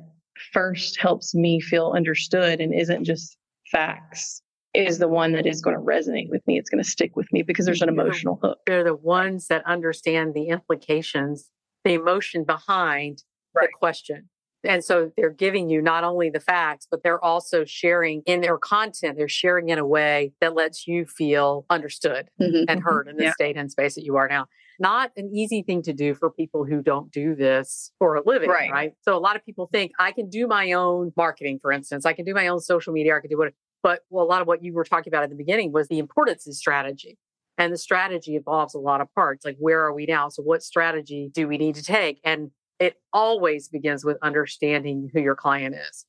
first 0.52 1.00
helps 1.00 1.34
me 1.34 1.60
feel 1.60 1.92
understood 1.96 2.60
and 2.60 2.72
isn't 2.72 3.02
just 3.02 3.36
facts 3.72 4.42
is 4.74 4.98
the 4.98 5.08
one 5.08 5.32
that 5.32 5.46
is 5.46 5.60
going 5.60 5.76
to 5.76 5.82
resonate 5.82 6.30
with 6.30 6.46
me. 6.46 6.56
It's 6.56 6.70
going 6.70 6.84
to 6.84 6.88
stick 6.88 7.16
with 7.16 7.26
me 7.32 7.42
because 7.42 7.66
there's 7.66 7.82
an 7.82 7.88
emotional 7.88 8.38
hook. 8.40 8.58
They're 8.66 8.84
the 8.84 8.94
ones 8.94 9.48
that 9.48 9.66
understand 9.66 10.34
the 10.34 10.48
implications, 10.48 11.50
the 11.84 11.94
emotion 11.94 12.44
behind 12.44 13.22
right. 13.54 13.68
the 13.68 13.78
question. 13.78 14.28
And 14.64 14.84
so 14.84 15.10
they're 15.16 15.30
giving 15.30 15.68
you 15.68 15.82
not 15.82 16.04
only 16.04 16.30
the 16.30 16.40
facts, 16.40 16.86
but 16.88 17.02
they're 17.02 17.22
also 17.22 17.64
sharing 17.64 18.22
in 18.26 18.40
their 18.42 18.58
content, 18.58 19.16
they're 19.16 19.28
sharing 19.28 19.70
in 19.70 19.78
a 19.78 19.86
way 19.86 20.32
that 20.40 20.54
lets 20.54 20.86
you 20.86 21.04
feel 21.04 21.66
understood 21.68 22.28
mm-hmm. 22.40 22.64
and 22.68 22.80
heard 22.80 23.08
in 23.08 23.16
the 23.16 23.24
yeah. 23.24 23.32
state 23.32 23.56
and 23.56 23.70
space 23.70 23.96
that 23.96 24.04
you 24.04 24.16
are 24.16 24.28
now. 24.28 24.46
Not 24.78 25.10
an 25.16 25.30
easy 25.34 25.62
thing 25.62 25.82
to 25.82 25.92
do 25.92 26.14
for 26.14 26.30
people 26.30 26.64
who 26.64 26.82
don't 26.82 27.10
do 27.10 27.34
this 27.34 27.92
for 27.98 28.16
a 28.16 28.22
living, 28.24 28.48
right? 28.48 28.70
right? 28.70 28.92
So 29.02 29.16
a 29.16 29.18
lot 29.18 29.36
of 29.36 29.44
people 29.44 29.68
think 29.72 29.92
I 29.98 30.12
can 30.12 30.28
do 30.28 30.46
my 30.46 30.72
own 30.72 31.12
marketing, 31.16 31.58
for 31.60 31.72
instance, 31.72 32.06
I 32.06 32.12
can 32.12 32.24
do 32.24 32.34
my 32.34 32.46
own 32.46 32.60
social 32.60 32.92
media, 32.92 33.16
I 33.16 33.20
can 33.20 33.30
do 33.30 33.38
what, 33.38 33.52
but 33.82 34.00
well, 34.10 34.24
a 34.24 34.26
lot 34.26 34.40
of 34.40 34.46
what 34.46 34.62
you 34.62 34.72
were 34.72 34.84
talking 34.84 35.10
about 35.10 35.24
at 35.24 35.30
the 35.30 35.36
beginning 35.36 35.72
was 35.72 35.88
the 35.88 35.98
importance 35.98 36.46
of 36.46 36.54
strategy. 36.54 37.18
And 37.62 37.72
the 37.72 37.78
strategy 37.78 38.34
involves 38.34 38.74
a 38.74 38.80
lot 38.80 39.00
of 39.00 39.14
parts. 39.14 39.44
Like, 39.44 39.56
where 39.60 39.84
are 39.84 39.92
we 39.92 40.04
now? 40.04 40.28
So, 40.28 40.42
what 40.42 40.64
strategy 40.64 41.30
do 41.32 41.46
we 41.46 41.58
need 41.58 41.76
to 41.76 41.82
take? 41.84 42.20
And 42.24 42.50
it 42.80 42.96
always 43.12 43.68
begins 43.68 44.04
with 44.04 44.18
understanding 44.20 45.08
who 45.12 45.20
your 45.20 45.36
client 45.36 45.76
is. 45.76 46.04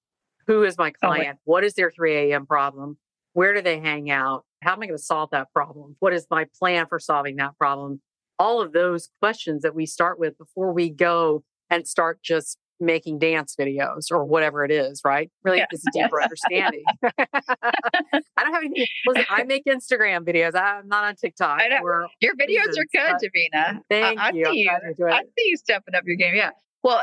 Who 0.48 0.64
is 0.64 0.80
my 0.80 0.90
oh, 0.90 1.08
client? 1.08 1.38
Oh, 1.38 1.42
what 1.44 1.64
is 1.64 1.76
their 1.76 1.92
3 1.92 2.32
a.m. 2.32 2.48
problem? 2.48 2.98
Where 3.34 3.54
do 3.54 3.62
they 3.62 3.80
hang 3.80 4.10
out? 4.10 4.46
How 4.64 4.74
am 4.74 4.82
I 4.82 4.88
going 4.88 4.98
to 4.98 5.04
solve 5.04 5.30
that 5.30 5.54
problem? 5.54 5.96
What 6.00 6.12
is 6.12 6.26
my 6.32 6.48
plan 6.58 6.88
for 6.88 6.98
solving 6.98 7.36
that 7.36 7.56
problem? 7.60 8.02
All 8.40 8.60
of 8.60 8.74
those 8.74 9.10
questions 9.22 9.62
that 9.62 9.76
we 9.76 9.86
start 9.86 10.18
with 10.18 10.36
before 10.40 10.74
we 10.74 10.90
go 10.90 11.44
and 11.70 11.88
start 11.88 12.24
just 12.24 12.58
making 12.86 13.20
dance 13.20 13.56
videos 13.60 14.12
or 14.12 14.26
whatever 14.26 14.64
it 14.64 14.72
is, 14.72 15.02
right? 15.04 15.30
Really, 15.44 15.60
yeah. 15.60 15.66
it's 15.72 15.86
a 15.88 15.92
deeper 15.94 16.22
understanding. 16.22 16.84
I 17.04 18.44
don't 18.44 18.54
have 18.54 18.64
any. 18.64 18.86
Listen, 19.08 19.26
I 19.30 19.44
make 19.48 19.66
Instagram 19.66 20.26
videos. 20.26 20.56
I'm 20.56 20.88
not 20.88 21.04
on 21.04 21.16
TikTok. 21.16 21.62
I 21.62 21.68
know. 21.68 22.08
Your 22.22 22.36
videos 22.36 22.78
are 22.78 22.86
good, 22.94 23.30
Davina. 23.30 23.80
Thank 23.90 24.20
I, 24.20 24.32
you. 24.32 24.48
I 24.48 24.52
see 24.52 24.60
you. 24.60 25.08
I 25.08 25.22
see 25.22 25.46
you 25.48 25.58
stepping 25.58 25.96
up 25.96 26.04
your 26.06 26.16
game. 26.16 26.36
Yeah. 26.36 26.52
Well, 26.84 27.02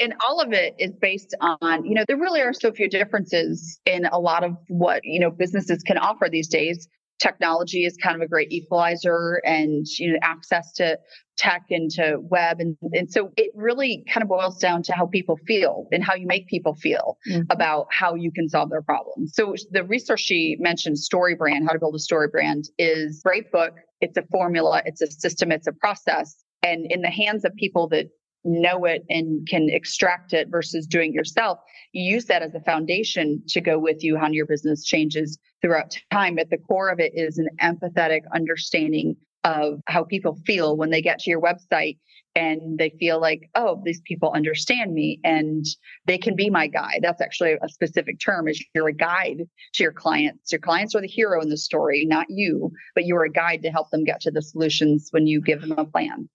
and 0.00 0.14
all 0.28 0.40
of 0.40 0.52
it 0.52 0.74
is 0.78 0.90
based 1.00 1.36
on, 1.40 1.84
you 1.84 1.94
know, 1.94 2.04
there 2.08 2.16
really 2.16 2.40
are 2.40 2.52
so 2.52 2.72
few 2.72 2.88
differences 2.88 3.80
in 3.86 4.06
a 4.06 4.18
lot 4.18 4.42
of 4.42 4.56
what, 4.66 5.02
you 5.04 5.20
know, 5.20 5.30
businesses 5.30 5.84
can 5.84 5.98
offer 5.98 6.28
these 6.28 6.48
days. 6.48 6.88
Technology 7.20 7.84
is 7.84 7.96
kind 7.96 8.16
of 8.16 8.22
a 8.22 8.26
great 8.26 8.50
equalizer 8.50 9.40
and, 9.44 9.86
you 9.98 10.12
know, 10.12 10.18
access 10.22 10.72
to 10.72 10.98
tech 11.40 11.64
into 11.70 12.18
web. 12.20 12.60
And, 12.60 12.76
and 12.92 13.10
so 13.10 13.32
it 13.38 13.50
really 13.54 14.04
kind 14.12 14.22
of 14.22 14.28
boils 14.28 14.58
down 14.58 14.82
to 14.84 14.92
how 14.92 15.06
people 15.06 15.38
feel 15.46 15.86
and 15.90 16.04
how 16.04 16.14
you 16.14 16.26
make 16.26 16.46
people 16.48 16.74
feel 16.74 17.16
mm-hmm. 17.26 17.42
about 17.48 17.86
how 17.90 18.14
you 18.14 18.30
can 18.30 18.46
solve 18.48 18.68
their 18.68 18.82
problems. 18.82 19.32
So 19.34 19.54
the 19.70 19.82
resource 19.84 20.20
she 20.20 20.56
mentioned, 20.60 20.96
StoryBrand, 20.96 21.66
how 21.66 21.72
to 21.72 21.78
build 21.78 21.94
a 21.94 21.98
story 21.98 22.28
brand 22.28 22.66
is 22.78 23.22
great 23.24 23.50
book. 23.50 23.72
It's 24.02 24.18
a 24.18 24.22
formula. 24.30 24.82
It's 24.84 25.00
a 25.00 25.10
system. 25.10 25.50
It's 25.50 25.66
a 25.66 25.72
process. 25.72 26.36
And 26.62 26.86
in 26.90 27.00
the 27.00 27.10
hands 27.10 27.46
of 27.46 27.54
people 27.56 27.88
that 27.88 28.10
know 28.44 28.84
it 28.84 29.02
and 29.08 29.46
can 29.48 29.68
extract 29.70 30.34
it 30.34 30.48
versus 30.50 30.86
doing 30.86 31.14
yourself, 31.14 31.58
you 31.92 32.02
use 32.02 32.26
that 32.26 32.42
as 32.42 32.54
a 32.54 32.60
foundation 32.60 33.42
to 33.48 33.62
go 33.62 33.78
with 33.78 34.04
you 34.04 34.18
on 34.18 34.34
your 34.34 34.46
business 34.46 34.84
changes 34.84 35.38
throughout 35.62 35.96
time. 36.12 36.38
At 36.38 36.50
the 36.50 36.58
core 36.58 36.90
of 36.90 37.00
it 37.00 37.12
is 37.14 37.38
an 37.38 37.48
empathetic 37.62 38.20
understanding 38.34 39.16
of 39.44 39.80
how 39.86 40.04
people 40.04 40.38
feel 40.46 40.76
when 40.76 40.90
they 40.90 41.02
get 41.02 41.18
to 41.20 41.30
your 41.30 41.40
website 41.40 41.98
and 42.36 42.78
they 42.78 42.90
feel 43.00 43.20
like, 43.20 43.50
oh, 43.54 43.80
these 43.84 44.00
people 44.06 44.32
understand 44.32 44.94
me 44.94 45.18
and 45.24 45.64
they 46.06 46.18
can 46.18 46.36
be 46.36 46.48
my 46.48 46.66
guide. 46.66 47.00
That's 47.02 47.20
actually 47.20 47.56
a 47.60 47.68
specific 47.68 48.20
term 48.20 48.46
is 48.48 48.64
you're 48.74 48.88
a 48.88 48.92
guide 48.92 49.42
to 49.74 49.82
your 49.82 49.92
clients. 49.92 50.52
Your 50.52 50.60
clients 50.60 50.94
are 50.94 51.00
the 51.00 51.08
hero 51.08 51.40
in 51.40 51.48
the 51.48 51.56
story, 51.56 52.04
not 52.04 52.26
you, 52.28 52.70
but 52.94 53.04
you're 53.04 53.24
a 53.24 53.30
guide 53.30 53.62
to 53.62 53.70
help 53.70 53.90
them 53.90 54.04
get 54.04 54.20
to 54.22 54.30
the 54.30 54.42
solutions 54.42 55.08
when 55.10 55.26
you 55.26 55.40
give 55.40 55.60
them 55.60 55.72
a 55.72 55.84
plan. 55.84 56.28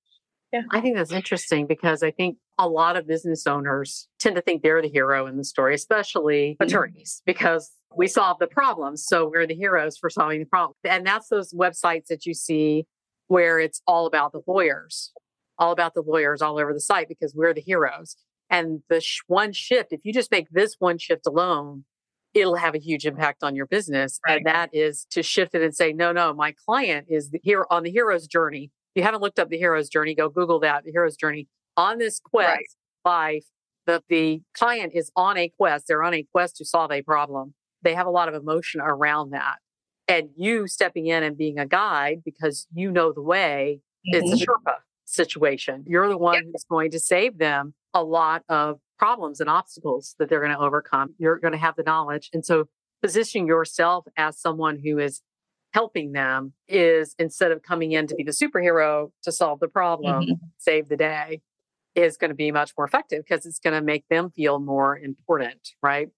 Yeah. 0.52 0.62
I 0.72 0.82
think 0.82 0.96
that's 0.96 1.12
interesting 1.12 1.66
because 1.68 2.04
I 2.04 2.12
think 2.12 2.38
a 2.58 2.68
lot 2.68 2.96
of 2.96 3.08
business 3.08 3.46
owners 3.46 4.08
tend 4.20 4.36
to 4.36 4.42
think 4.42 4.64
they're 4.64 4.82
the 4.82 4.90
hero 4.90 5.28
in 5.28 5.38
the 5.38 5.44
story, 5.44 5.76
especially 5.76 6.52
mm-hmm. 6.52 6.64
attorneys, 6.64 7.22
because 7.26 7.72
we 7.96 8.08
solve 8.08 8.40
the 8.40 8.48
problems. 8.48 9.06
So 9.06 9.28
we're 9.28 9.48
the 9.48 9.56
heroes 9.56 9.98
for 9.98 10.10
solving 10.10 10.40
the 10.40 10.46
problem. 10.46 10.76
And 10.84 11.06
that's 11.06 11.30
those 11.30 11.54
websites 11.54 12.08
that 12.08 12.26
you 12.26 12.34
see 12.34 12.86
where 13.28 13.60
it's 13.60 13.82
all 13.88 14.06
about 14.06 14.32
the 14.32 14.42
lawyers, 14.48 15.12
all 15.58 15.72
about 15.72 15.94
the 15.94 16.02
lawyers 16.02 16.42
all 16.42 16.60
over 16.60 16.74
the 16.74 16.80
site 16.80 17.08
because 17.08 17.34
we're 17.36 17.54
the 17.54 17.62
heroes. 17.62 18.18
And 18.50 18.82
the 18.90 19.02
sh- 19.02 19.22
one 19.28 19.54
shift, 19.54 19.92
if 19.92 20.02
you 20.04 20.14
just 20.14 20.32
make 20.32 20.50
this 20.52 20.76
one 20.80 20.98
shift 20.98 21.26
alone, 21.26 21.86
it'll 22.34 22.56
have 22.56 22.76
a 22.76 22.80
huge 22.80 23.06
impact 23.06 23.44
on 23.44 23.56
your 23.56 23.66
business. 23.66 24.20
Right. 24.28 24.38
And 24.38 24.46
that 24.46 24.70
is 24.74 25.08
to 25.12 25.24
shift 25.24 25.56
it 25.56 25.62
and 25.62 25.74
say, 25.74 25.94
no, 25.94 26.12
no, 26.12 26.34
my 26.34 26.54
client 26.66 27.08
is 27.10 27.32
the 27.32 27.40
hero 27.42 27.66
on 27.72 27.84
the 27.84 27.92
hero's 27.92 28.28
journey 28.28 28.72
If 28.94 29.02
you 29.02 29.04
haven't 29.04 29.22
looked 29.22 29.40
up 29.40 29.50
the 29.50 29.58
hero's 29.58 29.90
journey, 29.90 30.14
go 30.16 30.30
Google 30.30 30.60
that, 30.60 30.84
the 30.84 30.92
hero's 30.92 31.16
journey. 31.16 31.48
On 31.78 31.98
this 31.98 32.20
quest 32.20 32.78
right. 33.06 33.12
life, 33.34 33.46
the, 33.86 34.04
the 34.10 34.42
client 34.54 34.94
is 34.96 35.12
on 35.16 35.38
a 35.38 35.50
quest. 35.50 35.86
They're 35.88 36.04
on 36.04 36.14
a 36.14 36.24
quest 36.32 36.58
to 36.58 36.66
solve 36.66 36.92
a 36.92 37.02
problem. 37.02 37.54
They 37.82 37.96
have 37.96 38.08
a 38.08 38.12
lot 38.12 38.30
of 38.30 38.36
emotion 38.36 38.82
around 38.82 39.32
that. 39.32 39.58
And 40.08 40.30
you 40.36 40.68
stepping 40.68 41.08
in 41.08 41.24
and 41.24 41.38
being 41.38 41.58
a 41.58 41.66
guide 41.66 42.22
because 42.24 42.68
you 42.74 42.92
know 42.92 43.12
the 43.12 43.22
way, 43.22 43.82
mm-hmm. 44.08 44.18
it's 44.18 44.32
a 44.32 44.36
mm-hmm. 44.36 44.70
Sherpa 44.70 44.76
situation. 45.06 45.84
You're 45.88 46.10
the 46.10 46.18
one 46.18 46.44
who's 46.44 46.66
going 46.70 46.92
to 46.92 47.00
save 47.00 47.38
them 47.38 47.74
a 47.94 48.04
lot 48.04 48.44
of 48.50 48.80
problems 48.98 49.40
and 49.40 49.50
obstacles 49.50 50.16
that 50.20 50.30
they're 50.30 50.42
going 50.42 50.52
to 50.52 50.60
overcome. 50.60 51.16
You're 51.18 51.40
going 51.40 51.54
to 51.54 51.58
have 51.58 51.76
the 51.76 51.84
knowledge. 51.84 52.30
And 52.34 52.46
so 52.46 52.66
positioning 53.02 53.48
yourself 53.48 54.06
as 54.18 54.40
someone 54.40 54.80
who 54.84 55.00
is 55.00 55.22
helping 55.74 56.14
them 56.14 56.54
is 56.68 57.16
instead 57.20 57.52
of 57.52 57.62
coming 57.62 57.92
in 57.92 58.08
to 58.08 58.16
be 58.16 58.24
the 58.24 58.32
superhero 58.32 59.12
to 59.24 59.32
solve 59.32 59.60
the 59.60 59.68
problem, 59.68 60.24
mm-hmm. 60.24 60.34
save 60.58 60.88
the 60.88 60.98
day, 60.98 61.42
is 61.96 62.18
going 62.18 62.30
to 62.30 62.36
be 62.36 62.52
much 62.52 62.72
more 62.78 62.86
effective 62.86 63.24
because 63.28 63.46
it's 63.46 63.60
going 63.60 63.74
to 63.74 63.82
make 63.82 64.06
them 64.10 64.30
feel 64.30 64.60
more 64.60 64.98
important, 64.98 65.70
right? 65.82 66.10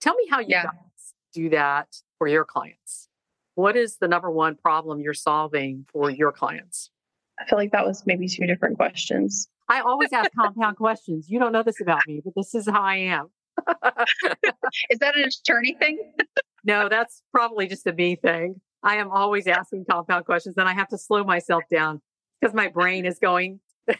Tell 0.00 0.14
me 0.14 0.26
how 0.30 0.40
you 0.40 0.46
yeah. 0.50 0.64
guys 0.64 1.14
do 1.32 1.50
that 1.50 1.88
for 2.18 2.26
your 2.26 2.44
clients. 2.44 3.08
What 3.54 3.76
is 3.76 3.98
the 3.98 4.08
number 4.08 4.30
one 4.30 4.56
problem 4.56 5.00
you're 5.00 5.14
solving 5.14 5.86
for 5.92 6.10
your 6.10 6.32
clients? 6.32 6.90
I 7.38 7.44
feel 7.44 7.58
like 7.58 7.72
that 7.72 7.86
was 7.86 8.04
maybe 8.06 8.28
two 8.28 8.46
different 8.46 8.76
questions. 8.76 9.48
I 9.68 9.80
always 9.80 10.12
ask 10.12 10.30
compound 10.38 10.76
questions. 10.76 11.28
You 11.28 11.38
don't 11.38 11.52
know 11.52 11.62
this 11.62 11.80
about 11.80 12.00
me, 12.06 12.20
but 12.24 12.34
this 12.36 12.54
is 12.54 12.68
how 12.68 12.82
I 12.82 12.96
am. 12.96 13.30
is 14.90 14.98
that 15.00 15.16
an 15.16 15.24
attorney 15.24 15.76
thing? 15.78 16.12
no, 16.64 16.88
that's 16.88 17.22
probably 17.32 17.66
just 17.66 17.86
a 17.86 17.92
me 17.92 18.16
thing. 18.16 18.60
I 18.82 18.96
am 18.96 19.10
always 19.10 19.46
asking 19.46 19.84
compound 19.90 20.24
questions 20.24 20.56
and 20.56 20.68
I 20.68 20.72
have 20.72 20.88
to 20.88 20.98
slow 20.98 21.24
myself 21.24 21.62
down 21.70 22.00
because 22.40 22.54
my 22.54 22.68
brain 22.68 23.06
is 23.06 23.18
going. 23.18 23.60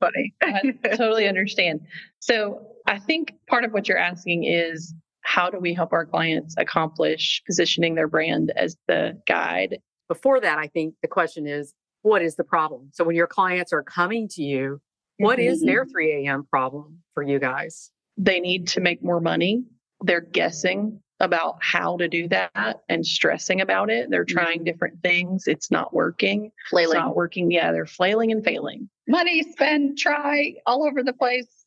funny. 0.00 0.34
I 0.42 0.72
totally 0.96 1.26
understand. 1.26 1.80
So 2.20 2.66
I 2.86 2.98
think 2.98 3.34
part 3.48 3.64
of 3.64 3.72
what 3.72 3.88
you're 3.88 3.98
asking 3.98 4.44
is 4.44 4.94
how 5.26 5.50
do 5.50 5.58
we 5.58 5.74
help 5.74 5.92
our 5.92 6.06
clients 6.06 6.54
accomplish 6.56 7.42
positioning 7.44 7.96
their 7.96 8.06
brand 8.06 8.52
as 8.54 8.76
the 8.86 9.20
guide? 9.26 9.80
Before 10.08 10.40
that, 10.40 10.56
I 10.56 10.68
think 10.68 10.94
the 11.02 11.08
question 11.08 11.48
is 11.48 11.74
what 12.02 12.22
is 12.22 12.36
the 12.36 12.44
problem? 12.44 12.90
So 12.92 13.02
when 13.02 13.16
your 13.16 13.26
clients 13.26 13.72
are 13.72 13.82
coming 13.82 14.28
to 14.28 14.42
you, 14.42 14.80
what 15.18 15.38
mm-hmm. 15.38 15.48
is 15.48 15.62
their 15.62 15.84
3 15.84 16.26
a.m. 16.26 16.46
problem 16.48 17.02
for 17.12 17.24
you 17.24 17.40
guys? 17.40 17.90
They 18.16 18.38
need 18.38 18.68
to 18.68 18.80
make 18.80 19.02
more 19.02 19.20
money. 19.20 19.64
They're 20.00 20.20
guessing 20.20 21.00
about 21.18 21.56
how 21.60 21.96
to 21.96 22.06
do 22.06 22.28
that 22.28 22.82
and 22.88 23.04
stressing 23.04 23.60
about 23.60 23.90
it. 23.90 24.08
They're 24.10 24.24
trying 24.24 24.58
mm-hmm. 24.58 24.64
different 24.64 25.02
things. 25.02 25.48
It's 25.48 25.72
not 25.72 25.92
working. 25.92 26.52
Flailing. 26.70 26.96
It's 26.96 27.04
not 27.04 27.16
working. 27.16 27.50
Yeah, 27.50 27.72
they're 27.72 27.86
flailing 27.86 28.30
and 28.30 28.44
failing. 28.44 28.88
Money, 29.08 29.42
spend, 29.50 29.98
try 29.98 30.54
all 30.66 30.86
over 30.86 31.02
the 31.02 31.12
place. 31.12 31.65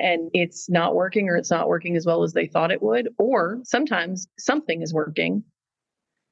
And 0.00 0.30
it's 0.32 0.68
not 0.70 0.94
working 0.94 1.28
or 1.28 1.36
it's 1.36 1.50
not 1.50 1.68
working 1.68 1.96
as 1.96 2.06
well 2.06 2.22
as 2.22 2.32
they 2.32 2.46
thought 2.46 2.70
it 2.70 2.82
would. 2.82 3.10
Or 3.18 3.60
sometimes 3.64 4.26
something 4.38 4.80
is 4.82 4.94
working, 4.94 5.44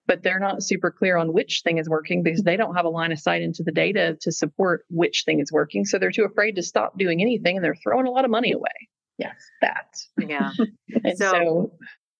but 0.06 0.22
they're 0.22 0.40
not 0.40 0.62
super 0.62 0.90
clear 0.90 1.16
on 1.16 1.32
which 1.32 1.60
thing 1.64 1.78
is 1.78 1.88
working 1.88 2.22
because 2.22 2.42
they 2.42 2.56
don't 2.56 2.74
have 2.74 2.86
a 2.86 2.90
line 2.90 3.12
of 3.12 3.18
sight 3.18 3.42
into 3.42 3.62
the 3.62 3.72
data 3.72 4.16
to 4.22 4.32
support 4.32 4.84
which 4.88 5.24
thing 5.24 5.38
is 5.38 5.52
working. 5.52 5.84
So 5.84 5.98
they're 5.98 6.10
too 6.10 6.24
afraid 6.24 6.56
to 6.56 6.62
stop 6.62 6.98
doing 6.98 7.20
anything 7.20 7.56
and 7.56 7.64
they're 7.64 7.76
throwing 7.76 8.06
a 8.06 8.10
lot 8.10 8.24
of 8.24 8.30
money 8.30 8.52
away. 8.52 8.88
Yes, 9.18 9.36
that. 9.60 9.96
Yeah. 10.18 10.52
and 11.04 11.18
so, 11.18 11.30
so 11.30 11.72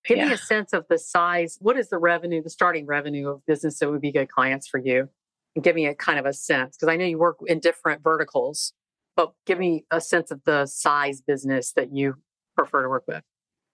Give 0.09 0.17
yeah. 0.17 0.29
me 0.29 0.33
a 0.33 0.39
sense 0.39 0.73
of 0.73 0.87
the 0.89 0.99
size. 0.99 1.59
What 1.61 1.77
is 1.77 1.91
the 1.91 1.99
revenue, 1.99 2.43
the 2.43 2.49
starting 2.49 2.87
revenue 2.87 3.29
of 3.29 3.45
business 3.47 3.79
that 3.79 3.91
would 3.91 4.01
be 4.01 4.11
good 4.11 4.31
clients 4.31 4.67
for 4.67 4.79
you? 4.79 5.09
And 5.55 5.63
give 5.63 5.75
me 5.75 5.87
a 5.87 5.95
kind 5.95 6.19
of 6.19 6.25
a 6.25 6.33
sense 6.33 6.77
because 6.77 6.91
I 6.91 6.97
know 6.97 7.05
you 7.05 7.19
work 7.19 7.37
in 7.47 7.61
different 7.61 8.03
verticals, 8.03 8.73
but 9.19 9.33
give 9.47 9.59
me 9.59 9.85
a 9.91 10.01
sense 10.01 10.31
of 10.31 10.41
the 10.45 10.65
size 10.67 11.21
business 11.21 11.73
that 11.73 11.93
you 11.93 12.15
prefer 12.57 12.85
to 12.85 12.89
work 12.89 13.03
with. 13.09 13.25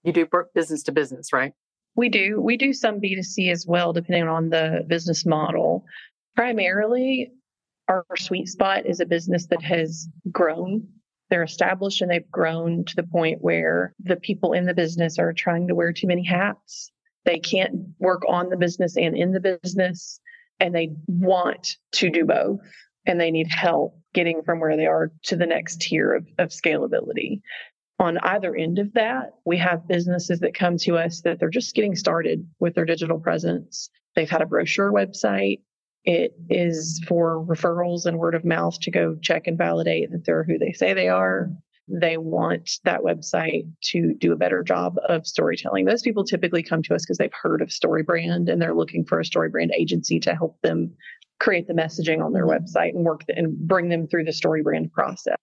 You 0.03 0.15
do 0.15 0.27
business 0.55 0.83
to 0.85 0.93
business, 0.93 1.35
right? 1.35 1.53
We 1.97 2.09
do. 2.09 2.41
We 2.41 2.57
do 2.57 2.73
some 2.73 2.99
B2C 2.99 3.53
as 3.53 3.67
well, 3.67 3.93
depending 3.93 4.27
on 4.27 4.49
the 4.49 4.85
business 4.87 5.27
model. 5.27 5.85
Primarily, 6.35 7.31
our 7.89 8.07
sweet 8.17 8.49
spot 8.49 8.87
is 8.87 9.01
a 9.01 9.07
business 9.07 9.47
that 9.49 9.63
has 9.63 10.09
grown 10.33 10.89
they're 11.31 11.43
established 11.43 12.03
and 12.03 12.11
they've 12.11 12.31
grown 12.31 12.85
to 12.85 12.97
the 12.97 13.03
point 13.03 13.43
where 13.43 13.95
the 13.99 14.17
people 14.17 14.53
in 14.53 14.67
the 14.67 14.75
business 14.75 15.19
are 15.19 15.33
trying 15.33 15.67
to 15.69 15.75
wear 15.75 15.93
too 15.93 16.07
many 16.07 16.25
hats. 16.25 16.93
They 17.25 17.39
can't 17.39 17.75
work 17.99 18.23
on 18.29 18.51
the 18.51 18.57
business 18.57 18.97
and 18.97 19.17
in 19.17 19.33
the 19.33 19.41
business, 19.41 20.21
and 20.61 20.75
they 20.75 20.91
want 21.09 21.77
to 21.93 22.11
do 22.11 22.25
both. 22.25 22.61
And 23.07 23.21
they 23.21 23.31
need 23.31 23.49
help 23.51 23.99
getting 24.15 24.43
from 24.43 24.61
where 24.61 24.77
they 24.77 24.87
are 24.87 25.13
to 25.25 25.37
the 25.37 25.47
next 25.47 25.83
tier 25.83 26.15
of, 26.15 26.27
of 26.39 26.49
scalability. 26.51 27.41
On 27.99 28.19
either 28.19 28.57
end 28.57 28.79
of 28.79 28.93
that, 28.95 29.35
we 29.45 29.57
have 29.59 29.87
businesses 29.87 30.41
that 30.41 30.55
come 30.55 30.79
to 30.79 30.97
us 30.97 31.21
that 31.23 31.39
they're 31.39 31.51
just 31.51 31.75
getting 31.75 31.95
started 31.95 32.47
with 32.59 32.75
their 32.75 32.85
digital 32.85 33.21
presence. 33.21 33.91
They've 34.17 34.31
had 34.31 34.43
a 34.43 34.47
brochure 34.47 34.93
website. 34.93 35.61
It 36.05 36.35
is 36.51 37.03
for 37.07 37.45
referrals 37.45 38.05
and 38.07 38.19
word 38.19 38.35
of 38.35 38.45
mouth 38.45 38.79
to 38.81 38.91
go 38.91 39.17
check 39.23 39.47
and 39.47 39.57
validate 39.57 40.11
that 40.11 40.25
they're 40.25 40.45
who 40.45 40.59
they 40.59 40.73
say 40.73 40.93
they 40.93 41.09
are. 41.09 41.51
They 41.87 42.17
want 42.17 42.71
that 42.85 43.01
website 43.01 43.71
to 43.91 44.15
do 44.15 44.33
a 44.33 44.37
better 44.37 44.63
job 44.63 44.97
of 45.09 45.27
storytelling. 45.27 45.85
Those 45.85 46.03
people 46.03 46.25
typically 46.25 46.63
come 46.63 46.83
to 46.83 46.95
us 46.95 47.05
because 47.05 47.19
they've 47.19 47.31
heard 47.33 47.63
of 47.63 47.69
StoryBrand 47.69 48.51
and 48.51 48.61
they're 48.61 48.75
looking 48.75 49.05
for 49.05 49.21
a 49.21 49.25
StoryBrand 49.25 49.71
agency 49.73 50.19
to 50.21 50.35
help 50.35 50.61
them 50.63 50.95
create 51.45 51.67
the 51.69 51.75
messaging 51.75 52.25
on 52.25 52.33
their 52.33 52.47
website 52.47 52.95
and 52.95 53.05
work 53.05 53.21
the, 53.27 53.37
and 53.37 53.57
bring 53.69 53.91
them 53.91 54.07
through 54.07 54.25
the 54.25 54.33
story 54.33 54.63
brand 54.63 54.91
process. 54.93 55.37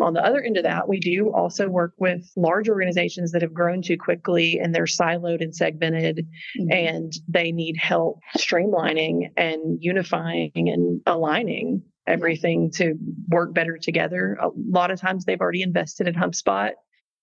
On 0.00 0.12
the 0.12 0.26
other 0.26 0.42
end 0.42 0.56
of 0.56 0.64
that, 0.64 0.88
we 0.88 0.98
do 0.98 1.32
also 1.32 1.68
work 1.68 1.92
with 1.98 2.28
large 2.36 2.68
organizations 2.68 3.30
that 3.30 3.42
have 3.42 3.54
grown 3.54 3.80
too 3.80 3.96
quickly 3.96 4.58
and 4.58 4.74
they're 4.74 4.86
siloed 4.86 5.40
and 5.40 5.54
segmented 5.54 6.26
mm-hmm. 6.58 6.72
and 6.72 7.12
they 7.28 7.52
need 7.52 7.76
help 7.76 8.18
streamlining 8.36 9.28
and 9.36 9.78
unifying 9.80 10.50
and 10.56 11.00
aligning 11.06 11.80
everything 12.08 12.72
to 12.72 12.94
work 13.28 13.54
better 13.54 13.78
together. 13.78 14.36
A 14.42 14.48
lot 14.68 14.90
of 14.90 15.00
times 15.00 15.24
they've 15.24 15.40
already 15.40 15.62
invested 15.62 16.08
in 16.08 16.14
HubSpot 16.14 16.70
and 16.70 16.74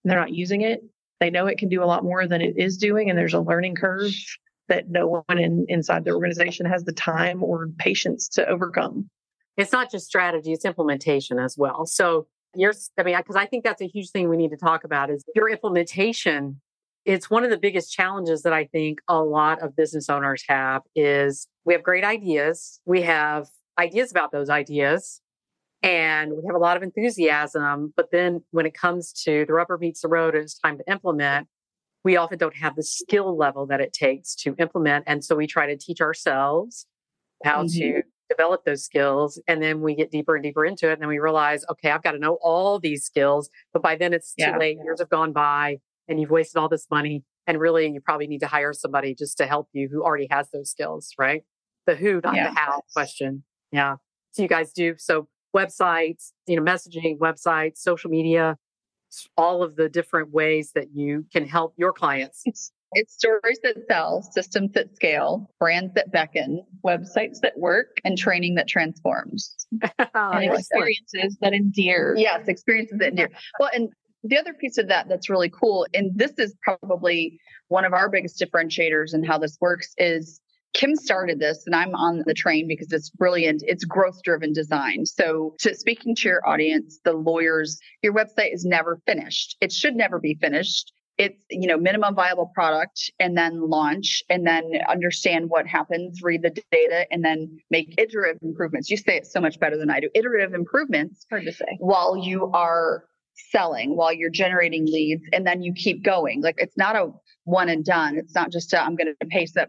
they're 0.05 0.17
not 0.17 0.33
using 0.33 0.61
it. 0.61 0.79
They 1.19 1.29
know 1.29 1.47
it 1.47 1.57
can 1.57 1.67
do 1.67 1.83
a 1.83 1.85
lot 1.85 2.05
more 2.05 2.25
than 2.25 2.41
it 2.41 2.55
is 2.57 2.77
doing, 2.77 3.09
and 3.09 3.19
there's 3.19 3.35
a 3.35 3.39
learning 3.39 3.75
curve 3.75 4.11
that 4.71 4.89
no 4.89 5.23
one 5.27 5.37
in, 5.37 5.65
inside 5.67 6.05
the 6.05 6.11
organization 6.11 6.65
has 6.65 6.85
the 6.85 6.93
time 6.93 7.43
or 7.43 7.67
patience 7.77 8.29
to 8.29 8.47
overcome. 8.47 9.09
It's 9.57 9.73
not 9.73 9.91
just 9.91 10.05
strategy, 10.05 10.53
it's 10.53 10.63
implementation 10.63 11.39
as 11.39 11.57
well. 11.57 11.85
So 11.85 12.27
your, 12.55 12.73
I 12.97 13.03
mean, 13.03 13.17
because 13.17 13.35
I 13.35 13.45
think 13.45 13.65
that's 13.65 13.81
a 13.81 13.87
huge 13.87 14.11
thing 14.11 14.29
we 14.29 14.37
need 14.37 14.51
to 14.51 14.57
talk 14.57 14.85
about 14.85 15.09
is 15.09 15.25
your 15.35 15.49
implementation. 15.49 16.61
It's 17.03 17.29
one 17.29 17.43
of 17.43 17.49
the 17.49 17.57
biggest 17.57 17.91
challenges 17.91 18.43
that 18.43 18.53
I 18.53 18.63
think 18.65 18.99
a 19.09 19.21
lot 19.21 19.61
of 19.61 19.75
business 19.75 20.09
owners 20.09 20.43
have 20.47 20.83
is 20.95 21.47
we 21.65 21.73
have 21.73 21.83
great 21.83 22.05
ideas. 22.05 22.79
We 22.85 23.01
have 23.01 23.49
ideas 23.77 24.09
about 24.09 24.31
those 24.31 24.49
ideas 24.49 25.19
and 25.83 26.31
we 26.31 26.43
have 26.45 26.55
a 26.55 26.59
lot 26.59 26.77
of 26.77 26.83
enthusiasm. 26.83 27.93
But 27.97 28.07
then 28.13 28.41
when 28.51 28.65
it 28.65 28.73
comes 28.73 29.11
to 29.25 29.45
the 29.45 29.53
rubber 29.53 29.77
meets 29.77 30.01
the 30.01 30.07
road 30.07 30.33
it's 30.33 30.57
time 30.57 30.77
to 30.77 30.89
implement, 30.89 31.49
we 32.03 32.17
often 32.17 32.37
don't 32.37 32.55
have 32.55 32.75
the 32.75 32.83
skill 32.83 33.37
level 33.37 33.65
that 33.67 33.81
it 33.81 33.93
takes 33.93 34.35
to 34.35 34.55
implement. 34.57 35.05
And 35.07 35.23
so 35.23 35.35
we 35.35 35.47
try 35.47 35.67
to 35.67 35.77
teach 35.77 36.01
ourselves 36.01 36.87
how 37.43 37.63
mm-hmm. 37.63 37.79
to 37.79 38.03
develop 38.29 38.65
those 38.65 38.83
skills. 38.83 39.41
And 39.47 39.61
then 39.61 39.81
we 39.81 39.95
get 39.95 40.11
deeper 40.11 40.35
and 40.35 40.43
deeper 40.43 40.65
into 40.65 40.89
it. 40.89 40.93
And 40.93 41.01
then 41.01 41.09
we 41.09 41.19
realize, 41.19 41.63
okay, 41.69 41.91
I've 41.91 42.03
got 42.03 42.13
to 42.13 42.19
know 42.19 42.37
all 42.41 42.79
these 42.79 43.03
skills. 43.03 43.49
But 43.73 43.81
by 43.83 43.95
then 43.95 44.13
it's 44.13 44.33
yeah. 44.37 44.53
too 44.53 44.59
late. 44.59 44.77
Years 44.83 44.99
have 44.99 45.09
gone 45.09 45.33
by 45.33 45.77
and 46.07 46.19
you've 46.19 46.31
wasted 46.31 46.57
all 46.57 46.69
this 46.69 46.87
money. 46.89 47.23
And 47.47 47.59
really, 47.59 47.87
you 47.87 47.99
probably 48.01 48.27
need 48.27 48.39
to 48.39 48.47
hire 48.47 48.71
somebody 48.73 49.15
just 49.15 49.37
to 49.37 49.47
help 49.47 49.67
you 49.73 49.89
who 49.91 50.03
already 50.03 50.27
has 50.31 50.49
those 50.51 50.69
skills, 50.69 51.09
right? 51.17 51.43
The 51.87 51.95
who, 51.95 52.21
not 52.23 52.35
yeah. 52.35 52.49
the 52.49 52.59
how 52.59 52.81
question. 52.93 53.43
Yeah. 53.71 53.95
So 54.31 54.43
you 54.43 54.47
guys 54.47 54.71
do 54.71 54.95
so 54.97 55.27
websites, 55.55 56.31
you 56.47 56.55
know, 56.55 56.61
messaging, 56.61 57.17
websites, 57.17 57.77
social 57.77 58.09
media, 58.09 58.57
all 59.37 59.63
of 59.63 59.75
the 59.75 59.89
different 59.89 60.31
ways 60.31 60.71
that 60.75 60.95
you 60.95 61.25
can 61.31 61.47
help 61.47 61.73
your 61.77 61.93
clients. 61.93 62.43
It's 62.93 63.13
stories 63.13 63.59
that 63.63 63.77
sell, 63.89 64.21
systems 64.21 64.73
that 64.73 64.93
scale, 64.95 65.49
brands 65.59 65.93
that 65.93 66.11
beckon, 66.11 66.65
websites 66.85 67.39
that 67.41 67.57
work, 67.57 67.97
and 68.03 68.17
training 68.17 68.55
that 68.55 68.67
transforms. 68.67 69.55
Oh, 70.13 70.31
and 70.31 70.53
experiences 70.53 71.37
that 71.41 71.53
endear. 71.53 72.15
Yes, 72.17 72.47
experiences 72.49 72.97
that 72.99 73.09
endear. 73.09 73.29
Well, 73.59 73.69
and 73.73 73.89
the 74.23 74.37
other 74.37 74.53
piece 74.53 74.77
of 74.77 74.89
that 74.89 75.07
that's 75.07 75.29
really 75.29 75.49
cool, 75.49 75.87
and 75.93 76.11
this 76.13 76.33
is 76.37 76.53
probably 76.61 77.39
one 77.69 77.85
of 77.85 77.93
our 77.93 78.09
biggest 78.09 78.39
differentiators 78.39 79.13
in 79.13 79.23
how 79.23 79.37
this 79.37 79.57
works, 79.61 79.93
is 79.97 80.40
Kim 80.73 80.95
started 80.95 81.39
this 81.39 81.63
and 81.65 81.75
I'm 81.75 81.93
on 81.95 82.23
the 82.25 82.33
train 82.33 82.67
because 82.67 82.91
it's 82.91 83.09
brilliant. 83.09 83.63
It's 83.67 83.83
growth 83.83 84.21
driven 84.23 84.53
design. 84.53 85.05
So 85.05 85.55
to 85.59 85.75
speaking 85.75 86.15
to 86.15 86.29
your 86.29 86.47
audience, 86.47 86.99
the 87.03 87.13
lawyers, 87.13 87.79
your 88.01 88.13
website 88.13 88.53
is 88.53 88.65
never 88.65 88.99
finished. 89.05 89.57
It 89.61 89.71
should 89.71 89.95
never 89.95 90.19
be 90.19 90.37
finished 90.39 90.93
it's 91.21 91.43
you 91.49 91.67
know 91.67 91.77
minimum 91.77 92.15
viable 92.15 92.51
product 92.55 93.11
and 93.19 93.37
then 93.37 93.69
launch 93.69 94.23
and 94.29 94.45
then 94.47 94.63
understand 94.89 95.49
what 95.49 95.67
happens 95.67 96.21
read 96.23 96.41
the 96.41 96.49
data 96.71 97.05
and 97.11 97.23
then 97.23 97.59
make 97.69 97.93
iterative 97.97 98.41
improvements 98.41 98.89
you 98.89 98.97
say 98.97 99.17
it 99.17 99.27
so 99.27 99.39
much 99.39 99.59
better 99.59 99.77
than 99.77 99.89
i 99.89 99.99
do 99.99 100.09
iterative 100.15 100.53
improvements 100.53 101.25
hard 101.29 101.45
to 101.45 101.51
say 101.51 101.77
while 101.79 102.17
you 102.17 102.49
are 102.53 103.03
selling 103.51 103.95
while 103.95 104.11
you're 104.11 104.31
generating 104.31 104.85
leads 104.85 105.23
and 105.31 105.45
then 105.45 105.61
you 105.61 105.73
keep 105.73 106.03
going 106.03 106.41
like 106.41 106.55
it's 106.57 106.77
not 106.77 106.95
a 106.95 107.11
one 107.43 107.69
and 107.69 107.85
done 107.85 108.17
it's 108.17 108.33
not 108.33 108.51
just 108.51 108.73
i 108.73 108.85
am 108.85 108.95
going 108.95 109.13
to 109.19 109.27
pay 109.27 109.45
some 109.45 109.67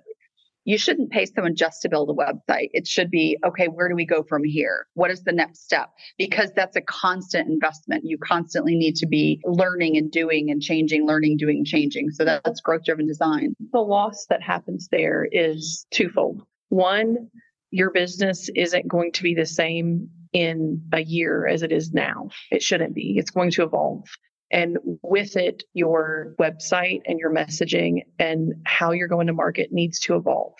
you 0.64 0.78
shouldn't 0.78 1.10
pay 1.10 1.26
someone 1.26 1.56
just 1.56 1.82
to 1.82 1.88
build 1.88 2.10
a 2.10 2.12
website. 2.12 2.68
It 2.72 2.86
should 2.86 3.10
be, 3.10 3.38
okay, 3.44 3.66
where 3.66 3.88
do 3.88 3.94
we 3.94 4.06
go 4.06 4.22
from 4.22 4.44
here? 4.44 4.86
What 4.94 5.10
is 5.10 5.24
the 5.24 5.32
next 5.32 5.64
step? 5.64 5.90
Because 6.18 6.52
that's 6.54 6.76
a 6.76 6.82
constant 6.82 7.48
investment. 7.48 8.04
You 8.04 8.18
constantly 8.18 8.76
need 8.76 8.96
to 8.96 9.06
be 9.06 9.40
learning 9.44 9.96
and 9.96 10.10
doing 10.10 10.50
and 10.50 10.62
changing, 10.62 11.06
learning, 11.06 11.36
doing, 11.38 11.64
changing. 11.64 12.10
So 12.10 12.24
that's 12.24 12.60
growth 12.60 12.84
driven 12.84 13.06
design. 13.06 13.54
The 13.72 13.80
loss 13.80 14.26
that 14.28 14.42
happens 14.42 14.88
there 14.90 15.26
is 15.30 15.86
twofold. 15.90 16.42
One, 16.68 17.28
your 17.70 17.90
business 17.90 18.48
isn't 18.54 18.88
going 18.88 19.12
to 19.12 19.22
be 19.22 19.34
the 19.34 19.46
same 19.46 20.10
in 20.32 20.82
a 20.92 21.02
year 21.02 21.46
as 21.46 21.62
it 21.62 21.72
is 21.72 21.92
now. 21.92 22.30
It 22.50 22.62
shouldn't 22.62 22.94
be. 22.94 23.16
It's 23.18 23.30
going 23.30 23.50
to 23.52 23.64
evolve. 23.64 24.04
And 24.52 24.78
with 25.02 25.36
it, 25.36 25.64
your 25.72 26.34
website 26.38 27.00
and 27.06 27.18
your 27.18 27.34
messaging 27.34 28.02
and 28.18 28.52
how 28.64 28.92
you're 28.92 29.08
going 29.08 29.26
to 29.26 29.32
market 29.32 29.72
needs 29.72 29.98
to 30.00 30.14
evolve. 30.14 30.54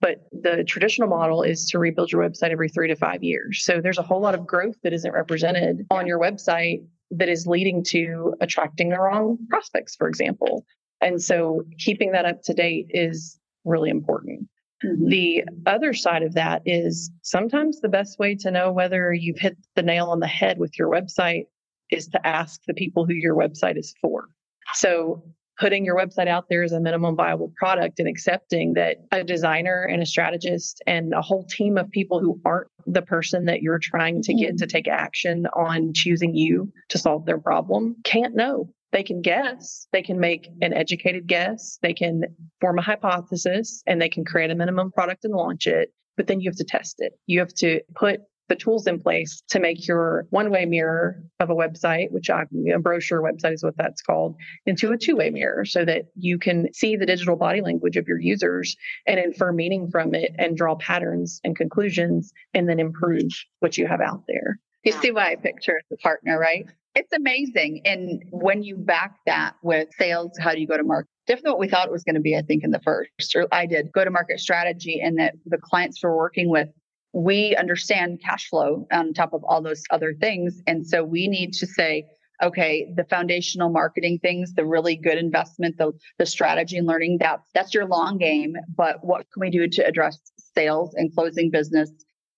But 0.00 0.26
the 0.32 0.64
traditional 0.64 1.08
model 1.08 1.42
is 1.42 1.66
to 1.70 1.78
rebuild 1.78 2.12
your 2.12 2.22
website 2.28 2.50
every 2.50 2.68
three 2.68 2.88
to 2.88 2.96
five 2.96 3.22
years. 3.22 3.64
So 3.64 3.80
there's 3.80 3.98
a 3.98 4.02
whole 4.02 4.20
lot 4.20 4.34
of 4.34 4.46
growth 4.46 4.74
that 4.82 4.92
isn't 4.92 5.12
represented 5.12 5.86
on 5.90 6.06
your 6.06 6.18
website 6.18 6.84
that 7.12 7.28
is 7.28 7.46
leading 7.46 7.84
to 7.84 8.34
attracting 8.40 8.90
the 8.90 8.98
wrong 8.98 9.38
prospects, 9.48 9.94
for 9.96 10.08
example. 10.08 10.64
And 11.00 11.22
so 11.22 11.62
keeping 11.78 12.12
that 12.12 12.24
up 12.24 12.42
to 12.42 12.54
date 12.54 12.86
is 12.90 13.38
really 13.64 13.90
important. 13.90 14.48
Mm-hmm. 14.84 15.08
The 15.08 15.44
other 15.66 15.94
side 15.94 16.22
of 16.22 16.34
that 16.34 16.62
is 16.66 17.10
sometimes 17.22 17.80
the 17.80 17.88
best 17.88 18.18
way 18.18 18.34
to 18.36 18.50
know 18.50 18.72
whether 18.72 19.12
you've 19.12 19.38
hit 19.38 19.56
the 19.76 19.82
nail 19.82 20.06
on 20.06 20.20
the 20.20 20.26
head 20.26 20.58
with 20.58 20.76
your 20.78 20.88
website 20.90 21.46
is 21.92 22.08
to 22.08 22.26
ask 22.26 22.60
the 22.66 22.74
people 22.74 23.06
who 23.06 23.14
your 23.14 23.36
website 23.36 23.78
is 23.78 23.94
for. 24.00 24.28
So 24.74 25.22
putting 25.58 25.84
your 25.84 25.96
website 25.96 26.28
out 26.28 26.48
there 26.48 26.62
as 26.62 26.72
a 26.72 26.80
minimum 26.80 27.14
viable 27.14 27.52
product 27.56 28.00
and 28.00 28.08
accepting 28.08 28.74
that 28.74 28.96
a 29.12 29.22
designer 29.22 29.82
and 29.82 30.02
a 30.02 30.06
strategist 30.06 30.82
and 30.86 31.12
a 31.12 31.22
whole 31.22 31.44
team 31.44 31.76
of 31.76 31.90
people 31.90 32.20
who 32.20 32.40
aren't 32.44 32.68
the 32.86 33.02
person 33.02 33.44
that 33.44 33.62
you're 33.62 33.78
trying 33.78 34.22
to 34.22 34.34
get 34.34 34.50
mm-hmm. 34.50 34.56
to 34.56 34.66
take 34.66 34.88
action 34.88 35.46
on 35.54 35.92
choosing 35.94 36.34
you 36.34 36.72
to 36.88 36.98
solve 36.98 37.26
their 37.26 37.38
problem 37.38 37.96
can't 38.04 38.34
know. 38.34 38.68
They 38.92 39.02
can 39.02 39.22
guess, 39.22 39.86
they 39.92 40.02
can 40.02 40.20
make 40.20 40.48
an 40.60 40.74
educated 40.74 41.26
guess, 41.26 41.78
they 41.80 41.94
can 41.94 42.24
form 42.60 42.78
a 42.78 42.82
hypothesis, 42.82 43.82
and 43.86 44.02
they 44.02 44.10
can 44.10 44.24
create 44.24 44.50
a 44.50 44.54
minimum 44.54 44.92
product 44.92 45.24
and 45.24 45.32
launch 45.32 45.66
it. 45.66 45.90
But 46.16 46.26
then 46.26 46.40
you 46.40 46.50
have 46.50 46.58
to 46.58 46.64
test 46.64 46.96
it. 46.98 47.12
You 47.26 47.38
have 47.38 47.54
to 47.54 47.80
put 47.94 48.20
the 48.48 48.56
tools 48.56 48.86
in 48.86 49.00
place 49.00 49.42
to 49.48 49.60
make 49.60 49.86
your 49.86 50.26
one 50.30 50.50
way 50.50 50.64
mirror 50.64 51.22
of 51.40 51.50
a 51.50 51.54
website, 51.54 52.10
which 52.10 52.28
I, 52.28 52.44
a 52.74 52.78
brochure 52.78 53.22
website 53.22 53.54
is 53.54 53.62
what 53.62 53.76
that's 53.76 54.02
called, 54.02 54.36
into 54.66 54.92
a 54.92 54.98
two 54.98 55.16
way 55.16 55.30
mirror 55.30 55.64
so 55.64 55.84
that 55.84 56.06
you 56.16 56.38
can 56.38 56.72
see 56.72 56.96
the 56.96 57.06
digital 57.06 57.36
body 57.36 57.60
language 57.60 57.96
of 57.96 58.06
your 58.06 58.20
users 58.20 58.76
and 59.06 59.18
infer 59.18 59.52
meaning 59.52 59.90
from 59.90 60.14
it 60.14 60.32
and 60.38 60.56
draw 60.56 60.76
patterns 60.76 61.40
and 61.44 61.56
conclusions 61.56 62.32
and 62.54 62.68
then 62.68 62.80
improve 62.80 63.30
what 63.60 63.78
you 63.78 63.86
have 63.86 64.00
out 64.00 64.24
there. 64.28 64.58
You 64.84 64.92
see 64.92 65.12
why 65.12 65.30
I 65.30 65.36
picture 65.36 65.80
the 65.90 65.96
partner, 65.98 66.38
right? 66.38 66.66
It's 66.94 67.12
amazing. 67.12 67.82
And 67.84 68.24
when 68.30 68.62
you 68.62 68.76
back 68.76 69.16
that 69.26 69.54
with 69.62 69.88
sales, 69.96 70.32
how 70.38 70.52
do 70.52 70.60
you 70.60 70.66
go 70.66 70.76
to 70.76 70.82
market? 70.82 71.08
Different 71.26 71.44
than 71.44 71.52
what 71.52 71.60
we 71.60 71.68
thought 71.68 71.86
it 71.86 71.92
was 71.92 72.02
going 72.02 72.16
to 72.16 72.20
be, 72.20 72.36
I 72.36 72.42
think, 72.42 72.64
in 72.64 72.72
the 72.72 72.80
first, 72.80 73.36
or 73.36 73.46
I 73.52 73.66
did 73.66 73.92
go 73.92 74.04
to 74.04 74.10
market 74.10 74.40
strategy 74.40 75.00
and 75.00 75.18
that 75.18 75.34
the 75.46 75.56
clients 75.56 76.02
we're 76.02 76.16
working 76.16 76.50
with 76.50 76.68
we 77.12 77.54
understand 77.56 78.20
cash 78.22 78.48
flow 78.48 78.86
on 78.92 79.12
top 79.12 79.32
of 79.32 79.44
all 79.44 79.62
those 79.62 79.82
other 79.90 80.14
things. 80.14 80.62
And 80.66 80.86
so 80.86 81.04
we 81.04 81.28
need 81.28 81.52
to 81.54 81.66
say, 81.66 82.06
okay, 82.42 82.92
the 82.96 83.04
foundational 83.04 83.70
marketing 83.70 84.18
things, 84.20 84.54
the 84.54 84.64
really 84.64 84.96
good 84.96 85.18
investment, 85.18 85.76
the, 85.78 85.92
the 86.18 86.26
strategy 86.26 86.76
and 86.76 86.86
learning, 86.86 87.18
that's, 87.20 87.48
that's 87.54 87.74
your 87.74 87.86
long 87.86 88.18
game. 88.18 88.54
But 88.74 89.04
what 89.04 89.26
can 89.32 89.40
we 89.40 89.50
do 89.50 89.68
to 89.68 89.86
address 89.86 90.18
sales 90.54 90.94
and 90.94 91.14
closing 91.14 91.50
business 91.50 91.90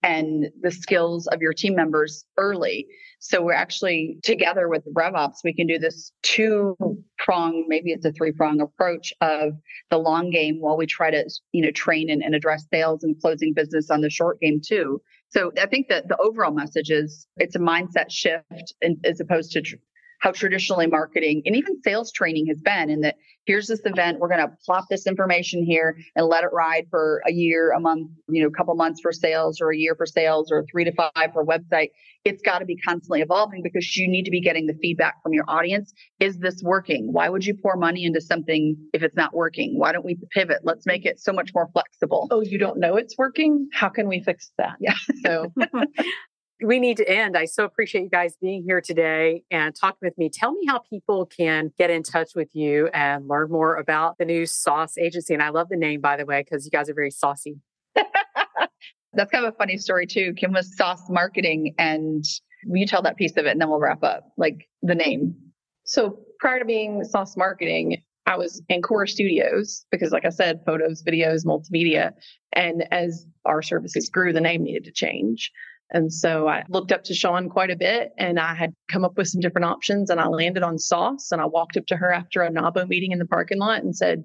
and 0.05 0.51
the 0.61 0.71
skills 0.71 1.27
of 1.29 1.41
your 1.41 1.55
team 1.55 1.75
members 1.75 2.27
early. 2.37 2.87
So 3.21 3.43
we're 3.43 3.55
actually 3.55 4.19
together 4.23 4.69
with 4.69 4.85
RevOps, 4.95 5.37
we 5.43 5.55
can 5.55 5.67
do 5.67 5.79
this 5.79 6.13
two 6.23 6.77
prong, 7.17 7.65
maybe 7.69 7.91
it's 7.91 8.05
a 8.05 8.13
three 8.13 8.31
prong 8.31 8.61
approach 8.61 9.15
of 9.23 9.55
the 9.91 9.97
long 9.97 10.31
game 10.31 10.61
while 10.61 10.77
we 10.77 10.85
try 10.85 11.11
to, 11.11 11.25
you 11.53 11.63
know, 11.63 11.71
train 11.71 12.11
and, 12.11 12.23
and 12.23 12.35
address 12.35 12.67
sales 12.71 13.03
and 13.03 13.19
closing 13.19 13.55
business 13.55 13.91
on 13.91 14.03
the 14.03 14.11
short 14.11 14.39
game 14.41 14.61
too. 14.65 15.01
So 15.31 15.53
I 15.59 15.67
think 15.67 15.89
that 15.89 16.07
the 16.09 16.19
overall 16.19 16.53
message 16.53 16.91
is 16.91 17.27
it's 17.39 17.57
a 17.57 17.59
mindset 17.59 18.11
shift 18.11 18.75
as 19.05 19.21
opposed 19.21 19.53
to 19.53 19.63
tr- 19.63 19.77
how 20.25 20.33
traditionally 20.33 20.87
marketing 20.87 21.43
and 21.45 21.55
even 21.55 21.81
sales 21.83 22.11
training 22.11 22.47
has 22.47 22.59
been 22.63 22.89
in 22.89 23.03
that 23.03 23.17
here's 23.45 23.67
this 23.67 23.83
event 23.85 24.19
we're 24.19 24.29
going 24.29 24.41
to 24.41 24.51
plop 24.65 24.87
this 24.89 25.07
information 25.07 25.63
here 25.63 25.99
and 26.17 26.27
let 26.27 26.45
it 26.45 26.51
ride 26.51 26.87
for 26.91 27.23
a 27.29 27.31
year 27.31 27.73
a 27.73 27.81
month 27.81 28.11
you 28.29 28.43
know 28.43 28.49
a 28.49 28.51
couple 28.51 28.75
months 28.75 29.01
for 29.03 29.13
sales 29.13 29.61
or 29.61 29.71
a 29.71 29.77
year 29.77 29.95
for 29.95 30.07
sales 30.07 30.51
or 30.51 30.65
three 30.71 30.85
to 30.85 30.93
five 30.93 31.33
for 31.33 31.45
website. 31.45 31.89
It's 32.25 32.43
got 32.43 32.61
to 32.61 32.65
be 32.65 32.77
constantly 32.77 33.21
evolving 33.21 33.63
because 33.63 33.97
you 33.97 34.09
need 34.09 34.25
to 34.25 34.31
be 34.31 34.41
getting 34.41 34.67
the 34.67 34.75
feedback 34.81 35.23
from 35.23 35.35
your 35.35 35.45
audience. 35.47 35.93
Is 36.21 36.39
this 36.39 36.63
working? 36.63 37.13
Why 37.13 37.29
would 37.29 37.45
you 37.45 37.55
pour 37.55 37.77
money 37.77 38.05
into 38.05 38.23
something 38.23 38.77
if 38.95 39.03
it's 39.03 39.17
not 39.17 39.35
working? 39.35 39.79
Why 39.79 39.93
don't 39.93 40.07
we 40.07 40.17
pivot? 40.31 40.61
Let's 40.63 40.87
make 40.87 41.05
it 41.05 41.21
so 41.21 41.33
much 41.33 41.51
more 41.55 41.69
flexible. 41.73 42.29
Oh 42.31 42.41
you 42.41 42.59
don't 42.59 42.79
know 42.79 42.97
it's 42.97 43.17
working? 43.19 43.69
How 43.73 43.91
can 43.91 44.09
we 44.09 44.23
fix 44.23 44.51
that? 44.57 44.77
Yeah. 44.81 44.95
So 45.23 45.53
we 46.63 46.79
need 46.79 46.97
to 46.99 47.09
end. 47.09 47.37
I 47.37 47.47
so 47.47 47.65
appreciate 47.65 48.03
you 48.03 48.11
guys 48.11 48.37
being 48.41 48.63
here 48.63 48.81
today 48.81 49.43
and 49.51 49.75
talking 49.75 49.99
with 50.03 50.17
me. 50.17 50.31
Tell 50.31 50.53
me 50.53 50.67
how 50.69 50.79
people 50.79 51.27
can 51.27 51.73
get 51.77 51.91
in 51.91 52.03
touch 52.03 52.31
with 52.35 52.55
you 52.55 52.89
and 52.89 53.27
learn 53.27 53.51
more 53.51 53.77
about 53.77 54.19
the 54.19 54.25
new 54.25 54.47
Sauce 54.47 54.97
Agency. 54.97 55.35
And 55.35 55.43
I 55.43 55.49
love 55.49 55.69
the 55.69 55.77
name, 55.77 56.01
by 56.01 56.17
the 56.17 56.25
way, 56.25 56.43
because 56.43 56.65
you 56.65 56.71
guys 56.71 56.89
are 56.89 56.95
very 56.95 57.11
saucy. 57.11 57.57
That's 57.95 59.31
kind 59.31 59.45
of 59.45 59.55
a 59.55 59.57
funny 59.57 59.79
story, 59.79 60.07
too. 60.07 60.33
Kim 60.35 60.53
was 60.53 60.77
Sauce 60.77 61.09
Marketing, 61.09 61.75
and 61.79 62.25
you 62.65 62.87
tell 62.87 63.03
that 63.03 63.17
piece 63.17 63.37
of 63.37 63.47
it, 63.47 63.51
and 63.51 63.61
then 63.61 63.69
we'll 63.69 63.81
wrap 63.81 64.03
up, 64.03 64.33
like 64.37 64.69
the 64.83 64.95
name. 64.95 65.37
So 65.85 66.21
prior 66.39 66.59
to 66.59 66.65
being 66.65 67.05
Sauce 67.05 67.37
Marketing, 67.37 68.03
I 68.27 68.37
was 68.37 68.63
in 68.69 68.81
Core 68.81 69.07
Studios 69.07 69.85
because, 69.91 70.11
like 70.11 70.25
I 70.25 70.31
said, 70.31 70.61
photos, 70.65 71.03
videos, 71.03 71.45
multimedia. 71.45 72.13
And 72.53 72.85
as 72.91 73.27
our 73.45 73.61
services 73.61 74.09
grew, 74.09 74.33
the 74.33 74.41
name 74.41 74.63
needed 74.63 74.85
to 74.85 74.93
change. 74.93 75.53
And 75.95 76.13
so 76.13 76.49
I 76.49 76.65
looked 76.69 76.91
up 76.91 77.05
to 77.05 77.15
Sean 77.15 77.49
quite 77.49 77.71
a 77.71 77.77
bit 77.77 78.13
and 78.19 78.39
I 78.39 78.55
had 78.55 78.75
come 78.91 79.05
up 79.05 79.17
with 79.17 79.29
some 79.29 79.41
different 79.41 79.67
options 79.67 80.11
and 80.11 80.21
I 80.21 80.27
landed 80.27 80.65
on 80.65 80.77
sauce. 80.77 81.31
And 81.31 81.41
I 81.41 81.47
walked 81.47 81.77
up 81.77 81.87
to 81.87 81.97
her 81.97 82.13
after 82.13 82.43
a 82.43 82.51
NAWBO 82.51 82.89
meeting 82.89 83.13
in 83.13 83.21
the 83.21 83.27
parking 83.27 83.59
lot 83.59 83.83
and 83.85 83.97
said, 83.97 84.25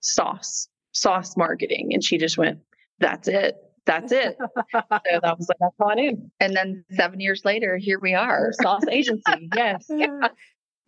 sauce, 0.00 0.68
sauce 0.92 1.38
marketing. 1.38 1.94
And 1.94 2.04
she 2.04 2.18
just 2.18 2.36
went, 2.36 2.60
that's 2.98 3.28
it. 3.28 3.56
That's 3.86 4.12
it. 4.12 4.36
so 4.72 4.82
that 4.90 5.38
was 5.38 5.48
like, 5.48 5.56
that's 5.58 5.74
all 5.80 5.90
I 5.90 5.94
knew. 5.94 6.30
And 6.38 6.54
then 6.54 6.84
seven 6.92 7.18
years 7.18 7.46
later, 7.46 7.78
here 7.78 7.98
we 7.98 8.12
are. 8.12 8.52
Sauce 8.60 8.84
agency. 8.90 9.48
Yes. 9.56 9.86
yeah 9.88 10.28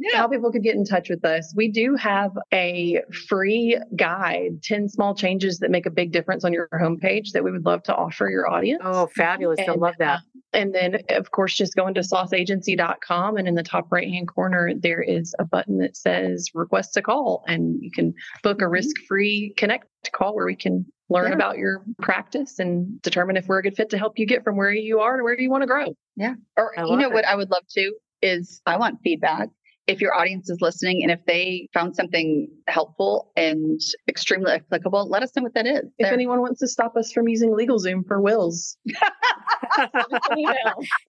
yeah. 0.03 0.19
how 0.19 0.29
people 0.29 0.51
could 0.51 0.63
get 0.63 0.75
in 0.75 0.85
touch 0.85 1.09
with 1.09 1.25
us. 1.25 1.53
We 1.57 1.69
do 1.69 1.95
have 1.97 2.33
a 2.53 3.01
free 3.29 3.79
guide, 3.97 4.63
10 4.63 4.89
small 4.89 5.15
changes 5.15 5.59
that 5.59 5.71
make 5.71 5.87
a 5.87 5.91
big 5.91 6.13
difference 6.13 6.45
on 6.45 6.53
your 6.53 6.69
homepage 6.73 7.33
that 7.33 7.45
we 7.45 7.51
would 7.51 7.65
love 7.65 7.83
to 7.85 7.95
offer 7.95 8.29
your 8.29 8.51
audience. 8.51 8.83
Oh, 8.85 9.07
fabulous. 9.15 9.59
And, 9.61 9.71
I 9.71 9.75
love 9.75 9.95
that. 9.99 10.19
Uh, 10.19 10.39
and 10.55 10.75
then, 10.75 10.99
of 11.11 11.31
course, 11.31 11.57
just 11.57 11.75
go 11.75 11.87
into 11.87 12.01
sauceagency.com 12.01 13.37
and 13.37 13.49
in 13.49 13.55
the 13.55 13.63
top 13.63 13.91
right 13.91 14.09
hand 14.09 14.29
corner, 14.29 14.73
there 14.77 15.01
is 15.01 15.35
a 15.39 15.45
button 15.45 15.79
that 15.79 15.97
says 15.97 16.51
request 16.55 16.97
a 16.97 17.03
call 17.03 17.45
and 17.47 17.79
you 17.81 17.91
can 17.91 18.15
book 18.43 18.61
a 18.61 18.65
mm-hmm. 18.65 18.73
risk 18.73 18.97
free 19.09 19.55
connect 19.57 19.87
call 20.13 20.35
where 20.35 20.47
we 20.47 20.57
can 20.57 20.85
learn 21.09 21.31
yeah. 21.31 21.37
about 21.37 21.59
your 21.59 21.85
practice 22.01 22.59
and 22.59 23.01
determine 23.03 23.37
if 23.37 23.47
we're 23.47 23.59
a 23.59 23.63
good 23.63 23.77
fit 23.77 23.91
to 23.91 23.99
help 23.99 24.19
you 24.19 24.27
get 24.27 24.43
from 24.45 24.57
where 24.57 24.73
you 24.73 25.01
are 25.01 25.19
to 25.19 25.23
where 25.23 25.39
you 25.39 25.51
want 25.51 25.63
to 25.63 25.67
grow. 25.67 25.95
Yeah. 26.17 26.35
Or, 26.57 26.73
you 26.77 26.97
know, 26.97 27.09
it. 27.09 27.13
what 27.13 27.25
I 27.25 27.35
would 27.35 27.51
love 27.51 27.65
to 27.71 27.93
is 28.23 28.61
I 28.67 28.77
want 28.77 29.01
feedback 29.03 29.49
if 29.87 30.01
your 30.01 30.15
audience 30.15 30.49
is 30.49 30.59
listening 30.61 31.03
and 31.03 31.11
if 31.11 31.19
they 31.27 31.69
found 31.75 31.97
something 31.97 32.49
helpful 32.69 33.33
and 33.37 33.81
extremely 34.09 34.53
applicable, 34.53 35.09
let 35.09 35.23
us 35.23 35.35
know 35.37 35.43
what 35.43 35.55
that 35.55 35.67
is. 35.67 35.83
If 35.99 36.07
there. 36.07 36.13
anyone 36.13 36.41
wants 36.41 36.61
to 36.61 36.69
stop 36.69 36.97
us 36.97 37.13
from 37.13 37.29
using 37.29 37.51
LegalZoom 37.51 38.07
for 38.07 38.21
wills, 38.21 38.77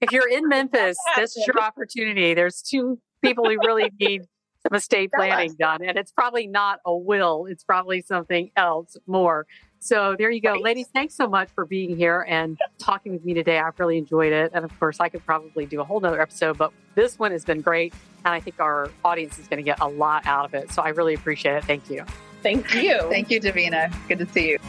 if 0.02 0.12
you're 0.12 0.28
in 0.30 0.48
Memphis, 0.48 0.98
this 1.16 1.38
is 1.38 1.46
your 1.46 1.62
opportunity. 1.62 2.34
There's 2.34 2.62
two 2.62 3.00
people 3.22 3.46
who 3.46 3.58
really 3.66 3.92
need 4.00 4.22
some 4.68 4.76
estate 4.76 5.12
planning 5.14 5.54
done, 5.60 5.84
and 5.86 5.98
it's 5.98 6.12
probably 6.12 6.48
not 6.48 6.80
a 6.86 6.96
will, 6.96 7.46
it's 7.48 7.64
probably 7.64 8.02
something 8.02 8.50
else 8.56 8.96
more. 9.06 9.46
So 9.84 10.16
there 10.18 10.32
you 10.32 10.40
go. 10.40 10.54
Right. 10.54 10.64
Ladies, 10.64 10.88
thanks 10.94 11.14
so 11.14 11.28
much 11.28 11.50
for 11.54 11.66
being 11.66 11.98
here 11.98 12.26
and 12.30 12.58
talking 12.78 13.12
with 13.12 13.26
me 13.26 13.34
today. 13.34 13.60
I've 13.60 13.78
really 13.78 13.98
enjoyed 13.98 14.32
it. 14.32 14.52
And 14.54 14.64
of 14.64 14.80
course, 14.80 15.02
I 15.02 15.10
could 15.10 15.26
probably 15.26 15.66
do 15.66 15.82
a 15.82 15.84
whole 15.84 16.00
nother 16.00 16.22
episode, 16.22 16.58
but 16.58 16.72
this 16.96 17.20
one 17.20 17.32
has 17.32 17.44
been 17.44 17.60
great. 17.60 17.94
And 18.24 18.34
I 18.34 18.40
think 18.40 18.62
our 18.62 18.90
audience 19.04 19.38
is 19.40 19.48
going 19.50 19.58
to 19.58 19.64
get 19.64 19.82
a 19.82 19.88
lot 19.88 20.26
out 20.26 20.46
of 20.46 20.54
it. 20.54 20.72
So 20.72 20.82
I 20.82 20.90
really 20.90 21.16
appreciate 21.16 21.56
it. 21.56 21.66
Thank 21.66 21.90
you. 21.90 22.06
Thank 22.42 22.74
you. 22.74 22.98
Thank 23.10 23.30
you, 23.30 23.42
Davina. 23.42 23.94
Good 24.08 24.20
to 24.20 24.26
see 24.28 24.52
you. 24.52 24.60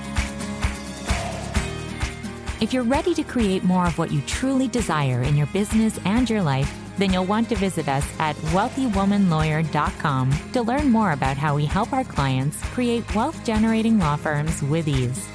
If 2.61 2.73
you're 2.73 2.83
ready 2.83 3.15
to 3.15 3.23
create 3.23 3.63
more 3.63 3.87
of 3.87 3.97
what 3.99 4.11
you 4.11 4.21
truly 4.23 4.67
desire 4.67 5.23
in 5.23 5.37
your 5.37 5.47
business 5.49 5.97
and 6.05 6.29
your 6.29 6.43
life, 6.43 6.77
then 6.99 7.13
you'll 7.13 7.25
want 7.25 7.49
to 7.49 7.57
visit 7.57 7.89
us 7.89 8.07
at 8.19 8.37
wealthywomanlawyer.com 8.55 10.33
to 10.53 10.63
learn 10.63 10.91
more 10.91 11.13
about 11.13 11.37
how 11.37 11.57
we 11.57 11.65
help 11.65 11.93
our 11.93 12.05
clients 12.05 12.63
create 12.71 13.15
wealth 13.15 13.45
generating 13.45 13.99
law 13.99 14.17
firms 14.17 14.63
with 14.63 14.89
ease. 14.89 15.34